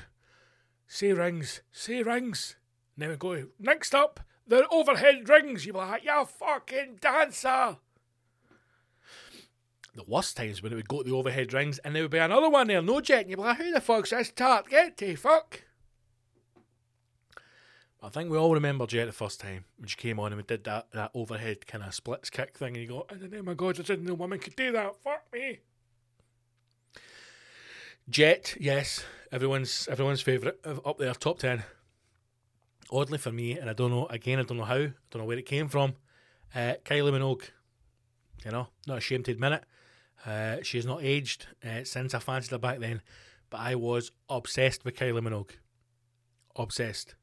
say 0.89 1.13
rings, 1.13 1.61
say 1.71 2.03
rings. 2.03 2.57
And 2.95 3.03
then 3.03 3.09
we 3.11 3.15
go, 3.15 3.47
next 3.57 3.95
up, 3.95 4.19
the 4.45 4.67
overhead 4.67 5.29
rings. 5.29 5.65
You'd 5.65 5.73
be 5.73 5.79
like, 5.79 6.03
you 6.03 6.25
fucking 6.25 6.97
dancer. 6.99 7.77
The 9.95 10.03
worst 10.05 10.35
times 10.35 10.61
when 10.61 10.73
it 10.73 10.75
would 10.75 10.89
go 10.89 11.03
to 11.03 11.09
the 11.09 11.15
overhead 11.15 11.53
rings 11.53 11.77
and 11.79 11.95
there 11.95 12.03
would 12.03 12.11
be 12.11 12.17
another 12.17 12.49
one 12.49 12.67
there, 12.67 12.81
no 12.81 12.99
jet, 12.99 13.21
and 13.21 13.29
you'd 13.29 13.37
be 13.37 13.43
like, 13.43 13.57
who 13.57 13.71
the 13.71 13.79
fuck's 13.79 14.09
this 14.09 14.31
tart? 14.31 14.69
Get 14.69 14.97
to 14.97 15.15
fuck. 15.15 15.63
I 18.01 18.09
think 18.09 18.31
we 18.31 18.37
all 18.37 18.53
remember 18.53 18.87
Jet 18.87 19.05
the 19.05 19.11
first 19.11 19.41
time 19.41 19.65
when 19.77 19.87
she 19.87 19.97
came 19.97 20.21
on 20.21 20.31
and 20.31 20.37
we 20.37 20.43
did 20.43 20.63
that, 20.63 20.89
that 20.93 21.11
overhead 21.13 21.67
kind 21.67 21.83
of 21.83 21.93
splits 21.93 22.29
kick 22.29 22.57
thing, 22.57 22.77
and 22.77 22.77
you 22.77 22.87
go, 22.87 23.05
in 23.11 23.19
the 23.19 23.27
name 23.27 23.49
of 23.49 23.57
God, 23.57 23.77
I 23.77 23.83
didn't 23.83 24.05
know 24.05 24.13
woman 24.13 24.39
could 24.39 24.55
do 24.55 24.71
that. 24.71 24.95
Fuck 25.03 25.25
me. 25.33 25.59
Jet, 28.09 28.55
yes, 28.57 29.03
everyone's 29.31 29.87
everyone's 29.89 30.21
favourite 30.21 30.55
up 30.65 30.97
there, 30.97 31.13
top 31.13 31.39
ten. 31.39 31.63
Oddly 32.91 33.19
for 33.19 33.31
me, 33.31 33.57
and 33.57 33.69
I 33.69 33.73
don't 33.73 33.91
know 33.91 34.07
again, 34.07 34.39
I 34.39 34.43
don't 34.43 34.57
know 34.57 34.63
how, 34.63 34.75
I 34.75 34.93
don't 35.11 35.21
know 35.21 35.25
where 35.25 35.37
it 35.37 35.45
came 35.45 35.67
from. 35.67 35.93
Uh, 36.55 36.73
Kylie 36.83 37.13
Minogue, 37.13 37.43
you 38.43 38.51
know, 38.51 38.69
not 38.87 38.97
ashamed 38.97 39.25
to 39.25 39.31
admit 39.31 39.51
it. 39.53 39.63
Uh, 40.25 40.57
she's 40.63 40.85
not 40.85 41.03
aged 41.03 41.45
uh, 41.63 41.83
since 41.83 42.13
I 42.13 42.19
fancied 42.19 42.51
her 42.51 42.57
back 42.57 42.79
then, 42.79 43.01
but 43.51 43.59
I 43.59 43.75
was 43.75 44.11
obsessed 44.27 44.83
with 44.83 44.95
Kylie 44.95 45.21
Minogue. 45.21 45.51
Obsessed. 46.55 47.13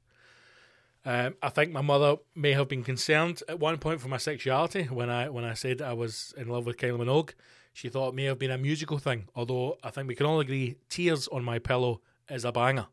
Um, 1.04 1.34
I 1.42 1.50
think 1.50 1.72
my 1.72 1.82
mother 1.82 2.16
may 2.34 2.52
have 2.52 2.68
been 2.68 2.82
concerned 2.82 3.42
at 3.48 3.60
one 3.60 3.78
point 3.78 4.00
for 4.00 4.08
my 4.08 4.16
sexuality 4.16 4.84
when 4.84 5.10
I 5.10 5.28
when 5.28 5.44
I 5.44 5.54
said 5.54 5.82
I 5.82 5.92
was 5.92 6.32
in 6.36 6.48
love 6.48 6.66
with 6.66 6.76
Kylie 6.76 6.98
Minogue. 6.98 7.32
She 7.76 7.90
thought 7.90 8.14
may 8.14 8.24
have 8.24 8.38
been 8.38 8.50
a 8.50 8.56
musical 8.56 8.96
thing, 8.96 9.28
although 9.34 9.76
I 9.84 9.90
think 9.90 10.08
we 10.08 10.14
can 10.14 10.24
all 10.24 10.40
agree 10.40 10.78
Tears 10.88 11.28
on 11.28 11.44
My 11.44 11.58
Pillow 11.58 12.00
is 12.26 12.46
a 12.46 12.50
banger. 12.50 12.86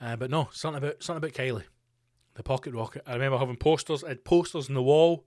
Uh, 0.00 0.16
but 0.16 0.30
no, 0.30 0.48
something 0.50 0.82
about 0.82 1.02
something 1.02 1.18
about 1.18 1.34
Kylie, 1.36 1.64
the 2.36 2.42
pocket 2.42 2.72
rocket. 2.72 3.02
I 3.06 3.12
remember 3.12 3.36
having 3.36 3.58
posters. 3.58 4.02
I 4.02 4.08
had 4.08 4.24
posters 4.24 4.70
on 4.70 4.76
the 4.76 4.82
wall. 4.82 5.26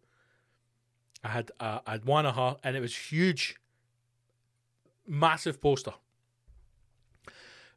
I 1.24 1.28
had 1.28 1.52
uh, 1.60 1.82
I 1.86 1.92
had 1.92 2.06
one 2.06 2.26
of 2.26 2.36
her, 2.36 2.58
and 2.64 2.76
it 2.76 2.80
was 2.80 2.96
huge, 2.96 3.56
massive 5.06 5.62
poster. 5.62 5.94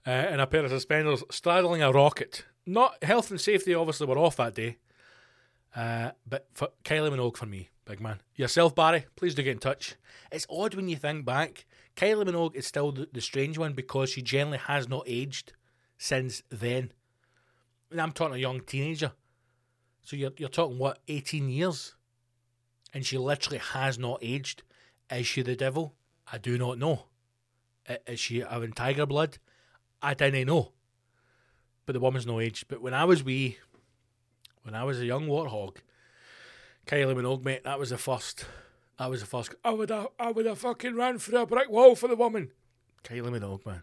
Uh, 0.06 0.10
and 0.10 0.40
a 0.40 0.46
pair 0.46 0.64
of 0.64 0.70
suspenders 0.70 1.22
straddling 1.30 1.82
a 1.82 1.92
rocket. 1.92 2.46
Not 2.64 3.04
health 3.04 3.30
and 3.30 3.38
safety, 3.38 3.74
obviously, 3.74 4.06
were 4.06 4.16
off 4.16 4.36
that 4.36 4.54
day. 4.54 4.78
Uh, 5.76 6.12
but 6.26 6.48
for 6.54 6.68
Kylie 6.84 7.12
Minogue 7.12 7.36
for 7.36 7.44
me, 7.44 7.68
big 7.84 8.00
man. 8.00 8.20
Yourself, 8.34 8.74
Barry, 8.74 9.04
please 9.14 9.34
do 9.34 9.42
get 9.42 9.52
in 9.52 9.58
touch. 9.58 9.96
It's 10.32 10.46
odd 10.48 10.74
when 10.74 10.88
you 10.88 10.96
think 10.96 11.26
back. 11.26 11.66
Kylie 11.96 12.26
Minogue 12.26 12.54
is 12.54 12.66
still 12.66 12.92
the, 12.92 13.08
the 13.12 13.20
strange 13.20 13.58
one 13.58 13.74
because 13.74 14.10
she 14.10 14.22
generally 14.22 14.58
has 14.58 14.88
not 14.88 15.04
aged 15.06 15.52
since 15.98 16.42
then. 16.48 16.92
And 17.90 18.00
I'm 18.00 18.12
talking 18.12 18.34
a 18.34 18.38
young 18.38 18.60
teenager. 18.60 19.12
So 20.02 20.16
you're, 20.16 20.32
you're 20.38 20.48
talking, 20.48 20.78
what, 20.78 21.00
18 21.08 21.50
years? 21.50 21.94
And 22.94 23.04
she 23.04 23.18
literally 23.18 23.58
has 23.58 23.98
not 23.98 24.20
aged. 24.22 24.62
Is 25.10 25.26
she 25.26 25.42
the 25.42 25.56
devil? 25.56 25.94
I 26.32 26.38
do 26.38 26.56
not 26.56 26.78
know. 26.78 27.04
Is 28.06 28.18
she 28.18 28.40
having 28.40 28.72
tiger 28.72 29.04
blood? 29.04 29.38
I 30.00 30.14
didn't 30.14 30.46
know. 30.46 30.72
But 31.84 31.92
the 31.92 32.00
woman's 32.00 32.26
no 32.26 32.40
age. 32.40 32.64
But 32.66 32.80
when 32.80 32.94
I 32.94 33.04
was 33.04 33.22
wee, 33.22 33.58
when 34.66 34.74
I 34.74 34.82
was 34.82 35.00
a 35.00 35.06
young 35.06 35.28
warthog, 35.28 35.76
Kylie 36.88 37.14
Minogue, 37.14 37.44
mate, 37.44 37.62
that 37.62 37.78
was 37.78 37.90
the 37.90 37.98
first. 37.98 38.46
That 38.98 39.08
was 39.08 39.20
the 39.20 39.26
first. 39.26 39.54
I 39.64 39.70
would 39.70 39.90
have, 39.90 40.08
I 40.18 40.32
would 40.32 40.44
have 40.44 40.58
fucking 40.58 40.96
ran 40.96 41.20
through 41.20 41.40
a 41.40 41.46
brick 41.46 41.70
wall 41.70 41.94
for 41.94 42.08
the 42.08 42.16
woman. 42.16 42.50
Kylie 43.04 43.30
Minogue, 43.30 43.64
man. 43.64 43.82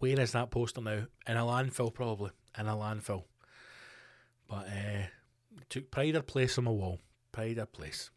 Where 0.00 0.18
is 0.18 0.32
that 0.32 0.50
poster 0.50 0.80
now? 0.80 1.06
In 1.28 1.36
a 1.36 1.42
landfill, 1.42 1.94
probably. 1.94 2.32
In 2.58 2.66
a 2.66 2.74
landfill. 2.74 3.22
But 4.48 4.66
uh, 4.66 5.06
took 5.68 5.92
pride 5.92 6.16
of 6.16 6.26
place 6.26 6.58
on 6.58 6.64
my 6.64 6.72
wall. 6.72 6.98
Pride 7.30 7.58
of 7.58 7.72
place. 7.72 8.10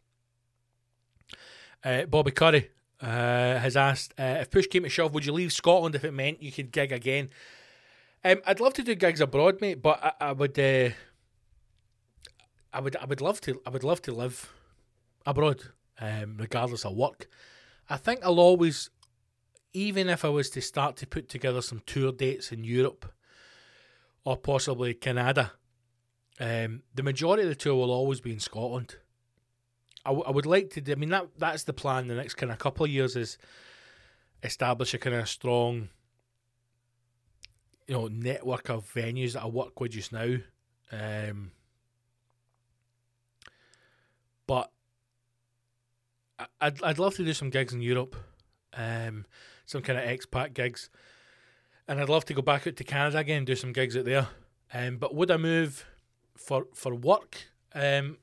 Uh, 1.84 2.06
Bobby 2.06 2.32
Curry 2.32 2.70
uh, 3.00 3.06
has 3.06 3.76
asked 3.76 4.14
uh, 4.18 4.38
if 4.40 4.50
push 4.50 4.66
came 4.66 4.82
to 4.82 4.88
shove, 4.88 5.14
would 5.14 5.24
you 5.24 5.32
leave 5.32 5.52
Scotland 5.52 5.94
if 5.94 6.04
it 6.04 6.12
meant 6.12 6.42
you 6.42 6.50
could 6.50 6.72
gig 6.72 6.90
again? 6.90 7.30
Um, 8.24 8.42
I'd 8.44 8.60
love 8.60 8.74
to 8.74 8.82
do 8.82 8.96
gigs 8.96 9.20
abroad, 9.20 9.60
mate, 9.60 9.80
but 9.80 10.02
I, 10.02 10.28
I 10.28 10.32
would, 10.32 10.58
I 12.72 12.80
would, 12.80 12.96
I 12.96 13.04
would 13.04 13.20
love 13.20 13.40
to, 13.42 13.60
I 13.66 13.70
would 13.70 13.84
love 13.84 14.02
to 14.02 14.12
live 14.12 14.52
abroad, 15.26 15.62
um, 16.00 16.36
regardless 16.38 16.84
of 16.84 16.94
work. 16.94 17.28
I 17.88 17.96
think 17.96 18.20
I'll 18.22 18.40
always, 18.40 18.90
even 19.72 20.08
if 20.08 20.24
I 20.24 20.28
was 20.28 20.50
to 20.50 20.60
start 20.60 20.96
to 20.96 21.06
put 21.06 21.28
together 21.28 21.62
some 21.62 21.82
tour 21.86 22.12
dates 22.12 22.52
in 22.52 22.64
Europe 22.64 23.12
or 24.24 24.36
possibly 24.36 24.94
Canada, 24.94 25.52
um, 26.38 26.82
the 26.94 27.02
majority 27.02 27.42
of 27.42 27.48
the 27.48 27.54
tour 27.54 27.74
will 27.74 27.90
always 27.90 28.20
be 28.20 28.32
in 28.32 28.40
Scotland. 28.40 28.96
I, 30.04 30.10
w- 30.10 30.24
I 30.26 30.30
would 30.30 30.46
like 30.46 30.70
to. 30.70 30.80
Do, 30.80 30.92
I 30.92 30.94
mean 30.94 31.10
that 31.10 31.28
that's 31.36 31.64
the 31.64 31.74
plan. 31.74 32.06
The 32.06 32.14
next 32.14 32.34
kind 32.34 32.50
of 32.50 32.58
couple 32.58 32.84
of 32.84 32.90
years 32.90 33.16
is 33.16 33.36
establish 34.42 34.94
a 34.94 34.98
kind 34.98 35.16
of 35.16 35.28
strong, 35.28 35.88
you 37.86 37.94
know, 37.94 38.08
network 38.08 38.70
of 38.70 38.90
venues 38.94 39.34
that 39.34 39.42
I 39.42 39.46
work 39.46 39.78
with 39.78 39.92
just 39.92 40.12
now. 40.12 40.36
Um, 40.90 41.50
but 44.50 44.72
I'd 46.60 46.82
I'd 46.82 46.98
love 46.98 47.14
to 47.14 47.24
do 47.24 47.32
some 47.32 47.50
gigs 47.50 47.72
in 47.72 47.80
Europe, 47.80 48.16
um, 48.74 49.24
some 49.64 49.80
kind 49.80 49.96
of 49.96 50.04
expat 50.04 50.54
gigs, 50.54 50.90
and 51.86 52.00
I'd 52.00 52.08
love 52.08 52.24
to 52.24 52.34
go 52.34 52.42
back 52.42 52.66
out 52.66 52.74
to 52.74 52.82
Canada 52.82 53.18
again 53.18 53.38
and 53.38 53.46
do 53.46 53.54
some 53.54 53.72
gigs 53.72 53.96
out 53.96 54.06
there. 54.06 54.26
Um, 54.74 54.96
but 54.96 55.14
would 55.14 55.30
I 55.30 55.36
move 55.36 55.86
for 56.36 56.66
for 56.74 56.92
work? 56.92 57.44
Um, 57.76 58.18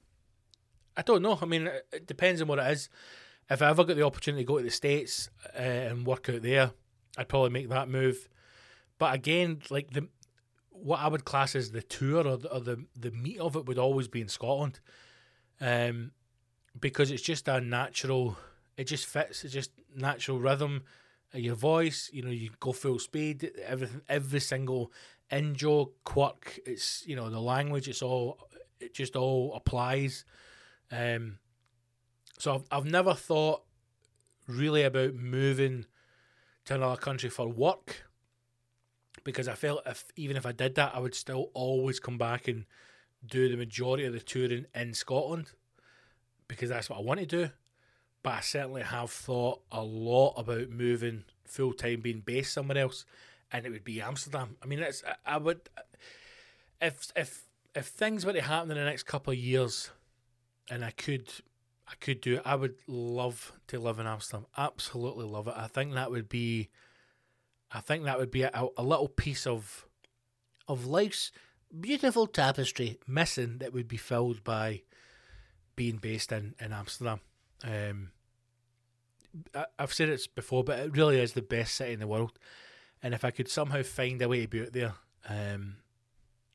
I 0.97 1.01
don't 1.01 1.21
know. 1.21 1.39
I 1.41 1.45
mean, 1.45 1.67
it, 1.67 1.88
it 1.93 2.07
depends 2.07 2.41
on 2.41 2.49
what 2.49 2.59
it 2.59 2.71
is. 2.71 2.89
If 3.49 3.61
I 3.61 3.69
ever 3.69 3.86
got 3.86 3.95
the 3.95 4.05
opportunity 4.05 4.43
to 4.43 4.47
go 4.47 4.57
to 4.57 4.65
the 4.65 4.69
states 4.69 5.30
uh, 5.57 5.61
and 5.61 6.05
work 6.05 6.28
out 6.28 6.41
there, 6.41 6.71
I'd 7.17 7.30
probably 7.30 7.51
make 7.51 7.69
that 7.69 7.88
move. 7.88 8.28
But 8.99 9.15
again, 9.15 9.61
like 9.69 9.91
the 9.91 10.09
what 10.71 10.99
I 10.99 11.07
would 11.07 11.23
class 11.23 11.55
as 11.55 11.71
the 11.71 11.82
tour 11.82 12.28
or 12.28 12.36
the, 12.36 12.53
or 12.53 12.59
the 12.59 12.86
the 12.97 13.11
meat 13.11 13.39
of 13.39 13.55
it 13.55 13.65
would 13.65 13.80
always 13.80 14.09
be 14.09 14.19
in 14.19 14.28
Scotland, 14.28 14.82
um, 15.61 16.11
because 16.80 17.11
it's 17.11 17.21
just 17.21 17.47
a 17.47 17.61
natural. 17.61 18.38
It 18.75 18.86
just 18.86 19.05
fits. 19.05 19.43
It's 19.43 19.53
just 19.53 19.71
natural 19.95 20.39
rhythm. 20.39 20.84
of 21.34 21.39
Your 21.39 21.55
voice, 21.55 22.09
you 22.13 22.21
know, 22.21 22.32
you 22.32 22.51
go 22.59 22.71
full 22.71 22.99
speed. 22.99 23.51
Everything, 23.65 24.01
every 24.07 24.39
single 24.39 24.91
in 25.32 25.55
joke, 25.55 25.95
quirk. 26.03 26.59
It's 26.65 27.03
you 27.07 27.15
know 27.15 27.30
the 27.30 27.39
language. 27.39 27.88
It's 27.88 28.01
all. 28.01 28.39
It 28.80 28.93
just 28.93 29.15
all 29.15 29.55
applies. 29.55 30.23
Um, 30.91 31.39
so 32.38 32.55
I've, 32.55 32.63
I've 32.71 32.86
never 32.86 33.15
thought 33.15 33.63
really 34.47 34.84
about 34.84 35.15
moving 35.15 35.86
to 36.65 36.75
another 36.75 36.95
country 36.95 37.30
for 37.30 37.47
work 37.47 38.05
because 39.23 39.47
I 39.47 39.55
felt 39.55 39.82
if 39.86 40.05
even 40.15 40.38
if 40.38 40.45
I 40.45 40.51
did 40.51 40.75
that, 40.75 40.93
I 40.95 40.99
would 40.99 41.15
still 41.15 41.49
always 41.53 41.99
come 41.99 42.17
back 42.17 42.47
and 42.47 42.65
do 43.25 43.49
the 43.49 43.57
majority 43.57 44.05
of 44.05 44.13
the 44.13 44.19
touring 44.19 44.67
in 44.75 44.93
Scotland 44.93 45.51
because 46.48 46.70
that's 46.70 46.89
what 46.89 47.00
I 47.00 47.04
want 47.04 47.20
to 47.20 47.26
do. 47.26 47.50
But 48.24 48.34
I 48.34 48.39
certainly 48.41 48.82
have 48.82 49.12
thought 49.12 49.62
a 49.72 49.84
lot 49.84 50.34
about 50.38 50.70
moving 50.70 51.24
full 51.45 51.74
time, 51.74 52.02
being 52.02 52.22
based 52.22 52.54
somewhere 52.54 52.78
else, 52.78 53.06
and 53.52 53.66
it 53.66 53.70
would 53.70 53.84
be 53.84 54.02
Amsterdam. 54.02 54.58
I 54.62 54.66
mean, 54.66 54.80
it's 54.80 55.04
I, 55.06 55.36
I 55.36 55.38
would 55.38 55.62
if 56.82 57.12
if 57.16 57.43
if 57.76 57.88
things 57.88 58.26
were 58.26 58.34
to 58.34 58.41
happen 58.41 58.72
in 58.72 58.78
the 58.78 58.84
next 58.84 59.04
couple 59.04 59.32
of 59.32 59.39
years, 59.39 59.91
and 60.70 60.84
I 60.84 60.91
could 60.91 61.30
I 61.88 61.93
could 62.00 62.22
do 62.22 62.36
it. 62.36 62.41
I 62.43 62.56
would 62.56 62.76
love 62.88 63.54
to 63.68 63.80
live 63.80 64.00
in 64.00 64.08
Amsterdam. 64.08 64.48
Absolutely 64.58 65.26
love 65.26 65.48
it. 65.48 65.54
I 65.56 65.68
think 65.68 65.93
that 65.93 66.12
would 66.12 66.28
be 66.28 66.70
I 67.72 67.80
think 67.80 68.06
that 68.06 68.18
would 68.18 68.32
be 68.32 68.43
a, 68.43 68.68
a 68.78 68.84
little 68.84 69.10
piece 69.10 69.45
of 69.45 69.86
of 70.68 70.86
life's 70.86 71.32
beautiful 71.80 72.28
tapestry 72.28 73.00
missing 73.08 73.58
that 73.60 73.74
would 73.74 73.88
be 73.88 73.98
filled 73.98 74.43
by 74.43 74.84
being 75.78 75.97
based 75.97 76.34
in, 76.34 76.55
in 76.59 76.73
Amsterdam. 76.73 77.21
Um, 77.63 78.11
I, 79.55 79.65
I've 79.80 79.93
said 79.93 80.09
it 80.09 80.28
before, 80.36 80.65
but 80.65 80.80
it 80.80 80.97
really 80.97 81.21
is 81.21 81.32
the 81.32 81.41
best 81.41 81.75
city 81.75 81.93
in 81.93 82.01
the 82.01 82.07
world. 82.07 82.38
And 83.01 83.13
if 83.13 83.23
I 83.23 83.32
could 83.32 83.47
somehow 83.47 83.84
find 83.84 84.21
a 84.21 84.28
way 84.28 84.41
to 84.41 84.47
be 84.49 84.63
out 84.63 84.73
there, 84.73 84.95
um, 85.30 85.78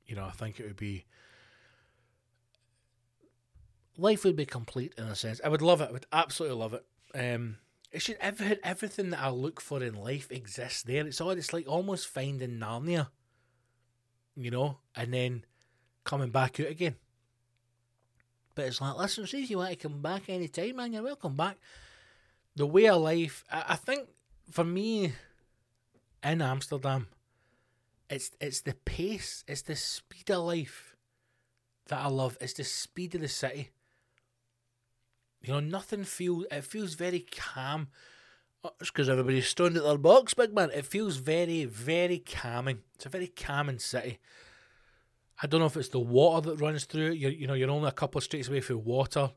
you 0.07 0.15
know, 0.15 0.25
I 0.25 0.33
think 0.33 0.61
it 0.61 0.67
would 0.67 0.77
be 0.77 1.07
life 3.97 4.25
would 4.25 4.37
be 4.37 4.45
complete 4.45 4.95
in 4.99 5.05
a 5.05 5.15
sense. 5.15 5.41
I 5.45 5.49
would 5.49 5.63
love 5.63 5.81
it. 5.81 5.89
I 5.89 5.93
would 5.93 6.07
absolutely 6.13 6.59
love 6.59 6.75
it. 6.75 6.85
Um, 7.15 7.59
it's 7.93 8.07
just 8.07 8.19
every, 8.21 8.59
everything 8.65 9.11
that 9.11 9.21
I 9.21 9.31
look 9.31 9.61
for 9.61 9.83
in 9.83 9.95
life 9.95 10.31
exists 10.33 10.83
there. 10.83 11.07
It's 11.07 11.21
all 11.21 11.31
it's 11.31 11.53
like 11.53 11.69
almost 11.69 12.09
finding 12.09 12.59
Narnia, 12.59 13.09
you 14.35 14.51
know, 14.51 14.79
and 14.97 15.15
then 15.15 15.45
coming 16.05 16.31
back 16.31 16.59
out 16.59 16.69
again. 16.69 16.97
But 18.55 18.67
it's 18.67 18.81
like, 18.81 18.97
listen, 18.97 19.27
see 19.27 19.43
if 19.43 19.51
you 19.51 19.59
want 19.59 19.71
to 19.71 19.77
come 19.77 20.01
back 20.01 20.29
anytime, 20.29 20.77
man, 20.77 20.93
you're 20.93 21.03
welcome 21.03 21.35
back. 21.37 21.57
The 22.55 22.67
way 22.67 22.89
of 22.89 23.01
life, 23.01 23.45
I, 23.51 23.65
I 23.71 23.77
think 23.77 24.09
for 24.51 24.65
me 24.65 25.13
in 26.23 26.43
Amsterdam, 26.43 27.09
it's 28.11 28.31
it's 28.41 28.61
the 28.61 28.75
pace, 28.85 29.43
it's 29.49 29.63
the 29.63 29.77
speed 29.77 30.31
of 30.31 30.45
life 30.45 30.97
that 31.87 31.99
I 31.99 32.09
love. 32.09 32.37
It's 32.41 32.53
the 32.53 32.65
speed 32.65 33.15
of 33.15 33.23
the 33.23 33.29
city. 33.29 33.71
You 35.43 35.55
know, 35.55 35.61
nothing 35.61 36.05
feels. 36.05 36.47
It 36.51 36.65
feels 36.65 36.95
very 36.95 37.21
calm. 37.21 37.89
Oh, 38.65 38.73
It's 38.81 38.91
because 38.91 39.09
everybody's 39.09 39.49
stoned 39.49 39.77
at 39.77 39.83
their 39.83 39.99
box, 39.99 40.35
big 40.35 40.55
man. 40.55 40.71
It 40.71 40.87
feels 40.87 41.17
very, 41.17 41.65
very 41.65 42.19
calming. 42.19 42.83
It's 42.95 43.07
a 43.07 43.09
very 43.09 43.27
calming 43.27 43.79
city. 43.79 44.19
I 45.43 45.49
don't 45.49 45.61
know 45.61 45.67
if 45.67 45.77
it's 45.77 45.89
the 45.89 45.99
water 45.99 46.51
that 46.51 46.61
runs 46.61 46.85
through 46.85 47.13
it. 47.13 47.19
You're, 47.19 47.33
you 47.33 47.47
know, 47.49 47.55
you're 47.55 47.71
only 47.71 47.89
a 47.89 47.93
couple 47.93 48.19
of 48.19 48.25
streets 48.25 48.49
away 48.49 48.61
from 48.61 48.85
water. 48.85 49.33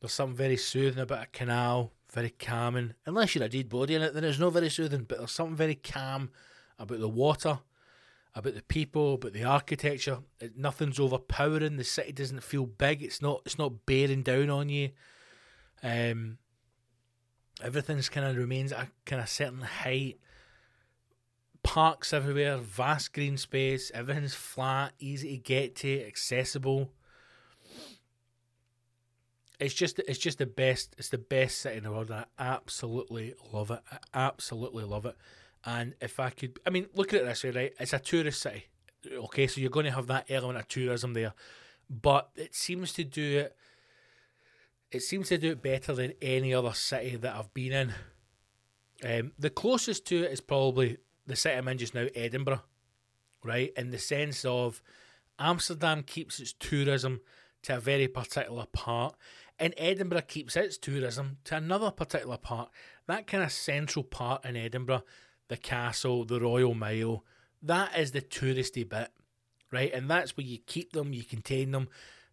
There's 0.00 0.12
something 0.12 0.36
very 0.36 0.58
soothing 0.58 1.02
about 1.02 1.24
a 1.24 1.26
canal, 1.28 1.92
very 2.12 2.30
calming. 2.30 2.92
Unless 3.06 3.34
you're 3.34 3.44
a 3.44 3.48
dead 3.48 3.70
body 3.70 3.94
in 3.94 4.02
it, 4.02 4.12
then 4.12 4.24
it's 4.24 4.38
not 4.38 4.52
very 4.52 4.68
soothing. 4.68 5.06
But 5.08 5.18
there's 5.18 5.32
something 5.32 5.56
very 5.56 5.76
calm 5.76 6.30
about 6.78 7.00
the 7.00 7.08
water, 7.08 7.60
about 8.34 8.54
the 8.54 8.62
people, 8.62 9.14
about 9.14 9.32
the 9.32 9.44
architecture. 9.44 10.18
It, 10.40 10.58
nothing's 10.58 11.00
overpowering. 11.00 11.76
The 11.76 11.84
city 11.84 12.12
doesn't 12.12 12.44
feel 12.44 12.66
big. 12.66 13.02
It's 13.02 13.22
not. 13.22 13.40
It's 13.46 13.58
not 13.58 13.86
bearing 13.86 14.22
down 14.22 14.50
on 14.50 14.68
you. 14.68 14.90
Um, 15.82 16.36
everything's 17.62 18.10
kind 18.10 18.26
of 18.26 18.36
remains 18.36 18.72
at 18.72 18.84
a 18.84 18.88
kind 19.06 19.22
of 19.22 19.28
certain 19.28 19.62
height. 19.62 20.18
Parks 21.68 22.14
everywhere, 22.14 22.56
vast 22.56 23.12
green 23.12 23.36
space. 23.36 23.90
Everything's 23.92 24.34
flat, 24.34 24.94
easy 24.98 25.32
to 25.32 25.36
get 25.36 25.76
to, 25.76 26.02
accessible. 26.06 26.90
It's 29.60 29.74
just 29.74 29.98
it's 29.98 30.18
just 30.18 30.38
the 30.38 30.46
best. 30.46 30.94
It's 30.96 31.10
the 31.10 31.18
best 31.18 31.58
city 31.58 31.76
in 31.76 31.84
the 31.84 31.90
world. 31.90 32.10
I 32.10 32.24
absolutely 32.38 33.34
love 33.52 33.70
it. 33.70 33.80
I 33.92 33.98
absolutely 34.14 34.84
love 34.84 35.04
it. 35.04 35.14
And 35.62 35.94
if 36.00 36.18
I 36.18 36.30
could, 36.30 36.58
I 36.66 36.70
mean, 36.70 36.86
look 36.94 37.12
at 37.12 37.20
it 37.20 37.26
this 37.26 37.44
way, 37.44 37.50
right? 37.50 37.74
It's 37.78 37.92
a 37.92 37.98
tourist 37.98 38.40
city. 38.40 38.64
Okay, 39.12 39.46
so 39.46 39.60
you're 39.60 39.68
going 39.68 39.84
to 39.84 39.92
have 39.92 40.06
that 40.06 40.24
element 40.30 40.58
of 40.58 40.68
tourism 40.68 41.12
there, 41.12 41.34
but 41.90 42.30
it 42.34 42.54
seems 42.54 42.94
to 42.94 43.04
do 43.04 43.40
it. 43.40 43.56
It 44.90 45.02
seems 45.02 45.28
to 45.28 45.36
do 45.36 45.50
it 45.50 45.62
better 45.62 45.92
than 45.92 46.14
any 46.22 46.54
other 46.54 46.72
city 46.72 47.16
that 47.16 47.36
I've 47.36 47.52
been 47.52 47.72
in. 47.72 47.94
Um, 49.04 49.32
the 49.38 49.50
closest 49.50 50.06
to 50.06 50.24
it 50.24 50.32
is 50.32 50.40
probably 50.40 50.96
the 51.28 51.36
city 51.36 51.56
I'm 51.56 51.68
in 51.68 51.78
just 51.78 51.94
now, 51.94 52.06
Edinburgh, 52.14 52.62
right? 53.44 53.72
In 53.76 53.90
the 53.90 53.98
sense 53.98 54.44
of 54.44 54.82
Amsterdam 55.38 56.02
keeps 56.02 56.40
its 56.40 56.54
tourism 56.54 57.20
to 57.62 57.76
a 57.76 57.80
very 57.80 58.08
particular 58.08 58.66
part, 58.72 59.14
and 59.58 59.74
Edinburgh 59.76 60.22
keeps 60.22 60.56
its 60.56 60.78
tourism 60.78 61.36
to 61.44 61.56
another 61.56 61.90
particular 61.90 62.38
part. 62.38 62.70
That 63.06 63.26
kind 63.26 63.44
of 63.44 63.52
central 63.52 64.04
part 64.04 64.44
in 64.44 64.56
Edinburgh, 64.56 65.04
the 65.48 65.56
castle, 65.56 66.24
the 66.24 66.40
Royal 66.40 66.74
Mile, 66.74 67.24
that 67.62 67.96
is 67.96 68.12
the 68.12 68.22
touristy 68.22 68.88
bit, 68.88 69.10
right? 69.70 69.92
And 69.92 70.08
that's 70.08 70.36
where 70.36 70.46
you 70.46 70.58
keep 70.58 70.92
them, 70.92 71.12
you 71.12 71.24
contain 71.24 71.72
them. 71.72 71.88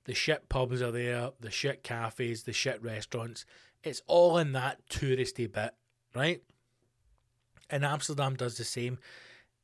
The 0.05 0.13
shit 0.13 0.49
pubs 0.49 0.81
are 0.81 0.91
there, 0.91 1.31
the 1.39 1.51
shit 1.51 1.83
cafes, 1.83 2.43
the 2.43 2.53
shit 2.53 2.81
restaurants. 2.81 3.45
It's 3.83 4.01
all 4.07 4.37
in 4.37 4.53
that 4.53 4.87
touristy 4.87 5.51
bit, 5.51 5.71
right? 6.13 6.41
And 7.70 7.84
Amsterdam 7.84 8.36
does 8.36 8.57
the 8.57 8.63
same. 8.63 8.99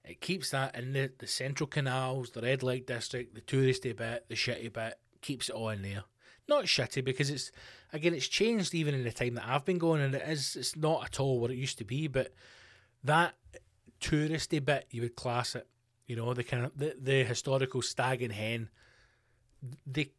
It 0.04 0.22
keeps 0.22 0.50
that 0.52 0.76
in 0.76 0.94
the, 0.94 1.12
the 1.20 1.28
central 1.28 1.68
canals, 1.68 2.32
the 2.32 2.42
red 2.42 2.64
light 2.64 2.88
district, 2.88 3.36
the 3.36 3.42
touristy 3.42 3.96
bit, 3.96 4.26
the 4.28 4.36
shitty 4.36 4.74
bit, 4.74 4.96
keeps 5.22 5.50
it 5.50 5.56
all 5.56 5.70
in 5.70 5.84
there. 5.84 6.04
Not 6.48 6.66
shitty 6.66 7.06
because 7.06 7.30
it's 7.30 7.52
again 7.94 8.14
it's 8.14 8.28
changed 8.28 8.74
even 8.74 8.96
in 8.96 9.04
the 9.04 9.12
time 9.12 9.36
that 9.36 9.48
I've 9.48 9.64
been 9.64 9.78
going 9.78 10.02
and 10.02 10.14
it 10.16 10.28
is 10.28 10.56
it's 10.56 10.76
not 10.76 11.06
at 11.06 11.20
all 11.20 11.40
what 11.40 11.52
it 11.52 11.58
used 11.58 11.78
to 11.78 11.86
be, 11.86 12.08
but 12.08 12.34
that 13.04 13.36
touristy 14.02 14.64
bit 14.64 14.88
you 14.90 15.04
would 15.04 15.16
class 15.16 15.56
it. 15.56 15.68
You 16.08 16.16
know, 16.16 16.34
the 16.34 16.44
kind 16.44 16.66
of 16.66 16.78
the, 16.78 16.96
the 17.00 17.24
historical 17.24 17.82
stag 17.82 18.22
and 18.22 18.34
hen 18.34 18.70
they 19.86 20.10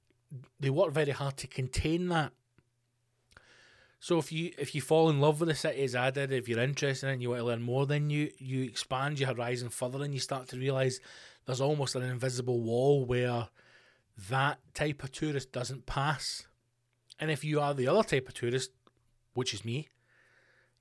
they 0.60 0.70
work 0.70 0.92
very 0.92 1.10
hard 1.10 1.36
to 1.38 1.46
contain 1.46 2.08
that. 2.08 2.32
So 4.02 4.18
if 4.18 4.32
you 4.32 4.50
if 4.58 4.74
you 4.74 4.80
fall 4.80 5.10
in 5.10 5.20
love 5.20 5.38
with 5.38 5.48
the 5.48 5.54
city 5.54 5.84
as 5.84 5.94
I 5.94 6.10
did, 6.10 6.32
if 6.32 6.48
you're 6.48 6.58
interested 6.58 7.06
in 7.06 7.10
it 7.10 7.12
and 7.12 7.22
you 7.22 7.28
want 7.28 7.40
to 7.42 7.44
learn 7.44 7.62
more, 7.62 7.86
then 7.86 8.10
you 8.10 8.32
you 8.36 8.64
expand 8.64 9.20
your 9.20 9.28
horizon 9.28 9.68
further 9.68 10.02
and 10.02 10.12
you 10.12 10.18
start 10.18 10.48
to 10.48 10.58
realise 10.58 10.98
there's 11.46 11.60
almost 11.60 11.94
an 11.94 12.02
invisible 12.02 12.60
wall 12.60 13.04
where 13.04 13.46
that 14.28 14.58
type 14.74 15.04
of 15.04 15.12
tourist 15.12 15.52
doesn't 15.52 15.86
pass. 15.86 16.48
And 17.20 17.30
if 17.30 17.44
you 17.44 17.60
are 17.60 17.74
the 17.74 17.86
other 17.86 18.02
type 18.02 18.26
of 18.26 18.34
tourist, 18.34 18.72
which 19.34 19.54
is 19.54 19.64
me, 19.64 19.86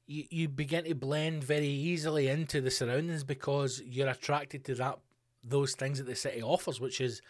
you, 0.07 0.23
you 0.31 0.49
begin 0.49 0.85
to 0.85 0.95
blend 0.95 1.43
very 1.43 1.67
easily 1.67 2.27
into 2.27 2.59
the 2.59 2.71
surroundings 2.71 3.23
because 3.23 3.83
you're 3.85 4.09
attracted 4.09 4.65
to 4.65 4.73
that 4.73 4.97
those 5.43 5.75
things 5.75 5.99
that 5.99 6.07
the 6.07 6.15
city 6.15 6.41
offers, 6.41 6.81
which 6.81 6.99
is 6.99 7.21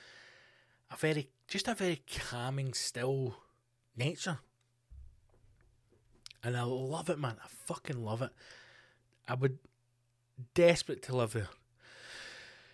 a 0.89 0.95
very 0.95 1.27
just 1.49 1.67
a 1.67 1.73
very 1.73 2.01
calming, 2.07 2.73
still 2.73 3.35
nature. 3.97 4.39
And 6.43 6.57
I 6.57 6.63
love 6.63 7.09
it, 7.09 7.19
man. 7.19 7.35
I 7.43 7.47
fucking 7.65 8.03
love 8.03 8.21
it. 8.21 8.31
I 9.27 9.35
would 9.35 9.59
desperate 10.53 11.01
to 11.03 11.15
live 11.15 11.33
there. 11.33 11.49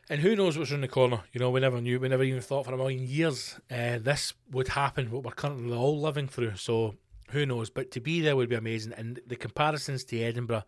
And 0.10 0.22
who 0.22 0.36
knows 0.36 0.58
what's 0.58 0.72
around 0.72 0.82
the 0.82 0.88
corner? 0.88 1.22
You 1.34 1.40
know, 1.40 1.50
we 1.50 1.60
never 1.60 1.82
knew. 1.82 2.00
We 2.00 2.08
never 2.08 2.24
even 2.24 2.42
thought 2.42 2.66
for 2.66 2.74
a 2.74 2.78
million 2.78 3.06
years 3.06 3.60
uh, 3.70 4.00
this 4.00 4.34
would 4.52 4.70
happen. 4.70 5.12
What 5.12 5.24
we're 5.24 5.32
currently 5.32 5.76
all 5.76 6.00
living 6.00 6.28
through. 6.28 6.56
So 6.56 6.96
who 7.32 7.46
knows? 7.46 7.70
But 7.70 7.92
to 7.92 8.00
be 8.00 8.22
there 8.22 8.36
would 8.36 8.50
be 8.50 8.56
amazing. 8.56 8.94
And 8.94 9.20
the 9.28 9.36
comparisons 9.36 10.06
to 10.06 10.20
Edinburgh 10.20 10.64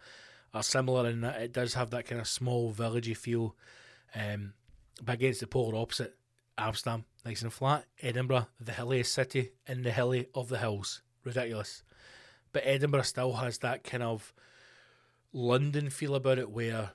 are 0.54 0.64
similar 0.64 1.10
in 1.10 1.22
that 1.22 1.42
it 1.42 1.54
does 1.54 1.76
have 1.76 1.90
that 1.92 2.06
kind 2.06 2.20
of 2.20 2.28
small 2.28 2.74
villagey 2.74 3.16
feel. 3.16 3.56
Um, 4.14 4.54
but 5.02 5.14
against 5.14 5.40
the 5.40 5.48
polar 5.48 5.78
opposite, 5.78 6.18
Amsterdam, 6.58 7.06
nice 7.24 7.42
and 7.42 7.54
flat. 7.54 7.86
Edinburgh, 8.02 8.48
the 8.60 8.74
hilliest 8.74 9.14
city 9.14 9.52
in 9.68 9.84
the 9.84 9.92
hilly 9.92 10.28
of 10.36 10.50
the 10.50 10.58
hills. 10.58 11.02
Ridiculous. 11.24 11.84
But 12.52 12.64
Edinburgh 12.66 13.04
still 13.04 13.34
has 13.34 13.60
that 13.60 13.84
kind 13.84 14.04
of 14.04 14.34
London 15.34 15.90
feel 15.90 16.16
about 16.16 16.40
it 16.40 16.50
where 16.50 16.92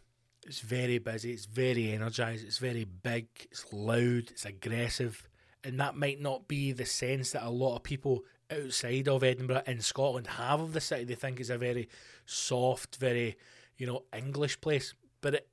it's 0.46 0.60
very 0.60 0.98
busy, 0.98 1.32
it's 1.32 1.46
very 1.46 1.92
energized, 1.92 2.44
it's 2.44 2.58
very 2.58 2.84
big, 2.84 3.26
it's 3.50 3.72
loud, 3.72 4.30
it's 4.30 4.44
aggressive. 4.44 5.28
And 5.62 5.80
that 5.80 5.96
might 5.96 6.20
not 6.20 6.46
be 6.48 6.72
the 6.72 6.84
sense 6.84 7.30
that 7.30 7.46
a 7.46 7.50
lot 7.50 7.76
of 7.76 7.82
people 7.82 8.24
outside 8.50 9.08
of 9.08 9.24
Edinburgh 9.24 9.62
in 9.66 9.80
Scotland 9.80 10.26
have 10.26 10.60
of 10.60 10.72
the 10.74 10.80
city. 10.80 11.04
They 11.04 11.14
think 11.14 11.40
it's 11.40 11.48
a 11.48 11.56
very 11.56 11.88
soft, 12.26 12.96
very, 12.96 13.36
you 13.78 13.86
know, 13.86 14.02
English 14.14 14.60
place. 14.60 14.94
But 15.20 15.34
it 15.34 15.48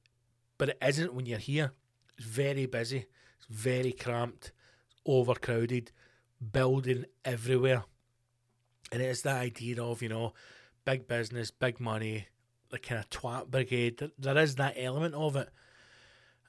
but 0.58 0.70
it 0.70 0.78
isn't 0.86 1.14
when 1.14 1.26
you're 1.26 1.40
here. 1.40 1.72
It's 2.18 2.28
very 2.28 2.68
busy, 2.68 3.06
it's 3.38 3.48
very 3.50 3.94
cramped, 3.94 4.52
overcrowded, 5.08 5.92
building 6.52 7.06
everywhere. 7.26 7.86
And 8.92 9.02
it's 9.02 9.22
that 9.22 9.38
idea 9.38 9.82
of, 9.82 10.02
you 10.02 10.10
know, 10.10 10.34
big 10.86 11.08
business, 11.08 11.52
big 11.52 11.80
money, 11.80 12.28
the 12.70 12.80
kind 12.80 13.00
of 13.00 13.10
twat 13.10 13.48
brigade. 13.50 14.12
There 14.18 14.38
is 14.38 14.56
that 14.56 14.76
element 14.78 15.16
of 15.16 15.36
it. 15.36 15.50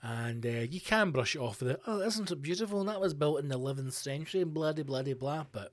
And 0.03 0.45
uh, 0.45 0.67
you 0.69 0.81
can 0.81 1.13
brush 1.13 1.37
it 1.37 1.41
off 1.41 1.61
with 1.61 1.73
it. 1.73 1.81
Oh, 1.87 2.01
isn't 2.01 2.31
it 2.31 2.43
beautiful? 2.43 2.81
And 2.81 2.89
that 2.89 3.01
was 3.01 3.15
built 3.15 3.39
in 3.39 3.49
the 3.49 3.59
11th 3.59 3.93
century, 3.93 4.41
and 4.41 4.53
bloody, 4.53 4.83
bloody, 4.83 5.13
blah. 5.13 5.45
But 5.53 5.73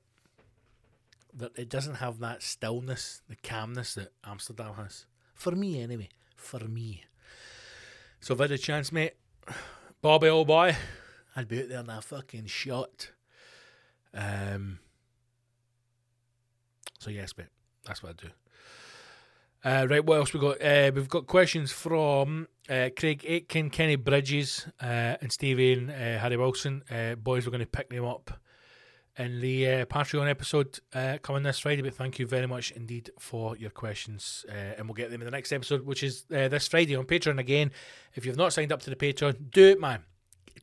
that 1.34 1.57
it 1.57 1.70
doesn't 1.70 1.95
have 1.95 2.20
that 2.20 2.43
stillness, 2.43 3.22
the 3.28 3.36
calmness 3.38 3.95
that 3.95 4.13
Amsterdam 4.24 4.76
has. 4.76 5.07
For 5.34 5.51
me, 5.51 5.82
anyway. 5.82 6.09
For 6.36 6.59
me. 6.59 7.05
So 8.20 8.36
if 8.36 8.39
I 8.39 8.43
had 8.43 8.51
a 8.51 8.57
chance, 8.59 8.91
mate, 8.91 9.13
Bobby, 10.01 10.28
old 10.28 10.47
boy, 10.47 10.76
I'd 11.36 11.47
be 11.47 11.61
out 11.61 11.70
there 11.70 11.80
in 11.80 11.89
a 11.89 12.01
fucking 12.01 12.45
shot. 12.45 13.11
Um. 14.13 14.80
So 16.99 17.09
yes, 17.09 17.33
mate, 17.37 17.47
that's 17.85 18.03
what 18.03 18.09
I 18.09 18.21
do. 18.21 18.29
Uh, 19.63 19.87
right, 19.89 20.05
what 20.05 20.17
else 20.17 20.33
we 20.33 20.39
got? 20.39 20.61
Uh, 20.61 20.91
we've 20.93 21.09
got 21.09 21.27
questions 21.27 21.71
from 21.71 22.47
uh, 22.69 22.89
Craig 22.95 23.25
Aitken, 23.25 23.69
Kenny 23.69 23.95
Bridges, 23.95 24.67
uh, 24.81 25.15
and 25.21 25.31
Stephen 25.31 25.89
uh, 25.89 26.19
Harry 26.19 26.37
Wilson. 26.37 26.83
Uh, 26.89 27.15
boys, 27.15 27.45
we're 27.45 27.51
going 27.51 27.59
to 27.59 27.65
pick 27.65 27.89
them 27.89 28.05
up 28.05 28.39
in 29.17 29.41
the 29.41 29.63
Patreon 29.89 30.29
episode 30.29 30.79
coming 31.21 31.43
this 31.43 31.59
Friday. 31.59 31.81
But 31.81 31.93
thank 31.93 32.19
you 32.19 32.27
very 32.27 32.47
much 32.47 32.71
indeed 32.71 33.11
for 33.19 33.57
your 33.57 33.69
questions, 33.69 34.45
and 34.49 34.87
we'll 34.87 34.93
get 34.93 35.11
them 35.11 35.21
in 35.21 35.25
the 35.25 35.31
next 35.31 35.51
episode, 35.51 35.85
which 35.85 36.03
is 36.03 36.23
this 36.29 36.67
Friday 36.67 36.95
on 36.95 37.05
Patreon 37.05 37.37
again. 37.37 37.71
If 38.15 38.25
you've 38.25 38.37
not 38.37 38.53
signed 38.53 38.71
up 38.71 38.81
to 38.83 38.89
the 38.89 38.95
Patreon, 38.95 39.51
do 39.51 39.67
it, 39.67 39.79
man. 39.79 40.03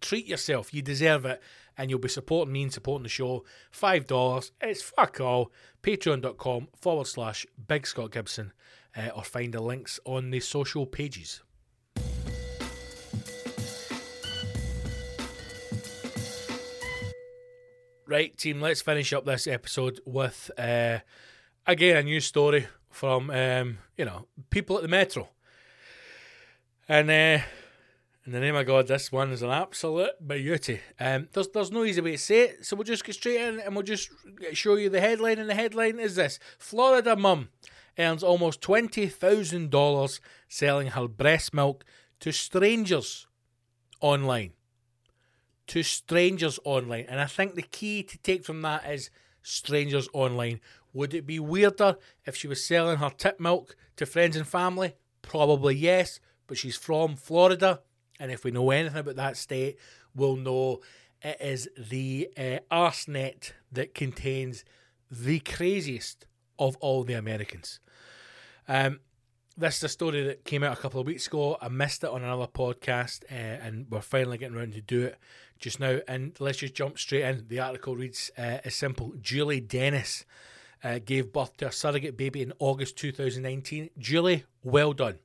Treat 0.01 0.27
yourself. 0.27 0.73
You 0.73 0.81
deserve 0.81 1.27
it 1.27 1.43
and 1.77 1.91
you'll 1.91 1.99
be 1.99 2.09
supporting 2.09 2.53
me 2.53 2.63
and 2.63 2.73
supporting 2.73 3.03
the 3.03 3.09
show. 3.09 3.45
$5. 3.73 4.51
It's 4.61 4.83
fuck 4.83 5.21
all. 5.21 5.53
Patreon.com 5.83 6.69
forward 6.75 7.07
slash 7.07 7.47
Big 7.69 7.87
Scott 7.87 8.13
Gibson 8.13 8.53
uh, 8.97 9.11
or 9.15 9.23
find 9.23 9.53
the 9.53 9.63
links 9.63 10.01
on 10.05 10.31
the 10.31 10.41
social 10.41 10.87
pages. 10.87 11.43
Right, 18.09 18.37
team, 18.37 18.61
let's 18.61 18.83
finish 18.83 19.13
up 19.13 19.25
this 19.25 19.49
episode 19.49 20.01
with, 20.07 20.51
uh, 20.57 21.01
again, 21.67 21.97
a 21.97 22.03
new 22.05 22.21
story 22.21 22.69
from, 22.89 23.31
um, 23.31 23.79
you 23.97 24.05
know, 24.05 24.29
people 24.49 24.77
at 24.77 24.83
the 24.83 24.89
Metro. 24.89 25.29
And 26.89 27.11
uh, 27.11 27.45
in 28.27 28.33
the 28.33 28.41
name 28.41 28.57
of 28.57 28.67
God, 28.67 28.89
this 28.89 29.13
one 29.13 29.31
is 29.31 29.43
an 29.43 29.51
absolute 29.51 30.27
beauty. 30.27 30.81
Um, 30.99 31.29
there's, 31.33 31.47
there's 31.49 31.71
no 31.71 31.85
easy 31.85 32.01
way 32.01 32.13
to 32.13 32.19
say 32.19 32.41
it, 32.41 32.67
so 32.67 32.75
we'll 32.75 32.83
just 32.83 33.05
get 33.05 33.15
straight 33.15 33.41
in 33.41 33.61
and 33.61 33.75
we'll 33.75 33.85
just 33.85 34.11
show 34.53 34.75
you 34.75 34.91
the 34.91 35.01
headline. 35.01 35.39
And 35.39 35.49
the 35.49 35.55
headline 35.55 36.01
is 36.01 36.17
this 36.17 36.41
Florida 36.59 37.15
mum 37.15 37.51
earns 37.97 38.25
almost 38.25 38.61
$20,000 38.63 40.21
selling 40.49 40.89
her 40.89 41.07
breast 41.07 41.55
milk 41.55 41.85
to 42.19 42.33
strangers 42.33 43.29
online. 44.01 44.55
To 45.69 45.85
strangers 45.85 46.59
online. 46.65 47.07
And 47.09 47.21
I 47.21 47.27
think 47.27 47.55
the 47.55 47.63
key 47.63 48.03
to 48.03 48.19
take 48.19 48.45
from 48.45 48.61
that 48.63 48.91
is 48.91 49.11
strangers 49.43 50.09
online. 50.13 50.61
Would 50.93 51.15
it 51.15 51.27
be 51.27 51.39
weirder 51.39 51.97
if 52.25 52.35
she 52.35 52.49
was 52.49 52.65
selling 52.65 52.99
her 52.99 53.11
tip 53.11 53.39
milk 53.39 53.77
to 53.97 54.05
friends 54.05 54.35
and 54.35 54.47
family? 54.47 54.97
Probably 55.23 55.77
yes, 55.77 56.19
but 56.49 56.59
she's 56.59 56.77
from 56.77 57.15
Florida. 57.15 57.83
And 58.19 58.31
if 58.31 58.45
we 58.45 58.51
know 58.51 58.71
anything 58.71 58.99
about 58.99 59.17
that 59.17 59.37
state, 59.37 59.79
we'll 60.15 60.37
know 60.37 60.81
it 61.23 61.37
is 61.41 61.69
the 61.77 62.29
uh, 62.37 62.59
arsenet 62.71 63.53
that 63.73 63.95
contains 63.95 64.65
the 65.11 65.41
craziest 65.41 66.27
of 66.59 66.77
all 66.77 67.05
the 67.05 67.15
Americans. 67.15 67.81
Um, 68.69 69.01
this 69.57 69.79
is 69.79 69.85
a 69.85 69.89
story 69.89 70.23
that 70.25 70.45
came 70.45 70.63
out 70.63 70.77
a 70.77 70.81
couple 70.81 71.01
of 71.01 71.07
weeks 71.07 71.27
ago. 71.27 71.57
I 71.61 71.69
missed 71.69 72.05
it 72.05 72.11
on 72.11 72.23
another 72.23 72.47
podcast, 72.47 73.25
uh, 73.31 73.35
and 73.35 73.87
we're 73.89 74.03
finally 74.03 74.37
getting 74.37 74.57
around 74.57 74.75
to 74.75 74.83
do 74.83 75.05
it 75.05 75.19
just 75.59 75.81
now. 75.81 76.01
And 76.07 76.37
let's 76.39 76.59
just 76.59 76.75
jump 76.75 76.99
straight 76.99 77.23
in. 77.23 77.47
The 77.49 77.61
article 77.61 77.97
reads 77.97 78.31
uh, 78.37 78.59
as 78.65 78.75
simple: 78.75 79.15
Julie 79.21 79.61
Dennis 79.61 80.27
uh, 80.85 80.99
gave 81.05 81.33
birth 81.33 81.57
to 81.59 81.69
a 81.69 81.73
surrogate 81.73 82.17
baby 82.17 82.43
in 82.43 82.53
August 82.59 82.97
2019. 82.99 83.91
Julie, 83.99 84.45
well 84.63 84.93
done, 84.93 85.19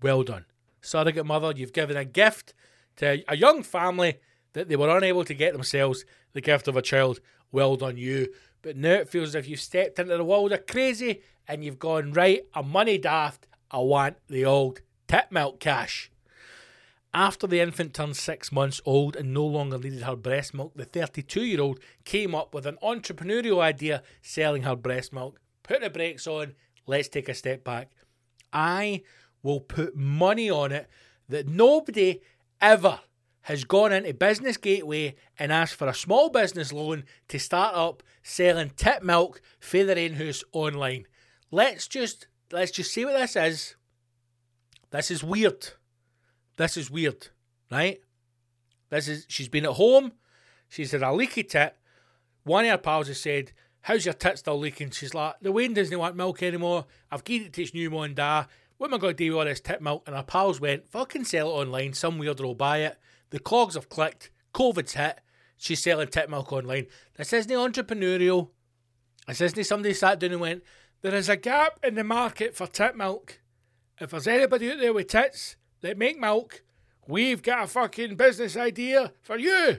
well 0.00 0.22
done, 0.22 0.44
surrogate 0.84 1.26
mother. 1.26 1.52
You've 1.54 1.72
given 1.72 1.96
a 1.96 2.04
gift 2.04 2.54
to 2.96 3.22
a 3.28 3.36
young 3.36 3.62
family 3.62 4.18
that 4.52 4.68
they 4.68 4.76
were 4.76 4.96
unable 4.96 5.24
to 5.24 5.34
get 5.34 5.52
themselves. 5.52 6.04
The 6.32 6.40
gift 6.40 6.68
of 6.68 6.76
a 6.76 6.82
child. 6.82 7.20
Well 7.52 7.76
done, 7.76 7.96
you. 7.96 8.28
But 8.62 8.76
now 8.76 8.94
it 8.94 9.08
feels 9.08 9.30
as 9.30 9.34
if 9.34 9.48
you've 9.48 9.60
stepped 9.60 9.98
into 9.98 10.16
the 10.16 10.24
world 10.24 10.52
of 10.52 10.66
crazy 10.66 11.20
and 11.46 11.64
you've 11.64 11.78
gone, 11.78 12.12
right, 12.12 12.44
I'm 12.54 12.70
money 12.70 12.98
daft, 12.98 13.46
I 13.70 13.78
want 13.78 14.16
the 14.28 14.44
old 14.44 14.80
tip 15.06 15.30
milk 15.30 15.60
cash. 15.60 16.10
After 17.12 17.46
the 17.46 17.60
infant 17.60 17.94
turned 17.94 18.16
six 18.16 18.50
months 18.50 18.80
old 18.84 19.14
and 19.14 19.32
no 19.32 19.44
longer 19.44 19.78
needed 19.78 20.02
her 20.02 20.16
breast 20.16 20.52
milk, 20.52 20.72
the 20.74 20.84
32 20.84 21.44
year 21.44 21.60
old 21.60 21.78
came 22.04 22.34
up 22.34 22.54
with 22.54 22.66
an 22.66 22.78
entrepreneurial 22.82 23.60
idea 23.60 24.02
selling 24.20 24.62
her 24.62 24.74
breast 24.74 25.12
milk. 25.12 25.38
Put 25.62 25.82
the 25.82 25.90
brakes 25.90 26.26
on, 26.26 26.54
let's 26.86 27.08
take 27.08 27.28
a 27.28 27.34
step 27.34 27.62
back. 27.62 27.92
I 28.52 29.02
will 29.44 29.60
put 29.60 29.94
money 29.94 30.50
on 30.50 30.72
it 30.72 30.88
that 31.28 31.46
nobody 31.46 32.20
ever 32.60 32.98
has 33.42 33.62
gone 33.62 33.92
into 33.92 34.12
Business 34.12 34.56
Gateway 34.56 35.14
and 35.38 35.52
asked 35.52 35.76
for 35.76 35.86
a 35.86 35.94
small 35.94 36.30
business 36.30 36.72
loan 36.72 37.04
to 37.28 37.38
start 37.38 37.76
up 37.76 38.02
selling 38.24 38.72
tip 38.74 39.04
milk 39.04 39.40
for 39.60 39.84
their 39.84 39.98
own 39.98 40.16
house 40.16 40.42
online 40.52 41.06
let's 41.54 41.86
just 41.86 42.26
let's 42.52 42.72
just 42.72 42.92
see 42.92 43.04
what 43.04 43.14
this 43.14 43.36
is. 43.36 43.76
This 44.90 45.10
is 45.10 45.24
weird. 45.24 45.68
This 46.56 46.76
is 46.76 46.90
weird, 46.90 47.28
right? 47.70 48.00
This 48.90 49.08
is 49.08 49.26
she's 49.28 49.48
been 49.48 49.64
at 49.64 49.72
home. 49.72 50.12
She's 50.68 50.92
had 50.92 51.02
a 51.02 51.12
leaky 51.12 51.44
tit. 51.44 51.76
One 52.42 52.64
of 52.64 52.70
her 52.72 52.78
pals 52.78 53.08
has 53.08 53.20
said, 53.20 53.52
How's 53.82 54.04
your 54.04 54.14
tit 54.14 54.38
still 54.38 54.58
leaking? 54.58 54.90
She's 54.90 55.14
like, 55.14 55.36
The 55.40 55.52
Wayne 55.52 55.74
doesn't 55.74 55.98
want 55.98 56.16
milk 56.16 56.42
anymore. 56.42 56.86
I've 57.10 57.24
given 57.24 57.48
it 57.48 57.52
to 57.54 57.62
his 57.62 57.74
new 57.74 57.90
mom 57.90 58.14
da. 58.14 58.46
What 58.84 58.90
am 58.90 58.96
I 58.96 58.98
going 58.98 59.16
to 59.16 59.24
do 59.24 59.30
with 59.30 59.38
all 59.38 59.44
this 59.46 59.60
tit 59.62 59.80
milk? 59.80 60.02
And 60.06 60.14
our 60.14 60.22
pals 60.22 60.60
went, 60.60 60.90
Fucking 60.90 61.24
sell 61.24 61.48
it 61.48 61.52
online. 61.52 61.94
Some 61.94 62.18
weirdo 62.18 62.42
will 62.42 62.54
buy 62.54 62.80
it. 62.80 62.98
The 63.30 63.38
clogs 63.38 63.76
have 63.76 63.88
clicked. 63.88 64.30
COVID's 64.52 64.92
hit. 64.92 65.22
She's 65.56 65.82
selling 65.82 66.08
tit 66.08 66.28
milk 66.28 66.52
online. 66.52 66.88
This 67.16 67.32
isn't 67.32 67.50
entrepreneurial. 67.50 68.50
This 69.26 69.40
isn't 69.40 69.64
somebody 69.64 69.94
sat 69.94 70.20
down 70.20 70.32
and 70.32 70.40
went, 70.42 70.64
there 71.00 71.14
is 71.14 71.30
a 71.30 71.36
gap 71.38 71.78
in 71.82 71.94
the 71.94 72.04
market 72.04 72.54
for 72.54 72.66
tit 72.66 72.94
milk. 72.94 73.40
If 73.98 74.10
there's 74.10 74.26
anybody 74.26 74.72
out 74.72 74.80
there 74.80 74.92
with 74.92 75.08
tits 75.08 75.56
that 75.80 75.96
make 75.96 76.20
milk, 76.20 76.62
we've 77.08 77.42
got 77.42 77.64
a 77.64 77.66
fucking 77.66 78.16
business 78.16 78.54
idea 78.54 79.14
for 79.22 79.38
you. 79.38 79.78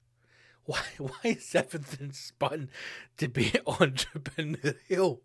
Why, 0.64 0.80
why 0.96 1.18
is 1.24 1.54
everything 1.54 2.12
spun 2.12 2.70
to 3.18 3.28
be 3.28 3.50
entrepreneurial? 3.66 5.18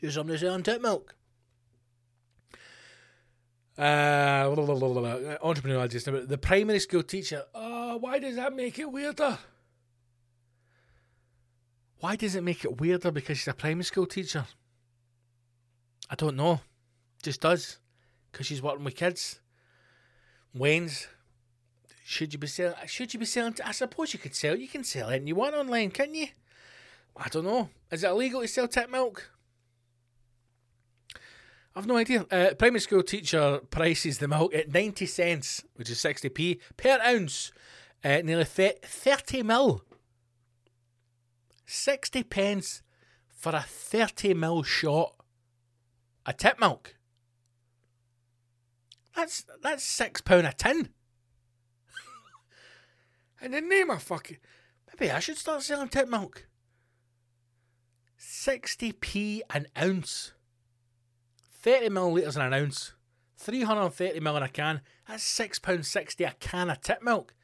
Do 0.00 0.10
somebody 0.10 0.38
selling 0.38 0.62
tit 0.62 0.80
milk. 0.80 1.16
Uh, 3.78 4.48
entrepreneurial 4.48 5.80
ideas. 5.80 6.04
The 6.04 6.38
primary 6.38 6.78
school 6.78 7.02
teacher. 7.02 7.44
Oh, 7.54 7.96
why 7.98 8.18
does 8.18 8.36
that 8.36 8.54
make 8.54 8.78
it 8.78 8.90
weirder? 8.90 9.38
Why 12.00 12.16
does 12.16 12.34
it 12.36 12.42
make 12.42 12.64
it 12.64 12.80
weirder 12.80 13.10
because 13.10 13.38
she's 13.38 13.48
a 13.48 13.54
primary 13.54 13.84
school 13.84 14.06
teacher? 14.06 14.46
I 16.08 16.14
don't 16.14 16.36
know. 16.36 16.60
Just 17.22 17.40
does. 17.40 17.78
Because 18.30 18.46
she's 18.46 18.62
working 18.62 18.84
with 18.84 18.96
kids. 18.96 19.40
Wayne's. 20.54 21.08
Should 22.04 22.32
you 22.32 22.38
be 22.38 22.46
selling? 22.46 22.76
Should 22.86 23.12
you 23.12 23.20
be 23.20 23.26
selling? 23.26 23.56
I 23.64 23.72
suppose 23.72 24.12
you 24.12 24.18
could 24.18 24.34
sell. 24.34 24.56
You 24.56 24.68
can 24.68 24.84
sell 24.84 25.08
anything 25.08 25.26
you 25.26 25.34
want 25.34 25.54
online, 25.54 25.90
can 25.90 26.14
you? 26.14 26.28
I 27.16 27.28
don't 27.28 27.44
know. 27.44 27.70
Is 27.90 28.04
it 28.04 28.10
illegal 28.10 28.42
to 28.42 28.48
sell 28.48 28.68
tip 28.68 28.90
milk? 28.90 29.30
I've 31.76 31.86
no 31.86 31.98
idea. 31.98 32.24
Uh, 32.30 32.54
primary 32.58 32.80
school 32.80 33.02
teacher 33.02 33.60
prices 33.70 34.16
the 34.16 34.26
milk 34.26 34.54
at 34.54 34.72
90 34.72 35.04
cents, 35.04 35.62
which 35.74 35.90
is 35.90 35.98
60p 35.98 36.58
per 36.78 36.98
ounce, 37.04 37.52
uh, 38.02 38.22
nearly 38.24 38.44
30 38.44 39.42
mil. 39.42 39.82
60 41.66 42.22
pence 42.22 42.82
for 43.28 43.54
a 43.54 43.60
30 43.60 44.32
mil 44.32 44.62
shot 44.62 45.16
a 46.24 46.32
tip 46.32 46.58
milk. 46.58 46.96
That's 49.14 49.44
that's 49.62 49.84
six 49.84 50.20
pound 50.20 50.46
a 50.46 50.52
tin. 50.52 50.90
In 53.42 53.52
the 53.52 53.60
name 53.60 53.90
of 53.90 54.02
fucking, 54.02 54.38
maybe 54.88 55.10
I 55.10 55.20
should 55.20 55.38
start 55.38 55.62
selling 55.62 55.88
tip 55.88 56.08
milk. 56.08 56.46
Sixty 58.16 58.92
p 58.92 59.42
an 59.50 59.66
ounce. 59.80 60.32
Thirty 61.66 61.88
millilitres 61.88 62.36
in 62.36 62.42
an 62.42 62.54
ounce. 62.54 62.92
Three 63.36 63.62
hundred 63.62 63.86
and 63.86 63.92
thirty 63.92 64.20
mil 64.20 64.36
in 64.36 64.44
a 64.44 64.48
can. 64.48 64.82
That's 65.08 65.24
six 65.24 65.58
pound 65.58 65.84
sixty 65.84 66.22
a 66.22 66.32
can 66.38 66.70
of 66.70 66.80
tip 66.80 67.02
milk. 67.02 67.34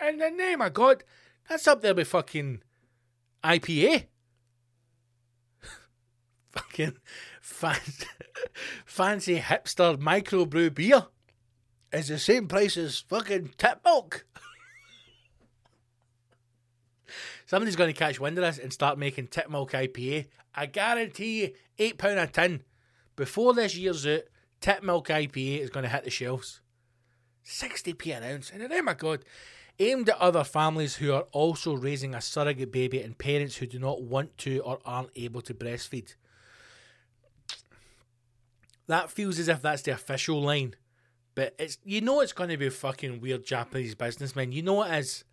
In 0.00 0.18
the 0.18 0.30
name 0.30 0.60
of 0.60 0.72
God, 0.72 1.02
that's 1.48 1.66
up 1.66 1.82
there 1.82 1.92
with 1.92 2.06
fucking 2.06 2.62
IPA. 3.42 4.06
fucking 6.52 6.98
fancy, 7.40 8.06
fancy 8.86 9.40
hipster 9.40 9.96
microbrew 9.98 10.72
beer 10.72 11.06
is 11.92 12.06
the 12.06 12.20
same 12.20 12.46
price 12.46 12.76
as 12.76 13.00
fucking 13.00 13.50
tip 13.58 13.80
milk. 13.84 14.26
Somebody's 17.46 17.74
going 17.74 17.92
to 17.92 17.98
catch 17.98 18.20
wind 18.20 18.38
of 18.38 18.44
this 18.44 18.58
and 18.58 18.72
start 18.72 18.96
making 18.96 19.26
tip 19.26 19.50
milk 19.50 19.72
IPA. 19.72 20.26
I 20.54 20.66
guarantee 20.66 21.42
you, 21.78 21.94
£8 21.94 22.22
a 22.22 22.26
tin. 22.28 22.62
Before 23.16 23.54
this 23.54 23.76
year's 23.76 24.06
out, 24.06 24.22
tip 24.60 24.82
milk 24.82 25.08
IPA 25.08 25.60
is 25.60 25.70
going 25.70 25.84
to 25.84 25.88
hit 25.88 26.04
the 26.04 26.10
shelves. 26.10 26.60
60p 27.46 28.16
an 28.16 28.22
ounce. 28.22 28.50
And 28.50 28.70
oh 28.70 28.82
my 28.82 28.94
God, 28.94 29.24
aimed 29.78 30.08
at 30.08 30.18
other 30.18 30.44
families 30.44 30.96
who 30.96 31.12
are 31.12 31.26
also 31.32 31.74
raising 31.74 32.14
a 32.14 32.20
surrogate 32.20 32.72
baby 32.72 33.00
and 33.00 33.16
parents 33.16 33.56
who 33.56 33.66
do 33.66 33.78
not 33.78 34.02
want 34.02 34.36
to 34.38 34.60
or 34.60 34.78
aren't 34.84 35.10
able 35.16 35.40
to 35.42 35.54
breastfeed. 35.54 36.14
That 38.86 39.10
feels 39.10 39.38
as 39.38 39.48
if 39.48 39.62
that's 39.62 39.82
the 39.82 39.92
official 39.92 40.40
line. 40.40 40.74
But 41.34 41.54
it's 41.58 41.78
you 41.84 42.00
know 42.00 42.20
it's 42.20 42.32
going 42.32 42.50
to 42.50 42.56
be 42.56 42.70
fucking 42.70 43.20
weird 43.20 43.44
Japanese 43.44 43.94
businessmen. 43.94 44.52
You 44.52 44.62
know 44.62 44.82
it 44.82 44.98
is. 44.98 45.24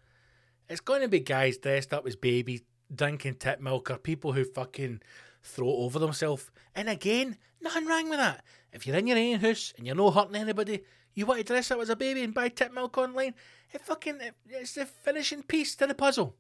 It's 0.69 0.81
going 0.81 1.01
to 1.01 1.07
be 1.07 1.19
guys 1.19 1.57
dressed 1.57 1.93
up 1.93 2.05
as 2.05 2.15
babies 2.15 2.61
drinking 2.93 3.35
tip 3.35 3.59
milk 3.59 3.89
or 3.89 3.97
people 3.97 4.33
who 4.33 4.43
fucking 4.43 5.01
throw 5.43 5.69
over 5.69 5.99
themselves. 5.99 6.49
And 6.75 6.89
again, 6.89 7.37
nothing 7.61 7.85
wrong 7.85 8.09
with 8.09 8.19
that. 8.19 8.43
If 8.71 8.87
you're 8.87 8.97
in 8.97 9.07
your 9.07 9.17
own 9.17 9.39
house 9.39 9.73
and 9.77 9.85
you're 9.85 9.95
not 9.95 10.13
hurting 10.13 10.35
anybody, 10.35 10.83
you 11.13 11.25
want 11.25 11.39
to 11.39 11.43
dress 11.43 11.69
up 11.69 11.79
as 11.79 11.89
a 11.89 11.95
baby 11.95 12.23
and 12.23 12.33
buy 12.33 12.49
tip 12.49 12.73
milk 12.73 12.97
online, 12.97 13.35
it 13.71 13.81
fucking 13.81 14.19
it's 14.49 14.73
the 14.73 14.85
finishing 14.85 15.43
piece 15.43 15.75
to 15.75 15.85
the 15.85 15.93
puzzle. 15.93 16.35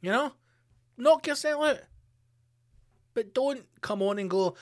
You 0.00 0.12
know? 0.12 0.32
Knock 0.96 1.26
yourself 1.26 1.64
out. 1.64 1.80
But 3.12 3.34
don't 3.34 3.64
come 3.80 4.02
on 4.02 4.18
and 4.18 4.30
go, 4.30 4.56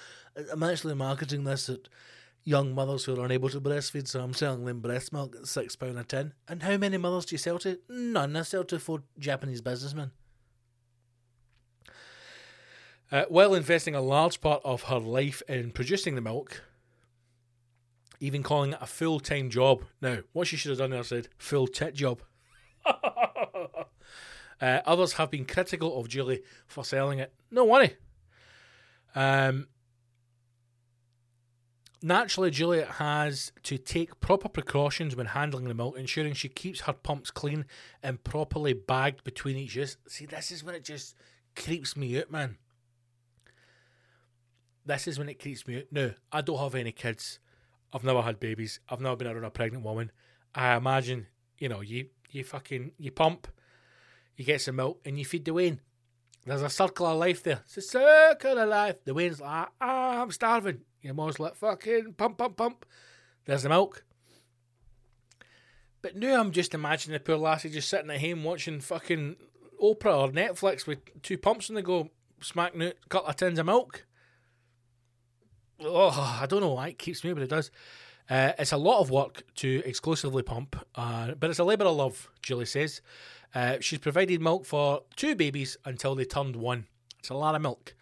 I'm 0.52 0.62
actually 0.62 0.94
marketing 0.94 1.44
this 1.44 1.68
at 1.68 1.88
young 2.44 2.74
mothers 2.74 3.04
who 3.04 3.18
are 3.18 3.24
unable 3.24 3.48
to 3.50 3.60
breastfeed, 3.60 4.08
so 4.08 4.20
I'm 4.20 4.34
selling 4.34 4.64
them 4.64 4.80
breast 4.80 5.12
milk 5.12 5.36
at 5.36 5.42
£6 5.42 5.98
a 5.98 6.04
tin. 6.04 6.32
And 6.48 6.62
how 6.62 6.76
many 6.76 6.96
mothers 6.98 7.26
do 7.26 7.34
you 7.34 7.38
sell 7.38 7.58
to? 7.60 7.78
None. 7.88 8.36
I 8.36 8.42
sell 8.42 8.64
to 8.64 8.78
four 8.78 9.02
Japanese 9.18 9.60
businessmen. 9.60 10.10
Uh, 13.12 13.26
while 13.28 13.54
investing 13.54 13.94
a 13.94 14.00
large 14.00 14.40
part 14.40 14.62
of 14.64 14.84
her 14.84 14.98
life 14.98 15.42
in 15.46 15.70
producing 15.70 16.14
the 16.14 16.20
milk, 16.22 16.62
even 18.20 18.42
calling 18.42 18.72
it 18.72 18.78
a 18.80 18.86
full 18.86 19.20
time 19.20 19.50
job. 19.50 19.84
Now, 20.00 20.20
what 20.32 20.46
she 20.46 20.56
should 20.56 20.70
have 20.70 20.78
done 20.78 20.90
there 20.90 21.04
said 21.04 21.28
full 21.36 21.66
tit 21.66 21.94
job. 21.94 22.22
uh, 22.86 23.84
others 24.60 25.12
have 25.14 25.30
been 25.30 25.44
critical 25.44 26.00
of 26.00 26.08
Julie 26.08 26.42
for 26.66 26.84
selling 26.84 27.18
it. 27.18 27.34
No 27.50 27.66
worry. 27.66 27.96
Um, 29.14 29.66
Naturally, 32.04 32.50
Juliet 32.50 32.88
has 32.88 33.52
to 33.62 33.78
take 33.78 34.18
proper 34.18 34.48
precautions 34.48 35.14
when 35.14 35.26
handling 35.26 35.68
the 35.68 35.74
milk, 35.74 35.96
ensuring 35.96 36.32
she 36.32 36.48
keeps 36.48 36.80
her 36.80 36.92
pumps 36.92 37.30
clean 37.30 37.64
and 38.02 38.24
properly 38.24 38.72
bagged 38.72 39.22
between 39.22 39.56
each 39.56 39.76
use. 39.76 39.96
See, 40.08 40.26
this 40.26 40.50
is 40.50 40.64
when 40.64 40.74
it 40.74 40.82
just 40.82 41.14
creeps 41.54 41.96
me 41.96 42.18
out, 42.18 42.28
man. 42.28 42.56
This 44.84 45.06
is 45.06 45.18
when 45.18 45.28
it 45.28 45.40
creeps 45.40 45.66
me 45.66 45.78
out. 45.78 45.84
No, 45.90 46.12
I 46.32 46.40
don't 46.40 46.58
have 46.58 46.74
any 46.74 46.92
kids. 46.92 47.38
I've 47.92 48.04
never 48.04 48.22
had 48.22 48.40
babies. 48.40 48.80
I've 48.88 49.00
never 49.00 49.16
been 49.16 49.28
around 49.28 49.44
a 49.44 49.50
pregnant 49.50 49.84
woman. 49.84 50.10
I 50.54 50.74
imagine, 50.74 51.26
you 51.58 51.68
know, 51.68 51.80
you 51.80 52.08
you 52.30 52.44
fucking 52.44 52.92
you 52.98 53.10
pump, 53.10 53.46
you 54.36 54.44
get 54.44 54.60
some 54.60 54.76
milk, 54.76 55.00
and 55.04 55.18
you 55.18 55.24
feed 55.24 55.44
the 55.44 55.52
Wayne. 55.52 55.80
There's 56.44 56.62
a 56.62 56.70
circle 56.70 57.06
of 57.06 57.18
life 57.18 57.42
there. 57.42 57.60
It's 57.64 57.76
a 57.76 57.82
circle 57.82 58.58
of 58.58 58.68
life. 58.68 58.96
The 59.04 59.14
Wayne's 59.14 59.40
like, 59.40 59.68
ah, 59.80 60.22
I'm 60.22 60.32
starving. 60.32 60.80
Your 61.00 61.14
mom's 61.14 61.38
like, 61.38 61.54
fucking 61.54 62.14
pump, 62.14 62.38
pump, 62.38 62.56
pump. 62.56 62.86
There's 63.44 63.62
the 63.62 63.68
milk. 63.68 64.04
But 66.00 66.16
now 66.16 66.40
I'm 66.40 66.50
just 66.50 66.74
imagining 66.74 67.14
the 67.14 67.20
poor 67.20 67.36
lassie 67.36 67.70
just 67.70 67.88
sitting 67.88 68.10
at 68.10 68.20
home 68.20 68.42
watching 68.42 68.80
fucking 68.80 69.36
Oprah 69.80 70.18
or 70.18 70.30
Netflix 70.30 70.86
with 70.86 70.98
two 71.22 71.38
pumps 71.38 71.68
and 71.68 71.78
they 71.78 71.82
go 71.82 72.10
smacking 72.40 72.82
out 72.82 72.94
a 73.04 73.08
couple 73.08 73.28
of 73.28 73.36
tins 73.36 73.60
of 73.60 73.66
milk. 73.66 74.04
Oh, 75.84 76.38
I 76.40 76.46
don't 76.46 76.60
know 76.60 76.72
why 76.72 76.88
it 76.88 76.98
keeps 76.98 77.24
me, 77.24 77.32
but 77.32 77.42
it 77.42 77.50
does. 77.50 77.70
Uh, 78.30 78.52
it's 78.58 78.72
a 78.72 78.76
lot 78.76 79.00
of 79.00 79.10
work 79.10 79.42
to 79.56 79.82
exclusively 79.84 80.42
pump, 80.42 80.76
uh, 80.94 81.32
but 81.34 81.50
it's 81.50 81.58
a 81.58 81.64
labour 81.64 81.84
of 81.84 81.96
love, 81.96 82.30
Julie 82.40 82.66
says. 82.66 83.00
Uh, 83.54 83.76
she's 83.80 83.98
provided 83.98 84.40
milk 84.40 84.64
for 84.64 85.02
two 85.16 85.34
babies 85.34 85.76
until 85.84 86.14
they 86.14 86.24
turned 86.24 86.56
one. 86.56 86.86
It's 87.18 87.30
a 87.30 87.34
lot 87.34 87.54
of 87.54 87.62
milk. 87.62 87.94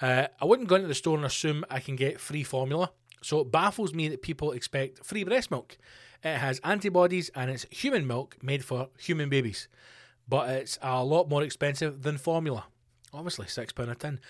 Uh, 0.00 0.26
I 0.40 0.44
wouldn't 0.44 0.68
go 0.68 0.76
into 0.76 0.88
the 0.88 0.94
store 0.94 1.16
and 1.16 1.24
assume 1.24 1.64
I 1.70 1.80
can 1.80 1.96
get 1.96 2.20
free 2.20 2.44
formula, 2.44 2.92
so 3.22 3.40
it 3.40 3.50
baffles 3.50 3.94
me 3.94 4.08
that 4.08 4.22
people 4.22 4.52
expect 4.52 5.04
free 5.04 5.24
breast 5.24 5.50
milk. 5.50 5.78
It 6.22 6.36
has 6.36 6.60
antibodies 6.64 7.30
and 7.34 7.50
it's 7.50 7.66
human 7.70 8.06
milk 8.06 8.36
made 8.42 8.64
for 8.64 8.88
human 8.98 9.28
babies, 9.28 9.68
but 10.28 10.50
it's 10.50 10.78
a 10.82 11.02
lot 11.02 11.28
more 11.30 11.42
expensive 11.42 12.02
than 12.02 12.18
formula. 12.18 12.66
Obviously, 13.12 13.46
£6 13.46 13.90
a 13.90 13.94
tin. 13.94 14.20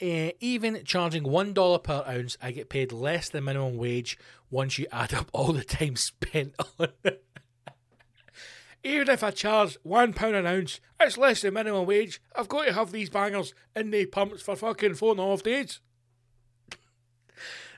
Uh, 0.00 0.32
even 0.40 0.82
charging 0.84 1.24
$1 1.24 1.82
per 1.82 2.04
ounce, 2.08 2.36
I 2.42 2.50
get 2.50 2.68
paid 2.68 2.92
less 2.92 3.28
than 3.28 3.44
minimum 3.44 3.76
wage 3.76 4.18
once 4.50 4.78
you 4.78 4.86
add 4.90 5.14
up 5.14 5.28
all 5.32 5.52
the 5.52 5.64
time 5.64 5.96
spent 5.96 6.54
on 6.78 6.88
it. 7.04 7.24
Even 8.84 9.08
if 9.10 9.22
I 9.22 9.30
charge 9.30 9.78
one 9.84 10.12
pound 10.12 10.34
an 10.34 10.46
ounce, 10.46 10.80
it's 10.98 11.16
less 11.16 11.42
than 11.42 11.54
minimum 11.54 11.86
wage. 11.86 12.20
I've 12.34 12.48
got 12.48 12.66
to 12.66 12.72
have 12.72 12.90
these 12.90 13.10
bangers 13.10 13.54
in 13.76 13.90
the 13.90 14.06
pumps 14.06 14.42
for 14.42 14.56
fucking 14.56 14.94
four 14.94 15.12
and 15.12 15.20
a 15.20 15.24
half 15.24 15.44
days. 15.44 15.80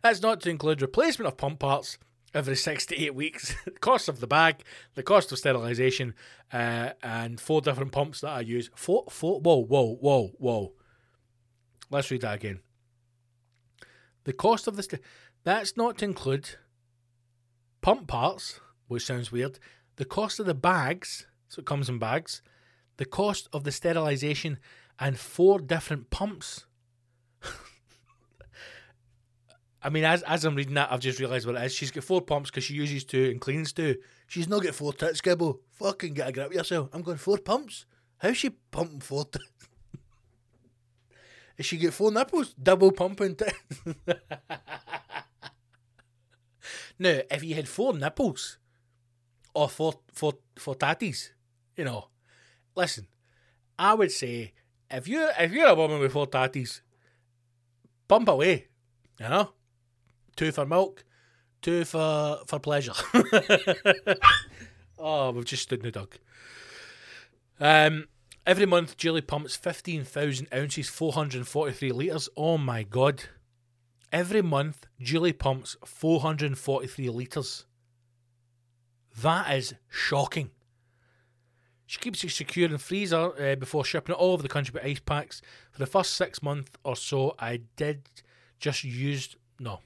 That's 0.03 0.23
not 0.23 0.41
to 0.43 0.51
include 0.51 0.81
replacement 0.81 1.29
of 1.29 1.37
pump 1.37 1.59
parts 1.59 1.99
every 2.35 2.57
six 2.57 2.85
to 2.87 3.01
eight 3.01 3.15
weeks, 3.15 3.55
the 3.65 3.71
cost 3.73 4.09
of 4.09 4.21
the 4.21 4.27
bag, 4.27 4.63
the 4.95 5.03
cost 5.03 5.31
of 5.33 5.39
sterilisation, 5.39 6.15
uh, 6.53 6.91
and 7.03 7.41
four 7.41 7.61
different 7.61 7.93
pumps 7.93 8.21
that 8.21 8.31
I 8.31 8.41
use. 8.41 8.71
Four, 8.75 9.05
four, 9.11 9.41
whoa, 9.41 9.65
whoa, 9.65 9.95
whoa, 10.01 10.33
whoa. 10.39 10.73
Let's 11.91 12.11
read 12.11 12.23
that 12.23 12.35
again. 12.37 12.61
The 14.25 14.33
cost 14.33 14.67
of 14.67 14.77
this, 14.77 14.89
that's 15.45 15.77
not 15.77 15.99
to 15.99 16.07
include 16.07 16.51
pump 17.83 18.07
parts, 18.07 18.61
which 18.89 19.05
sounds 19.05 19.31
weird, 19.31 19.59
the 19.97 20.05
cost 20.05 20.41
of 20.41 20.47
the 20.47 20.55
bags, 20.55 21.27
so 21.49 21.61
it 21.61 21.67
comes 21.67 21.89
in 21.89 21.99
bags, 21.99 22.43
the 22.97 23.05
cost 23.05 23.49
of 23.53 23.65
the 23.65 23.73
sterilisation, 23.73 24.59
and 24.99 25.19
four 25.19 25.59
different 25.59 26.11
pumps. 26.11 26.67
I 29.83 29.91
mean, 29.91 30.05
as 30.05 30.23
as 30.23 30.45
I'm 30.45 30.55
reading 30.55 30.75
that, 30.75 30.91
I've 30.91 31.01
just 31.01 31.21
realised 31.21 31.47
what 31.47 31.57
it 31.57 31.63
is. 31.63 31.75
She's 31.75 31.91
got 31.91 32.05
four 32.05 32.23
pumps 32.23 32.51
because 32.51 32.65
she 32.65 32.75
uses 32.75 33.05
two 33.05 33.31
and 33.31 33.41
cleans 33.41 33.73
two. 33.73 33.97
She's 34.27 34.49
not 34.49 34.63
got 34.63 34.75
four 34.75 34.93
tits, 34.95 35.21
Gibbo. 35.21 35.59
Fucking 35.73 36.15
get 36.15 36.29
a 36.29 36.33
grip 36.33 36.55
yourself. 36.55 36.89
I'm 36.93 37.03
going 37.03 37.19
four 37.19 37.39
pumps. 37.39 37.85
How's 38.19 38.39
she 38.39 38.51
pumping 38.71 39.01
four? 39.01 39.27
Is 41.57 41.67
she 41.67 41.77
get 41.77 41.95
four 41.95 42.11
nipples? 42.11 42.55
Double 42.55 42.91
pumping 42.91 43.37
now, 46.99 47.21
if 47.31 47.45
you 47.45 47.55
had 47.55 47.69
four 47.69 47.95
nipples, 47.95 48.59
or 49.55 49.69
for 49.69 49.95
for 50.13 50.35
for 50.57 50.75
tatties. 50.75 51.31
You 51.77 51.85
know, 51.85 52.09
listen, 52.75 53.07
I 53.79 53.95
would 53.95 54.11
say 54.11 54.53
if 54.91 55.07
you 55.09 55.29
if 55.39 55.53
you're 55.53 55.69
a 55.69 55.75
woman 55.75 56.01
with 56.01 56.13
four 56.13 56.27
tatties, 56.27 56.81
pump 58.09 58.29
away. 58.29 58.67
You 59.21 59.29
know, 59.29 59.51
two 60.35 60.51
for 60.51 60.67
milk, 60.67 61.05
two 61.63 61.85
for 61.85 62.41
for 62.47 62.59
pleasure. 62.59 62.95
oh, 64.99 65.31
we've 65.31 65.45
just 65.45 65.63
stood 65.63 65.81
in 65.81 65.85
the 65.85 65.93
dug. 65.93 66.17
Um, 67.61 68.07
every 68.47 68.67
month, 68.67 68.97
Julie 68.97 69.21
pumps 69.21 69.57
15,000 69.57 70.49
ounces, 70.55 70.89
443 70.89 71.93
litres. 71.93 72.29
Oh 72.37 72.59
my 72.59 72.83
god. 72.83 73.25
Every 74.13 74.43
month, 74.43 74.87
Julie 75.01 75.33
pumps 75.33 75.77
443 75.85 77.11
litres. 77.11 77.67
That 79.21 79.55
is 79.55 79.75
shocking. 79.89 80.51
She 81.87 81.99
keeps 81.99 82.25
it 82.25 82.31
secure 82.31 82.69
in 82.69 82.79
freezer 82.79 83.33
uh, 83.41 83.57
before 83.57 83.85
shipping 83.85 84.15
it 84.15 84.19
all 84.19 84.33
over 84.33 84.43
the 84.43 84.49
country 84.49 84.73
with 84.73 84.85
ice 84.85 85.01
packs. 85.01 85.43
For 85.71 85.79
the 85.79 85.87
first 85.87 86.15
six 86.15 86.43
months 86.43 86.71
or 86.83 86.97
so, 86.97 87.35
I 87.39 87.61
did 87.77 88.09
just 88.59 88.85
use 88.85 89.37
no. 89.61 89.81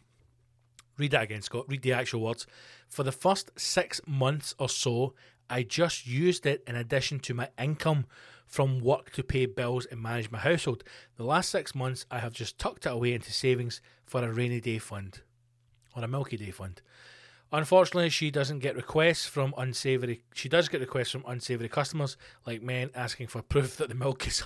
Read 0.97 1.11
that 1.13 1.25
again, 1.25 1.43
Scott. 1.43 1.67
Read 1.69 1.83
the 1.83 1.93
actual 1.93 2.21
words. 2.23 2.47
For 2.89 3.03
the 3.03 3.13
first 3.13 3.51
six 3.57 4.01
months 4.07 4.55
or 4.59 4.69
so, 4.69 5.15
I 5.51 5.63
just 5.63 6.07
used 6.07 6.47
it 6.47 6.63
in 6.67 6.77
addition 6.77 7.21
to 7.21 7.35
my 7.35 7.49
income 7.59 8.07
from 8.49 8.81
work 8.81 9.13
to 9.13 9.23
pay 9.23 9.47
bills 9.47 9.87
and 9.87 10.03
manage 10.03 10.31
my 10.31 10.39
household. 10.39 10.83
The 11.17 11.25
last 11.25 11.51
six 11.51 11.75
months, 11.75 12.07
I 12.11 12.19
have 12.19 12.33
just 12.33 12.59
tucked 12.59 12.87
it 12.87 12.93
away 12.93 13.13
into 13.13 13.33
savings 13.33 13.81
for 14.07 14.25
a 14.25 14.33
rainy 14.33 14.61
day 14.61 14.79
fund 14.79 15.21
or 15.95 16.03
a 16.03 16.09
milky 16.09 16.37
day 16.37 16.51
fund. 16.51 16.81
Unfortunately, 17.53 18.11
she 18.11 18.31
doesn't 18.31 18.59
get 18.59 18.77
requests 18.77 19.27
from 19.27 19.55
unsavory. 19.57 20.23
She 20.35 20.49
does 20.49 20.69
get 20.69 20.81
requests 20.81 21.11
from 21.11 21.25
unsavory 21.27 21.69
customers, 21.69 22.17
like 22.47 22.63
men 22.63 22.91
asking 22.95 23.29
for 23.29 23.43
proof 23.55 23.77
that 23.77 23.89
the 23.89 23.95
milk 23.95 24.27
is. 24.27 24.43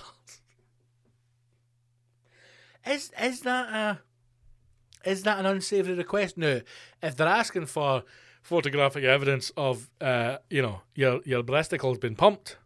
is 2.85 3.11
is 3.19 3.41
that 3.41 3.69
a 3.73 5.09
is 5.09 5.23
that 5.23 5.39
an 5.39 5.45
unsavory 5.45 5.95
request? 5.95 6.37
No. 6.37 6.61
If 7.01 7.17
they're 7.17 7.27
asking 7.27 7.65
for 7.65 8.03
photographic 8.41 9.03
evidence 9.03 9.51
of, 9.57 9.89
uh, 9.99 10.37
you 10.49 10.61
know, 10.61 10.81
your 10.95 11.21
your 11.25 11.43
breasticle's 11.43 11.97
been 11.97 12.15
pumped. 12.15 12.57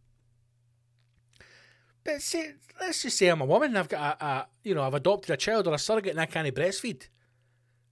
But 2.07 2.21
say, 2.21 2.53
let's 2.79 3.01
just 3.01 3.17
say 3.17 3.27
I'm 3.27 3.41
a 3.41 3.45
woman 3.45 3.71
and 3.71 3.77
I've 3.77 3.89
got 3.89 4.21
a, 4.21 4.25
a, 4.25 4.47
you 4.63 4.73
know, 4.73 4.83
I've 4.83 4.93
adopted 4.93 5.29
a 5.29 5.35
child 5.35 5.67
or 5.67 5.73
a 5.73 5.77
surrogate 5.77 6.11
and 6.11 6.21
I 6.21 6.25
can't 6.25 6.47
breastfeed, 6.55 7.09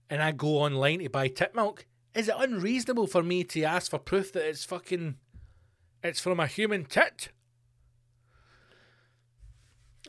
and 0.08 0.22
I 0.22 0.32
go 0.32 0.56
online 0.56 1.00
to 1.00 1.10
buy 1.10 1.28
tit 1.28 1.54
milk. 1.54 1.84
Is 2.14 2.30
it 2.30 2.34
unreasonable 2.38 3.08
for 3.08 3.22
me 3.22 3.44
to 3.44 3.62
ask 3.64 3.90
for 3.90 3.98
proof 3.98 4.32
that 4.32 4.48
it's 4.48 4.64
fucking, 4.64 5.16
it's 6.02 6.18
from 6.18 6.40
a 6.40 6.46
human 6.46 6.86
tit? 6.86 7.28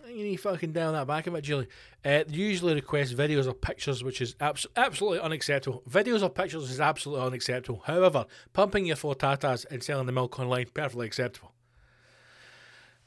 You 0.07 0.23
need 0.23 0.37
fucking 0.37 0.71
down 0.71 0.93
that 0.93 1.05
back 1.05 1.27
of 1.27 1.35
it, 1.35 1.41
Julie. 1.41 1.67
Uh, 2.05 2.23
usually 2.29 2.75
request 2.75 3.13
videos 3.13 3.45
or 3.45 3.53
pictures, 3.53 4.05
which 4.05 4.21
is 4.21 4.37
abs- 4.39 4.67
absolutely 4.77 5.19
unacceptable. 5.19 5.83
Videos 5.89 6.23
or 6.23 6.29
pictures 6.29 6.71
is 6.71 6.79
absolutely 6.79 7.25
unacceptable. 7.25 7.83
However, 7.85 8.25
pumping 8.53 8.85
your 8.85 8.95
four 8.95 9.15
tatas 9.15 9.65
and 9.69 9.83
selling 9.83 10.05
the 10.05 10.13
milk 10.13 10.39
online, 10.39 10.67
perfectly 10.73 11.07
acceptable. 11.07 11.51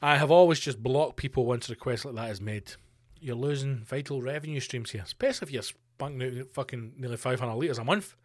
I 0.01 0.17
have 0.17 0.31
always 0.31 0.59
just 0.59 0.81
blocked 0.81 1.17
people 1.17 1.45
once 1.45 1.69
a 1.69 1.73
request 1.73 2.05
like 2.05 2.15
that 2.15 2.31
is 2.31 2.41
made. 2.41 2.73
You're 3.19 3.35
losing 3.35 3.83
vital 3.83 4.21
revenue 4.21 4.59
streams 4.59 4.91
here, 4.91 5.03
especially 5.03 5.45
if 5.45 5.51
you're 5.51 5.61
spunking 5.61 6.41
out 6.41 6.53
fucking 6.53 6.93
nearly 6.97 7.17
500 7.17 7.53
litres 7.53 7.77
a 7.77 7.83
month. 7.83 8.15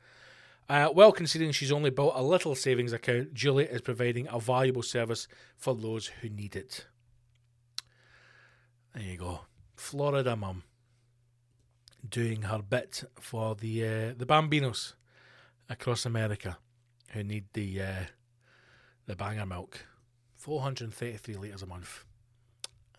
Uh, 0.68 0.88
well, 0.92 1.12
considering 1.12 1.52
she's 1.52 1.70
only 1.70 1.90
built 1.90 2.14
a 2.16 2.22
little 2.22 2.54
savings 2.54 2.92
account, 2.92 3.34
Julie 3.34 3.66
is 3.66 3.82
providing 3.82 4.26
a 4.30 4.40
valuable 4.40 4.82
service 4.82 5.28
for 5.56 5.74
those 5.74 6.06
who 6.06 6.28
need 6.28 6.56
it. 6.56 6.86
There 8.94 9.04
you 9.04 9.18
go, 9.18 9.40
Florida 9.76 10.34
mum 10.34 10.62
doing 12.08 12.42
her 12.42 12.62
bit 12.62 13.04
for 13.20 13.54
the 13.54 13.84
uh, 13.84 14.14
the 14.16 14.26
Bambinos 14.26 14.94
across 15.68 16.06
America 16.06 16.58
who 17.10 17.22
need 17.22 17.44
the 17.52 17.82
uh, 17.82 18.04
the 19.06 19.16
banger 19.16 19.46
milk. 19.46 19.84
433 20.46 21.34
litres 21.34 21.62
a 21.64 21.66
month. 21.66 22.04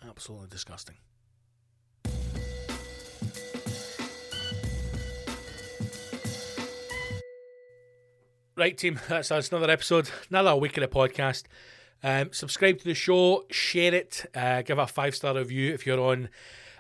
Absolutely 0.06 0.50
disgusting. 0.50 0.96
Right, 8.58 8.78
team, 8.78 9.00
that's, 9.08 9.32
another 9.32 9.72
episode, 9.72 10.10
another 10.30 10.58
week 10.58 10.76
of 10.76 10.82
the 10.82 10.90
podcast. 10.90 11.44
Um, 12.04 12.34
subscribe 12.34 12.80
to 12.80 12.84
the 12.84 12.94
show, 12.94 13.46
share 13.50 13.96
it, 13.96 14.26
uh, 14.36 14.62
give 14.64 14.78
a 14.78 14.86
five 14.86 15.16
star 15.16 15.34
review 15.34 15.74
if 15.74 15.88
you're 15.88 16.02
on 16.02 16.28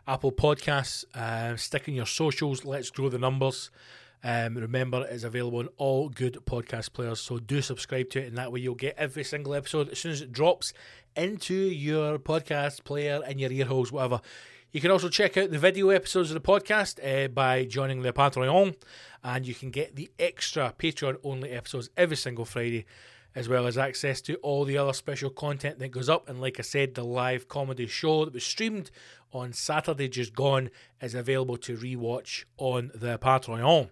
Apple 0.05 0.33
Podcasts. 0.33 1.05
Uh, 1.15 1.55
stick 1.55 1.87
in 1.87 1.93
your 1.93 2.05
socials, 2.05 2.65
let's 2.65 2.89
grow 2.89 3.07
the 3.07 3.17
numbers. 3.17 3.71
Um, 4.23 4.55
remember, 4.55 5.05
it's 5.09 5.23
available 5.23 5.59
on 5.59 5.69
all 5.77 6.09
good 6.09 6.39
podcast 6.45 6.93
players, 6.93 7.19
so 7.19 7.37
do 7.37 7.61
subscribe 7.61 8.09
to 8.11 8.19
it, 8.19 8.27
and 8.27 8.37
that 8.37 8.51
way 8.51 8.59
you'll 8.59 8.75
get 8.75 8.95
every 8.97 9.23
single 9.23 9.53
episode 9.53 9.89
as 9.89 9.99
soon 9.99 10.11
as 10.11 10.21
it 10.21 10.31
drops 10.31 10.73
into 11.15 11.53
your 11.53 12.17
podcast 12.17 12.83
player 12.83 13.21
in 13.27 13.39
your 13.39 13.51
ear 13.51 13.65
holes, 13.65 13.91
whatever. 13.91 14.21
You 14.71 14.81
can 14.81 14.91
also 14.91 15.07
check 15.07 15.37
out 15.37 15.51
the 15.51 15.59
video 15.59 15.89
episodes 15.89 16.29
of 16.29 16.41
the 16.41 16.47
podcast 16.47 16.99
uh, 17.03 17.29
by 17.29 17.63
joining 17.65 18.01
the 18.01 18.11
Patreon, 18.11 18.75
and 19.23 19.47
you 19.47 19.55
can 19.55 19.71
get 19.71 19.95
the 19.95 20.11
extra 20.19 20.73
Patreon 20.77 21.17
only 21.23 21.51
episodes 21.51 21.89
every 21.95 22.17
single 22.17 22.45
Friday, 22.45 22.85
as 23.35 23.47
well 23.47 23.67
as 23.67 23.77
access 23.77 24.21
to 24.21 24.35
all 24.37 24.65
the 24.65 24.77
other 24.77 24.93
special 24.93 25.29
content 25.29 25.79
that 25.79 25.89
goes 25.89 26.09
up. 26.09 26.27
And 26.27 26.41
like 26.41 26.59
I 26.59 26.63
said, 26.63 26.95
the 26.95 27.03
live 27.03 27.47
comedy 27.47 27.87
show 27.87 28.25
that 28.25 28.33
was 28.33 28.43
streamed 28.43 28.89
on 29.31 29.53
Saturday 29.53 30.07
just 30.07 30.33
gone 30.33 30.69
is 31.01 31.13
available 31.13 31.57
to 31.57 31.77
rewatch 31.77 32.45
on 32.57 32.91
the 32.95 33.19
Patreon. 33.19 33.89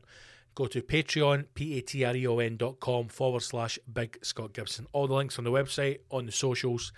Go 0.56 0.68
to 0.68 0.82
Patreon, 0.82 1.46
P-A-T-R-E-O-N 1.54 2.56
dot 2.56 2.80
com 2.80 3.10
forward 3.10 3.42
slash 3.42 3.78
Big 3.92 4.18
Scott 4.24 4.54
Gibson. 4.54 4.88
All 4.94 5.08
the 5.08 5.14
links 5.14 5.38
on 5.38 5.44
the 5.44 5.52
website, 5.52 6.00
on 6.10 6.26
the 6.26 6.32
socials. 6.32 6.94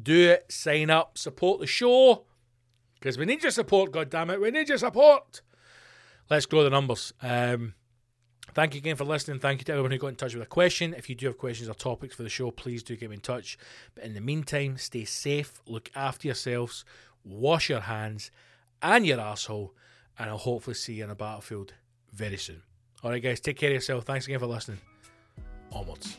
Do 0.00 0.30
it, 0.30 0.46
sign 0.48 0.90
up, 0.90 1.18
support 1.18 1.60
the 1.60 1.66
show. 1.66 2.24
Because 2.94 3.18
we 3.18 3.24
need 3.24 3.42
your 3.42 3.50
support, 3.50 3.92
God 3.92 4.10
damn 4.10 4.30
it, 4.30 4.40
we 4.40 4.50
need 4.50 4.68
your 4.68 4.78
support. 4.78 5.42
Let's 6.30 6.46
grow 6.46 6.62
the 6.62 6.70
numbers. 6.70 7.12
Um, 7.20 7.74
thank 8.54 8.74
you 8.74 8.78
again 8.78 8.96
for 8.96 9.04
listening. 9.04 9.38
Thank 9.38 9.60
you 9.60 9.64
to 9.66 9.72
everyone 9.72 9.90
who 9.90 9.98
got 9.98 10.08
in 10.08 10.16
touch 10.16 10.34
with 10.34 10.42
a 10.42 10.46
question. 10.46 10.94
If 10.94 11.08
you 11.08 11.14
do 11.14 11.26
have 11.26 11.38
questions 11.38 11.68
or 11.68 11.74
topics 11.74 12.14
for 12.14 12.22
the 12.22 12.28
show, 12.28 12.50
please 12.50 12.82
do 12.82 12.96
get 12.96 13.10
me 13.10 13.16
in 13.16 13.20
touch. 13.20 13.58
But 13.94 14.04
in 14.04 14.14
the 14.14 14.20
meantime, 14.20 14.76
stay 14.78 15.04
safe, 15.04 15.60
look 15.66 15.90
after 15.94 16.28
yourselves, 16.28 16.84
wash 17.24 17.68
your 17.68 17.80
hands 17.80 18.30
and 18.82 19.06
your 19.06 19.20
asshole, 19.20 19.74
and 20.18 20.30
I'll 20.30 20.38
hopefully 20.38 20.74
see 20.74 20.94
you 20.94 21.04
on 21.04 21.10
a 21.10 21.14
battlefield 21.14 21.74
very 22.12 22.36
soon. 22.36 22.62
All 23.02 23.10
right, 23.10 23.22
guys, 23.22 23.40
take 23.40 23.56
care 23.56 23.70
of 23.70 23.74
yourself. 23.74 24.04
Thanks 24.04 24.26
again 24.26 24.38
for 24.38 24.46
listening. 24.46 24.80
Onwards. 25.72 26.18